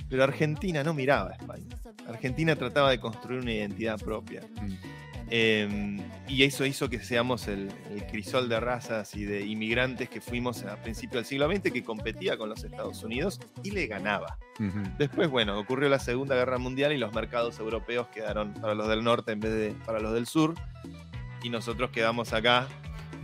pero 0.09 0.25
Argentina 0.25 0.83
no 0.83 0.93
miraba 0.93 1.31
a 1.31 1.35
España. 1.35 1.77
Argentina 2.09 2.57
trataba 2.57 2.91
de 2.91 2.99
construir 2.99 3.41
una 3.41 3.53
identidad 3.53 4.01
propia. 4.01 4.43
Mm. 4.43 6.01
Y 6.31 6.45
eso 6.45 6.65
hizo 6.65 6.89
que 6.89 7.01
seamos 7.01 7.49
el, 7.49 7.73
crisol 8.11 8.49
de 8.49 8.61
razas 8.61 9.15
y 9.17 9.25
de 9.25 9.45
inmigrantes 9.45 10.09
que 10.09 10.21
fuimos 10.21 10.63
a 10.63 10.77
principios 10.77 11.15
del 11.15 11.25
siglo 11.25 11.51
XX, 11.53 11.73
que 11.73 11.83
competía 11.83 12.39
con 12.39 12.49
los 12.49 12.63
Estados 12.63 13.03
Unidos 13.03 13.41
y 13.65 13.73
le 13.73 13.87
ganaba. 13.89 14.39
Después, 14.97 15.29
bueno, 15.29 15.59
ocurrió 15.59 15.89
la 15.89 15.99
Segunda 15.99 16.37
Guerra 16.37 16.59
Mundial 16.59 16.93
y 16.93 16.99
los 16.99 17.13
mercados 17.13 17.59
europeos 17.59 18.07
quedaron 18.09 18.55
para 18.55 18.75
los 18.75 18.89
del 18.89 19.03
norte 19.03 19.33
en 19.33 19.41
vez 19.41 19.53
de 19.53 19.75
para 19.85 19.99
los 19.99 20.15
del 20.15 20.27
sur. 20.27 20.55
Y 21.43 21.49
nosotros 21.49 21.91
quedamos 21.91 22.33
acá 22.33 22.69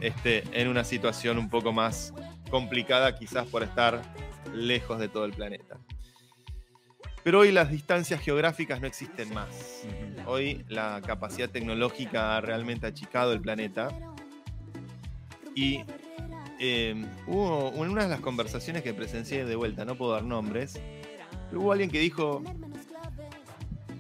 este, 0.01 0.43
en 0.53 0.69
una 0.69 0.83
situación 0.83 1.39
un 1.39 1.49
poco 1.49 1.73
más 1.73 2.13
complicada, 2.51 3.15
quizás 3.15 3.47
por 3.47 3.63
estar 3.63 4.03
lejos 4.53 4.99
de 4.99 5.09
todo 5.09 5.27
el 5.27 5.33
planeta. 5.33 5.79
Pero 7.27 7.41
hoy 7.41 7.51
las 7.51 7.73
distancias 7.73 8.21
geográficas 8.21 8.81
no 8.81 8.87
existen 8.87 9.35
más. 9.35 9.83
Hoy 10.27 10.65
la 10.69 11.01
capacidad 11.05 11.51
tecnológica 11.51 12.37
ha 12.37 12.41
realmente 12.41 12.87
achicado 12.87 13.33
el 13.33 13.41
planeta. 13.41 13.89
Y 15.53 15.81
em, 16.61 17.05
hubo 17.27 17.73
en 17.85 17.91
una 17.91 18.05
de 18.05 18.11
las 18.11 18.21
conversaciones 18.21 18.85
que 18.85 18.95
presencié 18.95 19.45
de 19.45 19.57
vuelta, 19.57 19.85
no 19.85 19.97
puedo 19.97 20.13
dar 20.13 20.23
nombres, 20.23 20.79
hubo 21.53 21.73
alguien 21.73 21.91
que 21.91 21.99
dijo, 21.99 22.45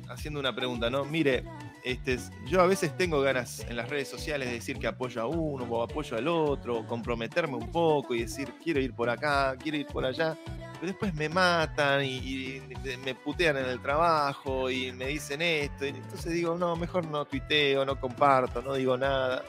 haciendo 0.09 0.39
una 0.39 0.55
pregunta, 0.55 0.89
¿no? 0.89 1.05
Mire, 1.05 1.43
este, 1.83 2.15
es- 2.15 2.31
yo 2.47 2.61
a 2.61 2.67
veces 2.69 2.97
tengo 2.97 3.21
ganas 3.23 3.67
en 3.69 3.75
las 3.75 3.89
redes 3.89 4.07
sociales 4.09 4.47
de 4.49 4.55
decir 4.55 4.79
que 4.79 4.87
apoyo 4.87 5.21
a 5.21 5.27
uno 5.27 5.65
o 5.65 5.83
apoyo 5.83 6.17
al 6.17 6.29
otro, 6.29 6.87
comprometerme 6.87 7.57
un 7.57 7.73
poco 7.73 8.15
y 8.15 8.21
decir 8.21 8.53
quiero 8.63 8.81
ir 8.81 8.95
por 8.95 9.11
acá, 9.11 9.57
quiero 9.61 9.79
ir 9.79 9.87
por 9.89 10.05
allá, 10.05 10.37
pero 10.47 10.66
después 10.83 11.15
me 11.15 11.29
matan 11.29 12.05
y, 12.05 12.61
me 13.05 13.15
putean 13.15 13.57
en 13.57 13.67
el 13.67 13.81
trabajo 13.81 14.71
y 14.71 14.93
me 14.93 15.07
dicen 15.07 15.43
esto, 15.43 15.87
y 15.87 15.91
entonces 15.91 16.33
digo, 16.33 16.57
no, 16.57 16.77
mejor 16.77 17.07
no 17.07 17.25
tuiteo, 17.25 17.85
no 17.85 17.99
comparto, 18.01 18.63
no 18.63 18.75
digo 18.75 18.97
nada. 18.97 19.45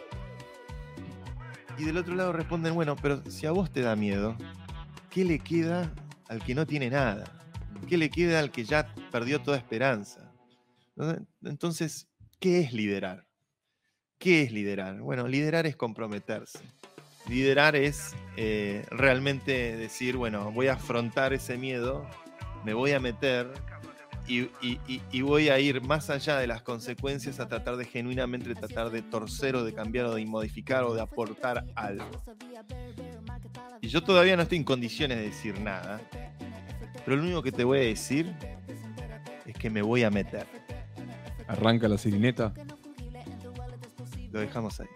Y 1.77 1.85
del 1.85 1.97
otro 1.97 2.15
lado 2.15 2.33
responden, 2.33 2.73
bueno, 2.73 2.95
pero 2.95 3.21
si 3.29 3.45
a 3.45 3.51
vos 3.51 3.71
te 3.71 3.81
da 3.81 3.95
miedo, 3.95 4.35
¿qué 5.09 5.23
le 5.23 5.39
queda 5.39 5.93
al 6.27 6.43
que 6.43 6.55
no 6.55 6.65
tiene 6.65 6.89
nada? 6.89 7.25
¿Qué 7.87 7.97
le 7.97 8.09
queda 8.09 8.39
al 8.39 8.51
que 8.51 8.63
ya 8.63 8.93
perdió 9.11 9.41
toda 9.41 9.57
esperanza? 9.57 10.31
Entonces, 11.43 12.07
¿qué 12.39 12.61
es 12.61 12.73
liderar? 12.73 13.27
¿Qué 14.17 14.41
es 14.41 14.51
liderar? 14.51 14.99
Bueno, 14.99 15.27
liderar 15.27 15.67
es 15.67 15.75
comprometerse. 15.75 16.59
Liderar 17.27 17.75
es 17.75 18.15
eh, 18.37 18.85
realmente 18.89 19.75
decir, 19.75 20.15
bueno, 20.17 20.51
voy 20.51 20.67
a 20.67 20.73
afrontar 20.73 21.33
ese 21.33 21.57
miedo, 21.57 22.07
me 22.63 22.73
voy 22.73 22.91
a 22.91 22.99
meter 22.99 23.47
y, 24.27 24.41
y- 24.61 24.79
y- 24.87 25.01
y 25.11 25.21
voy 25.21 25.49
a 25.49 25.59
ir 25.59 25.81
más 25.81 26.09
allá 26.09 26.37
de 26.37 26.47
las 26.47 26.61
consecuencias 26.61 27.39
a 27.39 27.47
tratar 27.47 27.75
de 27.77 27.85
genuinamente 27.85 28.53
tratar 28.55 28.89
de 28.91 29.01
torcer 29.01 29.55
o 29.55 29.63
de 29.63 29.73
cambiar 29.73 30.05
o 30.05 30.15
de 30.15 30.25
modificar 30.25 30.83
o 30.83 30.93
de 30.93 31.01
aportar 31.01 31.65
algo. 31.75 32.05
Y 33.81 33.87
yo 33.87 34.03
todavía 34.03 34.35
no 34.35 34.43
estoy 34.43 34.57
en 34.59 34.63
condiciones 34.63 35.17
de 35.17 35.23
decir 35.25 35.59
nada, 35.59 35.99
pero 37.05 37.17
lo 37.17 37.23
único 37.23 37.41
que 37.43 37.51
te 37.51 37.63
voy 37.63 37.79
a 37.79 37.81
decir 37.81 38.33
es 39.45 39.55
que 39.55 39.69
me 39.69 39.81
voy 39.81 40.03
a 40.03 40.09
meter. 40.09 40.45
Arranca 41.47 41.87
la 41.87 41.97
sirineta. 41.97 42.53
Lo 44.31 44.39
dejamos 44.41 44.79
ahí. 44.81 44.87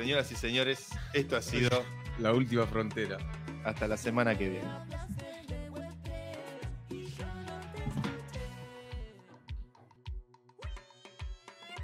Señoras 0.00 0.32
y 0.32 0.34
señores, 0.34 0.88
esto 1.12 1.36
ha 1.36 1.42
sido 1.42 1.84
La 2.18 2.32
última 2.32 2.66
frontera. 2.66 3.18
hasta 3.64 3.86
la 3.86 3.98
semana 3.98 4.36
que 4.36 4.48
viene. 4.48 4.66